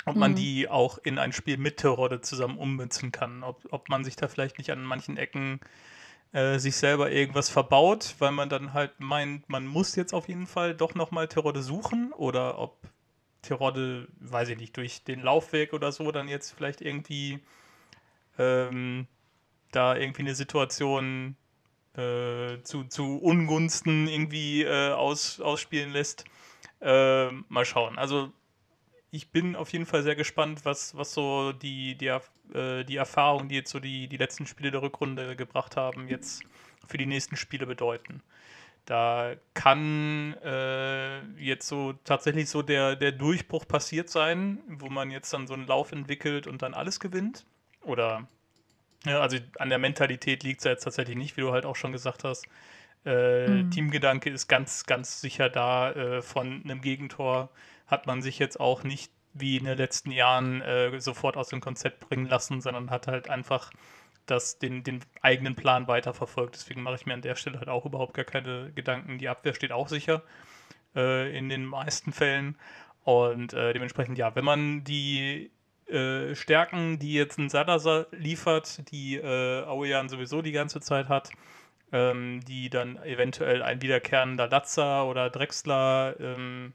ob 0.05 0.15
man 0.15 0.31
mhm. 0.31 0.35
die 0.35 0.69
auch 0.69 0.97
in 0.97 1.19
ein 1.19 1.33
Spiel 1.33 1.57
mit 1.57 1.77
Terodde 1.77 2.21
zusammen 2.21 2.57
ummünzen 2.57 3.11
kann. 3.11 3.43
Ob, 3.43 3.61
ob 3.71 3.89
man 3.89 4.03
sich 4.03 4.15
da 4.15 4.27
vielleicht 4.27 4.57
nicht 4.57 4.71
an 4.71 4.83
manchen 4.83 5.17
Ecken 5.17 5.59
äh, 6.33 6.57
sich 6.57 6.75
selber 6.75 7.11
irgendwas 7.11 7.49
verbaut, 7.49 8.15
weil 8.19 8.31
man 8.31 8.49
dann 8.49 8.73
halt 8.73 8.99
meint, 8.99 9.47
man 9.49 9.67
muss 9.67 9.95
jetzt 9.95 10.13
auf 10.13 10.27
jeden 10.27 10.47
Fall 10.47 10.73
doch 10.73 10.95
nochmal 10.95 11.27
Terodde 11.27 11.61
suchen 11.61 12.11
oder 12.13 12.57
ob 12.57 12.77
Terodde, 13.43 14.07
weiß 14.19 14.49
ich 14.49 14.57
nicht, 14.57 14.75
durch 14.77 15.03
den 15.03 15.21
Laufweg 15.21 15.73
oder 15.73 15.91
so 15.91 16.11
dann 16.11 16.27
jetzt 16.27 16.51
vielleicht 16.51 16.81
irgendwie 16.81 17.39
ähm, 18.39 19.07
da 19.75 19.95
irgendwie 19.95 20.23
eine 20.23 20.35
Situation 20.35 21.35
äh, 21.95 22.61
zu, 22.63 22.85
zu 22.85 23.17
Ungunsten 23.17 24.07
irgendwie 24.07 24.63
äh, 24.63 24.91
aus, 24.91 25.39
ausspielen 25.39 25.91
lässt. 25.91 26.25
Äh, 26.81 27.31
mal 27.49 27.65
schauen. 27.65 27.97
Also 27.97 28.31
ich 29.11 29.29
bin 29.29 29.55
auf 29.55 29.71
jeden 29.71 29.85
Fall 29.85 30.03
sehr 30.03 30.15
gespannt, 30.15 30.65
was, 30.65 30.97
was 30.97 31.13
so 31.13 31.53
die, 31.53 31.95
die, 31.95 32.07
äh, 32.07 32.83
die 32.83 32.97
Erfahrungen, 32.97 33.47
die 33.47 33.55
jetzt 33.55 33.71
so 33.71 33.79
die, 33.79 34.07
die 34.07 34.17
letzten 34.17 34.47
Spiele 34.47 34.71
der 34.71 34.81
Rückrunde 34.81 35.35
gebracht 35.35 35.77
haben, 35.77 36.07
jetzt 36.07 36.43
für 36.85 36.97
die 36.97 37.05
nächsten 37.05 37.35
Spiele 37.35 37.65
bedeuten. 37.65 38.21
Da 38.85 39.35
kann 39.53 40.33
äh, 40.43 41.21
jetzt 41.37 41.67
so 41.67 41.93
tatsächlich 42.03 42.49
so 42.49 42.63
der, 42.63 42.95
der 42.97 43.13
Durchbruch 43.13 43.65
passiert 43.67 44.09
sein, 44.09 44.59
wo 44.67 44.89
man 44.89 45.09
jetzt 45.09 45.31
dann 45.31 45.47
so 45.47 45.53
einen 45.53 45.67
Lauf 45.67 45.93
entwickelt 45.93 46.47
und 46.47 46.61
dann 46.61 46.73
alles 46.73 46.99
gewinnt. 46.99 47.45
Oder 47.81 48.27
ja, 49.05 49.19
also 49.19 49.37
an 49.59 49.69
der 49.69 49.79
Mentalität 49.79 50.43
liegt 50.43 50.59
es 50.59 50.65
ja 50.65 50.71
jetzt 50.71 50.83
tatsächlich 50.83 51.17
nicht, 51.17 51.37
wie 51.37 51.41
du 51.41 51.51
halt 51.51 51.65
auch 51.65 51.75
schon 51.75 51.91
gesagt 51.91 52.23
hast. 52.23 52.45
Äh, 53.05 53.47
mhm. 53.47 53.71
Teamgedanke 53.71 54.29
ist 54.29 54.47
ganz, 54.47 54.85
ganz 54.85 55.19
sicher 55.19 55.49
da. 55.49 55.91
Äh, 55.91 56.21
von 56.21 56.61
einem 56.63 56.81
Gegentor 56.81 57.49
hat 57.87 58.07
man 58.07 58.21
sich 58.21 58.39
jetzt 58.39 58.59
auch 58.59 58.83
nicht 58.83 59.11
wie 59.33 59.57
in 59.57 59.65
den 59.65 59.77
letzten 59.77 60.11
Jahren 60.11 60.61
äh, 60.61 60.99
sofort 61.01 61.37
aus 61.37 61.49
dem 61.49 61.59
Konzept 61.59 62.07
bringen 62.07 62.27
lassen, 62.27 62.61
sondern 62.61 62.91
hat 62.91 63.07
halt 63.07 63.29
einfach 63.29 63.71
das, 64.25 64.59
den, 64.59 64.83
den 64.83 65.01
eigenen 65.21 65.55
Plan 65.55 65.87
weiterverfolgt. 65.87 66.55
Deswegen 66.55 66.81
mache 66.81 66.95
ich 66.95 67.05
mir 67.05 67.13
an 67.13 67.21
der 67.21 67.35
Stelle 67.35 67.59
halt 67.59 67.67
auch 67.67 67.85
überhaupt 67.85 68.13
gar 68.13 68.25
keine 68.25 68.71
Gedanken. 68.73 69.17
Die 69.17 69.27
Abwehr 69.27 69.53
steht 69.53 69.71
auch 69.71 69.89
sicher 69.89 70.23
äh, 70.95 71.35
in 71.37 71.49
den 71.49 71.65
meisten 71.65 72.13
Fällen. 72.13 72.57
Und 73.03 73.53
äh, 73.53 73.73
dementsprechend, 73.73 74.17
ja, 74.17 74.33
wenn 74.35 74.45
man 74.45 74.83
die 74.85 75.51
äh, 75.87 76.35
Stärken, 76.35 76.99
die 76.99 77.13
jetzt 77.13 77.37
ein 77.37 77.49
Salazar 77.49 78.07
liefert, 78.11 78.89
die 78.91 79.15
äh, 79.15 79.63
Aoyan 79.63 80.09
sowieso 80.09 80.41
die 80.41 80.51
ganze 80.51 80.81
Zeit 80.81 81.09
hat, 81.09 81.31
ähm, 81.91 82.41
die 82.47 82.69
dann 82.69 82.97
eventuell 83.03 83.61
ein 83.61 83.81
wiederkehrender 83.81 84.47
Latza 84.47 85.03
oder 85.03 85.29
Drexler 85.29 86.15
ähm, 86.19 86.73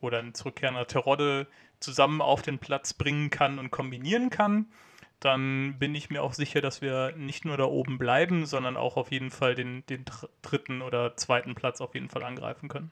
oder 0.00 0.18
ein 0.18 0.34
zurückkehrender 0.34 0.86
Terodde 0.86 1.46
zusammen 1.80 2.20
auf 2.20 2.42
den 2.42 2.58
Platz 2.58 2.92
bringen 2.92 3.30
kann 3.30 3.58
und 3.58 3.70
kombinieren 3.70 4.30
kann, 4.30 4.66
dann 5.20 5.78
bin 5.78 5.94
ich 5.94 6.10
mir 6.10 6.22
auch 6.22 6.32
sicher, 6.32 6.60
dass 6.60 6.80
wir 6.80 7.12
nicht 7.16 7.44
nur 7.44 7.56
da 7.56 7.64
oben 7.64 7.98
bleiben, 7.98 8.46
sondern 8.46 8.76
auch 8.76 8.96
auf 8.96 9.10
jeden 9.10 9.30
Fall 9.30 9.54
den, 9.54 9.84
den 9.86 10.04
dritten 10.42 10.82
oder 10.82 11.16
zweiten 11.16 11.54
Platz 11.54 11.80
auf 11.80 11.94
jeden 11.94 12.08
Fall 12.08 12.22
angreifen 12.22 12.68
können. 12.68 12.90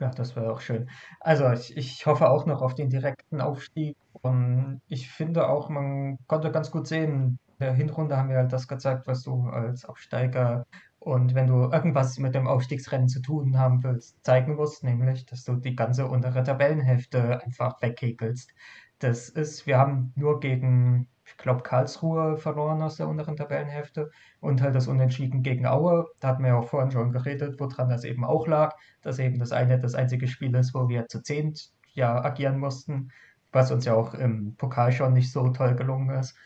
Ja, 0.00 0.10
das 0.10 0.34
wäre 0.34 0.52
auch 0.52 0.60
schön. 0.60 0.90
Also 1.20 1.48
ich, 1.52 1.76
ich 1.76 2.04
hoffe 2.06 2.28
auch 2.28 2.46
noch 2.46 2.62
auf 2.62 2.74
den 2.74 2.90
direkten 2.90 3.40
Aufstieg 3.40 3.96
und 4.12 4.80
ich 4.88 5.10
finde 5.10 5.48
auch, 5.48 5.68
man 5.68 6.18
konnte 6.26 6.50
ganz 6.50 6.70
gut 6.72 6.88
sehen, 6.88 7.38
in 7.46 7.58
der 7.60 7.74
Hinrunde 7.74 8.16
haben 8.16 8.28
wir 8.28 8.38
halt 8.38 8.52
das 8.52 8.66
gezeigt, 8.66 9.06
was 9.06 9.22
du 9.22 9.44
als 9.48 9.84
Aufsteiger 9.84 10.66
und 10.98 11.34
wenn 11.34 11.46
du 11.46 11.70
irgendwas 11.70 12.18
mit 12.18 12.34
dem 12.34 12.48
Aufstiegsrennen 12.48 13.08
zu 13.08 13.20
tun 13.22 13.56
haben 13.58 13.84
willst, 13.84 14.16
zeigen 14.24 14.56
musst, 14.56 14.82
nämlich, 14.82 15.26
dass 15.26 15.44
du 15.44 15.54
die 15.56 15.76
ganze 15.76 16.08
untere 16.08 16.42
Tabellenhälfte 16.42 17.40
einfach 17.44 17.80
wegkegelst. 17.80 18.50
Das 18.98 19.28
ist, 19.28 19.66
wir 19.66 19.78
haben 19.78 20.12
nur 20.16 20.40
gegen 20.40 21.08
ich 21.36 21.42
glaube, 21.42 21.62
Karlsruhe 21.62 22.38
verloren 22.38 22.80
aus 22.80 22.96
der 22.96 23.08
unteren 23.08 23.36
Tabellenhälfte 23.36 24.10
und 24.40 24.62
halt 24.62 24.74
das 24.74 24.86
Unentschieden 24.86 25.42
gegen 25.42 25.66
Aue. 25.66 26.06
Da 26.20 26.28
hatten 26.28 26.42
wir 26.42 26.50
ja 26.50 26.56
auch 26.56 26.68
vorhin 26.68 26.92
schon 26.92 27.12
geredet, 27.12 27.58
woran 27.58 27.88
das 27.88 28.04
eben 28.04 28.24
auch 28.24 28.46
lag, 28.46 28.76
dass 29.02 29.18
eben 29.18 29.38
das 29.38 29.52
eine 29.52 29.78
das 29.80 29.94
einzige 29.94 30.28
Spiel 30.28 30.54
ist, 30.54 30.74
wo 30.74 30.88
wir 30.88 31.08
zu 31.08 31.22
zehnt 31.22 31.72
ja 31.92 32.24
agieren 32.24 32.58
mussten, 32.58 33.10
was 33.52 33.72
uns 33.72 33.84
ja 33.84 33.94
auch 33.94 34.14
im 34.14 34.54
Pokal 34.56 34.92
schon 34.92 35.12
nicht 35.12 35.32
so 35.32 35.48
toll 35.50 35.74
gelungen 35.74 36.10
ist, 36.10 36.36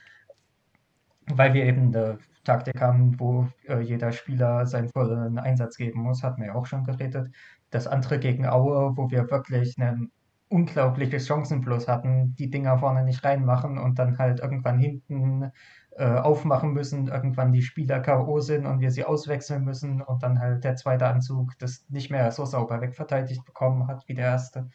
weil 1.26 1.52
wir 1.54 1.64
eben 1.64 1.94
eine 1.94 2.18
Taktik 2.44 2.80
haben, 2.80 3.20
wo 3.20 3.46
äh, 3.68 3.80
jeder 3.80 4.10
Spieler 4.12 4.66
seinen 4.66 4.88
vollen 4.88 5.38
Einsatz 5.38 5.76
geben 5.76 6.00
muss, 6.00 6.22
hatten 6.22 6.40
wir 6.40 6.48
ja 6.48 6.54
auch 6.54 6.66
schon 6.66 6.84
geredet. 6.84 7.30
Das 7.70 7.86
andere 7.86 8.18
gegen 8.18 8.46
Aue, 8.46 8.96
wo 8.96 9.10
wir 9.10 9.30
wirklich 9.30 9.78
einen 9.78 10.10
unglaubliches 10.48 11.26
Chancenplus 11.26 11.88
hatten, 11.88 12.34
die 12.36 12.50
Dinger 12.50 12.78
vorne 12.78 13.04
nicht 13.04 13.24
reinmachen 13.24 13.78
und 13.78 13.98
dann 13.98 14.18
halt 14.18 14.40
irgendwann 14.40 14.78
hinten 14.78 15.50
äh, 15.98 16.04
aufmachen 16.04 16.72
müssen, 16.72 17.08
irgendwann 17.08 17.52
die 17.52 17.62
Spieler 17.62 18.00
K.O. 18.00 18.40
sind 18.40 18.66
und 18.66 18.80
wir 18.80 18.90
sie 18.90 19.04
auswechseln 19.04 19.64
müssen 19.64 20.00
und 20.00 20.22
dann 20.22 20.40
halt 20.40 20.64
der 20.64 20.76
zweite 20.76 21.06
Anzug 21.06 21.58
das 21.58 21.84
nicht 21.88 22.10
mehr 22.10 22.30
so 22.32 22.44
sauber 22.44 22.80
wegverteidigt 22.80 23.44
bekommen 23.44 23.88
hat 23.88 24.04
wie 24.06 24.14
der 24.14 24.26
erste. 24.26 24.68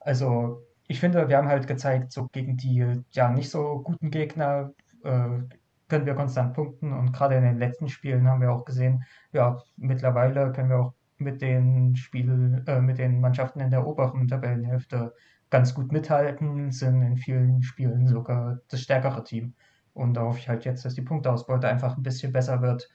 Also 0.00 0.62
ich 0.86 1.00
finde, 1.00 1.28
wir 1.28 1.36
haben 1.38 1.48
halt 1.48 1.66
gezeigt, 1.66 2.12
so 2.12 2.28
gegen 2.28 2.56
die 2.56 3.02
ja 3.10 3.30
nicht 3.30 3.50
so 3.50 3.80
guten 3.82 4.10
Gegner 4.10 4.72
äh, 5.02 5.28
können 5.88 6.06
wir 6.06 6.14
konstant 6.14 6.54
punkten 6.54 6.92
und 6.92 7.12
gerade 7.12 7.36
in 7.36 7.44
den 7.44 7.58
letzten 7.58 7.88
Spielen 7.88 8.28
haben 8.28 8.40
wir 8.40 8.52
auch 8.52 8.64
gesehen, 8.64 9.04
ja, 9.32 9.62
mittlerweile 9.76 10.52
können 10.52 10.70
wir 10.70 10.80
auch 10.80 10.94
mit 11.18 11.42
den 11.42 11.96
Spiel, 11.96 12.62
äh, 12.66 12.80
mit 12.80 12.98
den 12.98 13.20
Mannschaften 13.20 13.60
in 13.60 13.70
der 13.70 13.86
oberen 13.86 14.28
Tabellenhälfte 14.28 15.14
ganz 15.50 15.74
gut 15.74 15.92
mithalten, 15.92 16.72
sind 16.72 17.02
in 17.02 17.16
vielen 17.16 17.62
Spielen 17.62 18.06
sogar 18.06 18.60
das 18.68 18.80
stärkere 18.82 19.24
Team. 19.24 19.54
Und 19.94 20.14
da 20.14 20.22
hoffe 20.22 20.38
ich 20.38 20.48
halt 20.48 20.64
jetzt, 20.64 20.84
dass 20.84 20.94
die 20.94 21.02
Punktausbeute 21.02 21.68
einfach 21.68 21.96
ein 21.96 22.02
bisschen 22.02 22.32
besser 22.32 22.60
wird, 22.60 22.88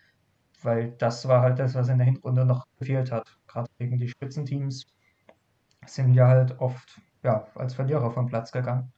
weil 0.61 0.91
das 0.91 1.27
war 1.27 1.41
halt 1.41 1.59
das, 1.59 1.75
was 1.75 1.89
in 1.89 1.97
der 1.97 2.05
Hinrunde 2.05 2.45
noch 2.45 2.67
gefehlt 2.77 3.11
hat. 3.11 3.37
Gerade 3.47 3.69
gegen 3.79 3.97
die 3.97 4.07
Spitzenteams 4.07 4.85
sind 5.87 6.13
ja 6.13 6.27
halt 6.27 6.59
oft 6.59 7.01
ja, 7.23 7.47
als 7.55 7.73
Verlierer 7.73 8.11
vom 8.11 8.27
Platz 8.27 8.51
gegangen. 8.51 8.91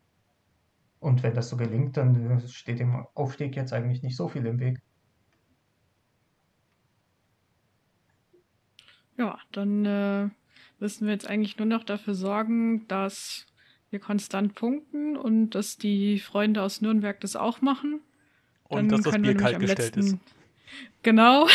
Und 0.99 1.21
wenn 1.23 1.33
das 1.33 1.49
so 1.49 1.57
gelingt, 1.57 1.97
dann 1.97 2.39
steht 2.47 2.79
dem 2.79 3.05
Aufstieg 3.13 3.55
jetzt 3.55 3.73
eigentlich 3.73 4.03
nicht 4.03 4.15
so 4.15 4.27
viel 4.27 4.45
im 4.45 4.59
Weg. 4.59 4.81
Ja, 9.17 9.39
dann 9.51 9.85
äh, 9.85 10.29
müssen 10.79 11.05
wir 11.05 11.13
jetzt 11.13 11.27
eigentlich 11.27 11.57
nur 11.57 11.67
noch 11.67 11.83
dafür 11.83 12.13
sorgen, 12.13 12.87
dass 12.87 13.45
wir 13.89 13.99
konstant 13.99 14.55
punkten 14.55 15.15
und 15.15 15.51
dass 15.51 15.77
die 15.77 16.19
Freunde 16.19 16.61
aus 16.61 16.81
Nürnberg 16.81 17.19
das 17.21 17.35
auch 17.35 17.61
machen. 17.61 18.01
Und 18.63 18.91
dann 18.91 19.01
dass 19.03 19.13
das 19.13 19.21
Bier 19.21 19.37
kalt 19.37 19.59
gestellt 19.59 19.95
letzten... 19.95 19.99
ist. 19.99 20.17
Genau. 21.03 21.47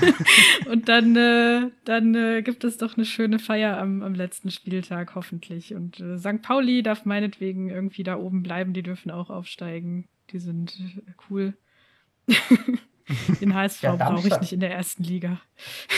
und 0.70 0.88
dann, 0.88 1.16
äh, 1.16 1.70
dann 1.84 2.14
äh, 2.14 2.42
gibt 2.42 2.62
es 2.62 2.78
doch 2.78 2.96
eine 2.96 3.06
schöne 3.06 3.38
Feier 3.38 3.78
am, 3.78 4.02
am 4.02 4.14
letzten 4.14 4.50
Spieltag, 4.50 5.14
hoffentlich. 5.14 5.74
Und 5.74 5.98
äh, 5.98 6.18
St. 6.18 6.42
Pauli 6.42 6.82
darf 6.82 7.04
meinetwegen 7.04 7.70
irgendwie 7.70 8.04
da 8.04 8.16
oben 8.16 8.42
bleiben, 8.42 8.72
die 8.74 8.82
dürfen 8.82 9.10
auch 9.10 9.30
aufsteigen. 9.30 10.08
Die 10.30 10.38
sind 10.38 10.78
äh, 10.78 11.12
cool. 11.30 11.54
Den 13.40 13.54
HSV 13.54 13.82
ja, 13.82 13.96
brauche 13.96 14.28
ich 14.28 14.40
nicht 14.40 14.52
in 14.52 14.60
der 14.60 14.72
ersten 14.72 15.02
Liga. 15.02 15.38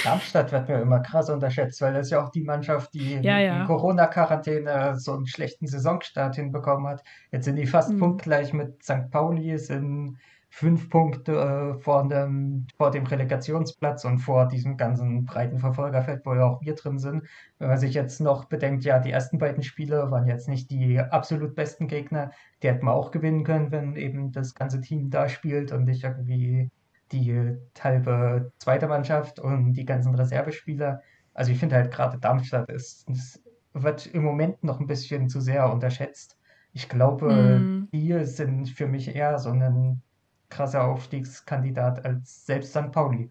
Darmstadt 0.05 0.53
wird 0.53 0.69
mir 0.69 0.81
immer 0.81 1.01
krass 1.01 1.31
unterschätzt, 1.31 1.81
weil 1.81 1.93
das 1.93 2.07
ist 2.07 2.11
ja 2.11 2.25
auch 2.25 2.31
die 2.31 2.45
Mannschaft, 2.45 2.95
die 2.95 3.15
ja, 3.21 3.39
in, 3.39 3.47
ja. 3.47 3.61
in 3.61 3.67
Corona-Quarantäne 3.67 4.99
so 4.99 5.13
einen 5.13 5.27
schlechten 5.27 5.67
Saisonstart 5.67 6.37
hinbekommen 6.37 6.87
hat. 6.87 7.03
Jetzt 7.31 7.45
sind 7.45 7.57
die 7.57 7.67
fast 7.67 7.93
mhm. 7.93 7.99
punktgleich 7.99 8.53
mit 8.53 8.83
St. 8.83 9.11
Pauli, 9.11 9.59
sind 9.59 10.19
fünf 10.55 10.89
Punkte 10.89 11.33
äh, 11.33 11.83
vor, 11.83 12.07
dem, 12.07 12.69
vor 12.77 12.93
dem 12.93 13.05
Relegationsplatz 13.05 14.05
und 14.05 14.19
vor 14.19 14.47
diesem 14.47 14.77
ganzen 14.77 15.25
breiten 15.25 15.59
Verfolgerfeld, 15.59 16.25
wo 16.25 16.33
ja 16.35 16.45
auch 16.45 16.61
wir 16.63 16.77
drin 16.77 17.01
sind. 17.01 17.25
Wenn 17.59 17.69
man 17.69 17.79
sich 17.79 17.93
jetzt 17.93 18.21
noch 18.21 18.45
bedenkt, 18.45 18.85
ja, 18.85 19.01
die 19.01 19.11
ersten 19.11 19.39
beiden 19.39 19.65
Spiele 19.65 20.13
waren 20.13 20.29
jetzt 20.29 20.49
nicht 20.49 20.71
die 20.71 21.01
absolut 21.01 21.57
besten 21.57 21.89
Gegner. 21.89 22.31
Die 22.63 22.69
hätten 22.69 22.87
wir 22.87 22.93
auch 22.93 23.11
gewinnen 23.11 23.43
können, 23.43 23.73
wenn 23.73 23.97
eben 23.97 24.31
das 24.31 24.55
ganze 24.55 24.81
Team 24.81 25.11
da 25.11 25.29
spielt 25.29 25.73
und 25.73 25.87
nicht 25.87 26.05
irgendwie 26.05 26.71
die 27.15 27.57
halbe 27.81 28.53
zweite 28.59 28.89
Mannschaft 28.89 29.39
und 29.39 29.75
die 29.75 29.85
ganzen 29.85 30.15
Reservespieler. 30.15 31.03
Also 31.33 31.53
ich 31.53 31.59
finde 31.59 31.77
halt 31.77 31.93
gerade 31.93 32.19
Darmstadt 32.19 32.71
ist, 32.71 33.09
ist, 33.09 33.43
wird 33.73 34.07
im 34.07 34.23
Moment 34.23 34.63
noch 34.63 34.81
ein 34.81 34.87
bisschen 34.87 35.29
zu 35.29 35.41
sehr 35.41 35.73
unterschätzt. 35.73 36.39
Ich 36.73 36.89
glaube, 36.89 37.33
mm. 37.33 37.89
die 37.93 38.25
sind 38.25 38.69
für 38.69 38.87
mich 38.87 39.15
eher 39.15 39.39
so 39.39 39.51
ein 39.51 40.03
krasser 40.49 40.85
Aufstiegskandidat 40.85 42.05
als 42.05 42.47
selbst 42.47 42.73
St. 42.73 42.93
Pauli. 42.93 43.31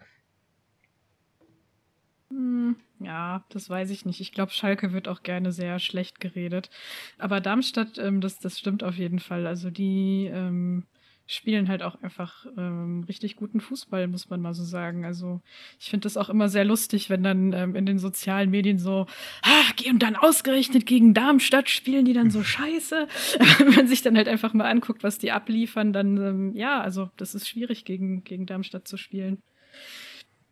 Hm, 2.30 2.76
ja, 3.00 3.44
das 3.50 3.70
weiß 3.70 3.90
ich 3.90 4.06
nicht. 4.06 4.20
Ich 4.22 4.32
glaube, 4.32 4.52
Schalke 4.52 4.92
wird 4.94 5.08
auch 5.08 5.24
gerne 5.24 5.52
sehr 5.52 5.80
schlecht 5.80 6.20
geredet. 6.20 6.70
Aber 7.18 7.42
Darmstadt, 7.42 7.98
ähm, 7.98 8.22
das, 8.22 8.40
das 8.40 8.58
stimmt 8.58 8.84
auf 8.84 8.96
jeden 8.96 9.20
Fall. 9.20 9.46
Also 9.46 9.70
die 9.70 10.30
ähm, 10.34 10.86
spielen 11.26 11.70
halt 11.70 11.84
auch 11.84 12.02
einfach 12.02 12.46
ähm, 12.58 13.06
richtig 13.08 13.36
guten 13.38 13.62
Fußball, 13.62 14.08
muss 14.08 14.30
man 14.30 14.42
mal 14.42 14.54
so 14.54 14.64
sagen. 14.64 15.06
Also 15.06 15.42
ich 15.80 15.90
finde 15.90 16.06
das 16.06 16.18
auch 16.18 16.30
immer 16.30 16.50
sehr 16.50 16.66
lustig, 16.66 17.10
wenn 17.10 17.24
dann 17.24 17.54
ähm, 17.54 17.76
in 17.76 17.86
den 17.86 17.98
sozialen 17.98 18.50
Medien 18.50 18.78
so, 18.78 19.06
ach, 19.42 19.74
und 19.90 20.04
dann 20.04 20.16
ausgerechnet 20.16 20.86
gegen 20.86 21.14
Darmstadt 21.14 21.70
spielen 21.70 22.06
die 22.06 22.14
dann 22.14 22.30
so 22.30 22.44
scheiße. 22.44 23.08
wenn 23.60 23.76
man 23.76 23.88
sich 23.88 24.02
dann 24.02 24.18
halt 24.18 24.28
einfach 24.28 24.54
mal 24.54 24.70
anguckt, 24.70 25.04
was 25.04 25.18
die 25.18 25.32
abliefern, 25.32 25.94
dann 25.94 26.18
ähm, 26.18 26.56
ja, 26.56 26.82
also 26.82 27.10
das 27.18 27.36
ist 27.36 27.48
schwierig 27.48 27.86
gegen, 27.86 28.24
gegen 28.24 28.46
Darmstadt 28.46 28.88
zu 28.88 28.98
spielen. 28.98 29.42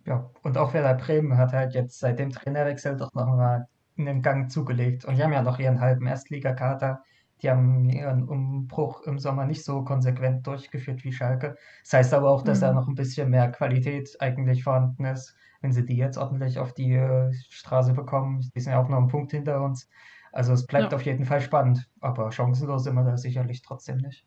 Ja, 0.05 0.32
und 0.41 0.57
auch 0.57 0.74
Werder 0.74 0.95
Bremen 0.95 1.38
hat 1.38 1.53
halt 1.53 1.74
jetzt 1.74 1.99
seit 1.99 2.17
dem 2.17 2.32
Trainerwechsel 2.32 2.97
doch 2.97 3.13
nochmal 3.13 3.67
einen 3.97 4.22
Gang 4.22 4.49
zugelegt. 4.49 5.05
Und 5.05 5.17
die 5.17 5.24
haben 5.24 5.34
ja 5.34 5.43
noch 5.43 5.59
ihren 5.59 5.80
halben 5.80 6.07
Erstligakater. 6.07 7.03
Die 7.42 7.50
haben 7.50 7.89
ihren 7.89 8.28
Umbruch 8.28 9.02
im 9.02 9.18
Sommer 9.18 9.46
nicht 9.46 9.64
so 9.64 9.84
konsequent 9.84 10.46
durchgeführt 10.46 11.04
wie 11.04 11.12
Schalke. 11.12 11.58
Das 11.84 11.94
heißt 11.94 12.14
aber 12.14 12.30
auch, 12.30 12.44
dass 12.44 12.60
mhm. 12.60 12.62
da 12.62 12.74
noch 12.74 12.88
ein 12.88 12.96
bisschen 12.96 13.30
mehr 13.30 13.52
Qualität 13.52 14.16
eigentlich 14.20 14.64
vorhanden 14.64 15.06
ist, 15.06 15.36
wenn 15.62 15.72
sie 15.72 15.86
die 15.86 15.98
jetzt 15.98 16.18
ordentlich 16.18 16.60
auf 16.60 16.74
die 16.74 16.94
äh, 16.94 17.34
Straße 17.50 17.94
bekommen. 17.94 18.52
Die 18.56 18.60
sind 18.60 18.74
ja 18.74 18.82
auch 18.82 18.89
noch 18.89 18.98
einen 18.98 19.08
Punkt 19.08 19.32
hinter 19.32 19.64
uns. 19.64 19.89
Also 20.32 20.54
es 20.54 20.66
bleibt 20.66 20.92
ja. 20.92 20.96
auf 20.96 21.04
jeden 21.04 21.26
Fall 21.26 21.42
spannend, 21.42 21.89
aber 22.00 22.32
chancenlos 22.32 22.84
sind 22.84 22.96
wir 22.96 23.04
da 23.04 23.18
sicherlich 23.18 23.62
trotzdem 23.64 23.98
nicht. 23.98 24.26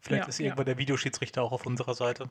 Vielleicht 0.00 0.24
ja, 0.24 0.28
ist 0.28 0.40
irgendwann 0.40 0.66
ja. 0.66 0.74
der 0.74 0.78
Videoschiedsrichter 0.78 1.42
auch 1.42 1.52
auf 1.52 1.66
unserer 1.66 1.94
Seite. 1.94 2.30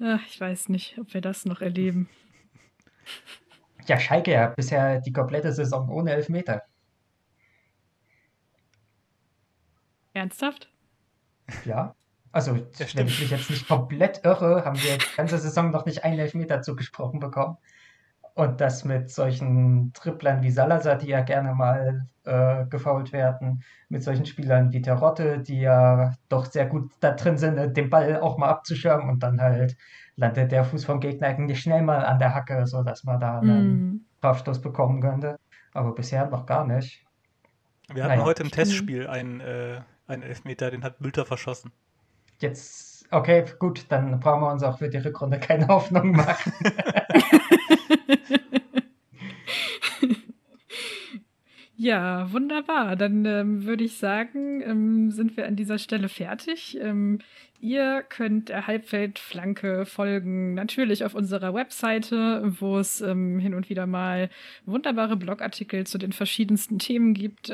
Ach, 0.00 0.20
ich 0.28 0.40
weiß 0.40 0.68
nicht, 0.68 0.98
ob 0.98 1.14
wir 1.14 1.20
das 1.20 1.44
noch 1.44 1.60
erleben. 1.60 2.08
Ja, 3.86 3.98
Schalke 3.98 4.32
ja 4.32 4.48
bisher 4.48 5.00
die 5.00 5.12
komplette 5.12 5.52
Saison 5.52 5.88
ohne 5.88 6.12
Elfmeter. 6.12 6.62
Ernsthaft? 10.12 10.68
Ja. 11.64 11.94
Also, 12.30 12.54
wenn 12.54 13.06
ich 13.06 13.20
mich 13.20 13.30
jetzt 13.30 13.50
nicht 13.50 13.68
komplett 13.68 14.24
irre, 14.24 14.64
haben 14.64 14.82
wir 14.82 14.96
die 14.96 15.16
ganze 15.16 15.38
Saison 15.38 15.70
noch 15.70 15.84
nicht 15.84 16.02
einen 16.02 16.18
Elfmeter 16.18 16.62
zugesprochen 16.62 17.20
bekommen. 17.20 17.58
Und 18.34 18.60
das 18.60 18.84
mit 18.84 19.10
solchen 19.10 19.92
Triplern 19.92 20.42
wie 20.42 20.50
Salazar, 20.50 20.96
die 20.96 21.08
ja 21.08 21.20
gerne 21.20 21.54
mal 21.54 22.06
äh, 22.24 22.64
gefault 22.66 23.12
werden, 23.12 23.62
mit 23.88 24.02
solchen 24.02 24.24
Spielern 24.24 24.72
wie 24.72 24.80
Terotte, 24.80 25.38
die 25.38 25.60
ja 25.60 26.14
doch 26.28 26.46
sehr 26.46 26.66
gut 26.66 26.92
da 27.00 27.12
drin 27.12 27.36
sind, 27.36 27.76
den 27.76 27.90
Ball 27.90 28.20
auch 28.20 28.38
mal 28.38 28.48
abzuschirmen 28.48 29.10
und 29.10 29.22
dann 29.22 29.40
halt 29.40 29.76
landet 30.16 30.52
der 30.52 30.64
Fuß 30.64 30.84
vom 30.84 31.00
Gegner 31.00 31.28
eigentlich 31.28 31.60
schnell 31.60 31.82
mal 31.82 32.04
an 32.04 32.18
der 32.18 32.34
Hacke, 32.34 32.66
sodass 32.66 33.04
man 33.04 33.20
da 33.20 33.40
einen 33.40 33.94
mm. 33.94 34.00
Strafstoß 34.18 34.60
bekommen 34.60 35.00
könnte. 35.00 35.38
Aber 35.74 35.94
bisher 35.94 36.26
noch 36.26 36.46
gar 36.46 36.66
nicht. 36.66 37.04
Wir 37.92 38.04
hatten 38.04 38.14
naja. 38.14 38.24
heute 38.24 38.42
im 38.42 38.50
Testspiel 38.50 39.06
einen, 39.06 39.40
äh, 39.40 39.80
einen 40.06 40.22
Elfmeter, 40.22 40.70
den 40.70 40.84
hat 40.84 41.00
Mülter 41.00 41.24
verschossen. 41.24 41.72
Jetzt, 42.38 43.06
okay, 43.10 43.44
gut, 43.58 43.86
dann 43.90 44.18
brauchen 44.20 44.42
wir 44.42 44.52
uns 44.52 44.62
auch 44.62 44.78
für 44.78 44.88
die 44.88 44.98
Rückrunde 44.98 45.38
keine 45.38 45.66
Hoffnung 45.68 46.12
machen. 46.12 46.52
Ja, 51.82 52.30
wunderbar. 52.32 52.94
Dann 52.94 53.24
ähm, 53.24 53.64
würde 53.64 53.82
ich 53.82 53.96
sagen, 53.96 54.62
ähm, 54.62 55.10
sind 55.10 55.36
wir 55.36 55.46
an 55.48 55.56
dieser 55.56 55.78
Stelle 55.78 56.08
fertig. 56.08 56.78
Ähm, 56.80 57.18
ihr 57.60 58.04
könnt 58.08 58.50
der 58.50 58.68
Halbfeldflanke 58.68 59.84
folgen, 59.84 60.54
natürlich 60.54 61.04
auf 61.04 61.16
unserer 61.16 61.54
Webseite, 61.54 62.54
wo 62.60 62.78
es 62.78 63.00
ähm, 63.00 63.40
hin 63.40 63.54
und 63.54 63.68
wieder 63.68 63.86
mal 63.88 64.30
wunderbare 64.64 65.16
Blogartikel 65.16 65.84
zu 65.84 65.98
den 65.98 66.12
verschiedensten 66.12 66.78
Themen 66.78 67.14
gibt. 67.14 67.50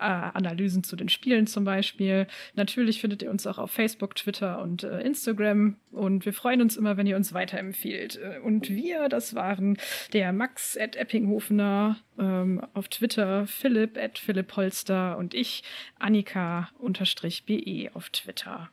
Äh, 0.00 0.30
Analysen 0.32 0.82
zu 0.82 0.96
den 0.96 1.10
Spielen 1.10 1.46
zum 1.46 1.64
Beispiel. 1.64 2.26
Natürlich 2.54 3.02
findet 3.02 3.20
ihr 3.22 3.30
uns 3.30 3.46
auch 3.46 3.58
auf 3.58 3.70
Facebook, 3.70 4.14
Twitter 4.14 4.62
und 4.62 4.82
äh, 4.82 5.02
Instagram. 5.02 5.76
Und 5.92 6.24
wir 6.24 6.32
freuen 6.32 6.62
uns 6.62 6.78
immer, 6.78 6.96
wenn 6.96 7.06
ihr 7.06 7.16
uns 7.16 7.34
weiterempfiehlt. 7.34 8.18
Äh, 8.18 8.38
und 8.38 8.70
wir, 8.70 9.10
das 9.10 9.34
waren 9.34 9.76
der 10.14 10.32
Max 10.32 10.78
at 10.78 10.96
Eppinghofener 10.96 11.98
ähm, 12.18 12.62
auf 12.72 12.88
Twitter, 12.88 13.46
Philipp 13.46 13.98
at 13.98 14.18
Philipp 14.18 14.56
Holster 14.56 15.18
und 15.18 15.34
ich, 15.34 15.64
Annika 15.98 16.70
unterstrich 16.78 17.44
BE 17.44 17.90
auf 17.92 18.08
Twitter. 18.08 18.70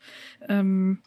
Ähm, 0.48 1.00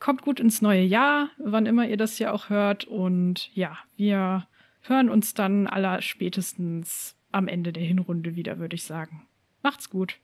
kommt 0.00 0.22
gut 0.22 0.40
ins 0.40 0.62
neue 0.62 0.84
Jahr, 0.84 1.28
wann 1.36 1.66
immer 1.66 1.86
ihr 1.86 1.98
das 1.98 2.18
ja 2.18 2.32
auch 2.32 2.48
hört. 2.48 2.84
Und 2.86 3.54
ja, 3.54 3.76
wir 3.98 4.46
hören 4.80 5.10
uns 5.10 5.34
dann 5.34 5.66
aller 5.66 6.00
spätestens 6.00 7.14
am 7.30 7.46
Ende 7.46 7.74
der 7.74 7.84
Hinrunde 7.84 8.36
wieder, 8.36 8.58
würde 8.58 8.76
ich 8.76 8.84
sagen. 8.84 9.28
Macht's 9.66 9.90
gut. 9.90 10.14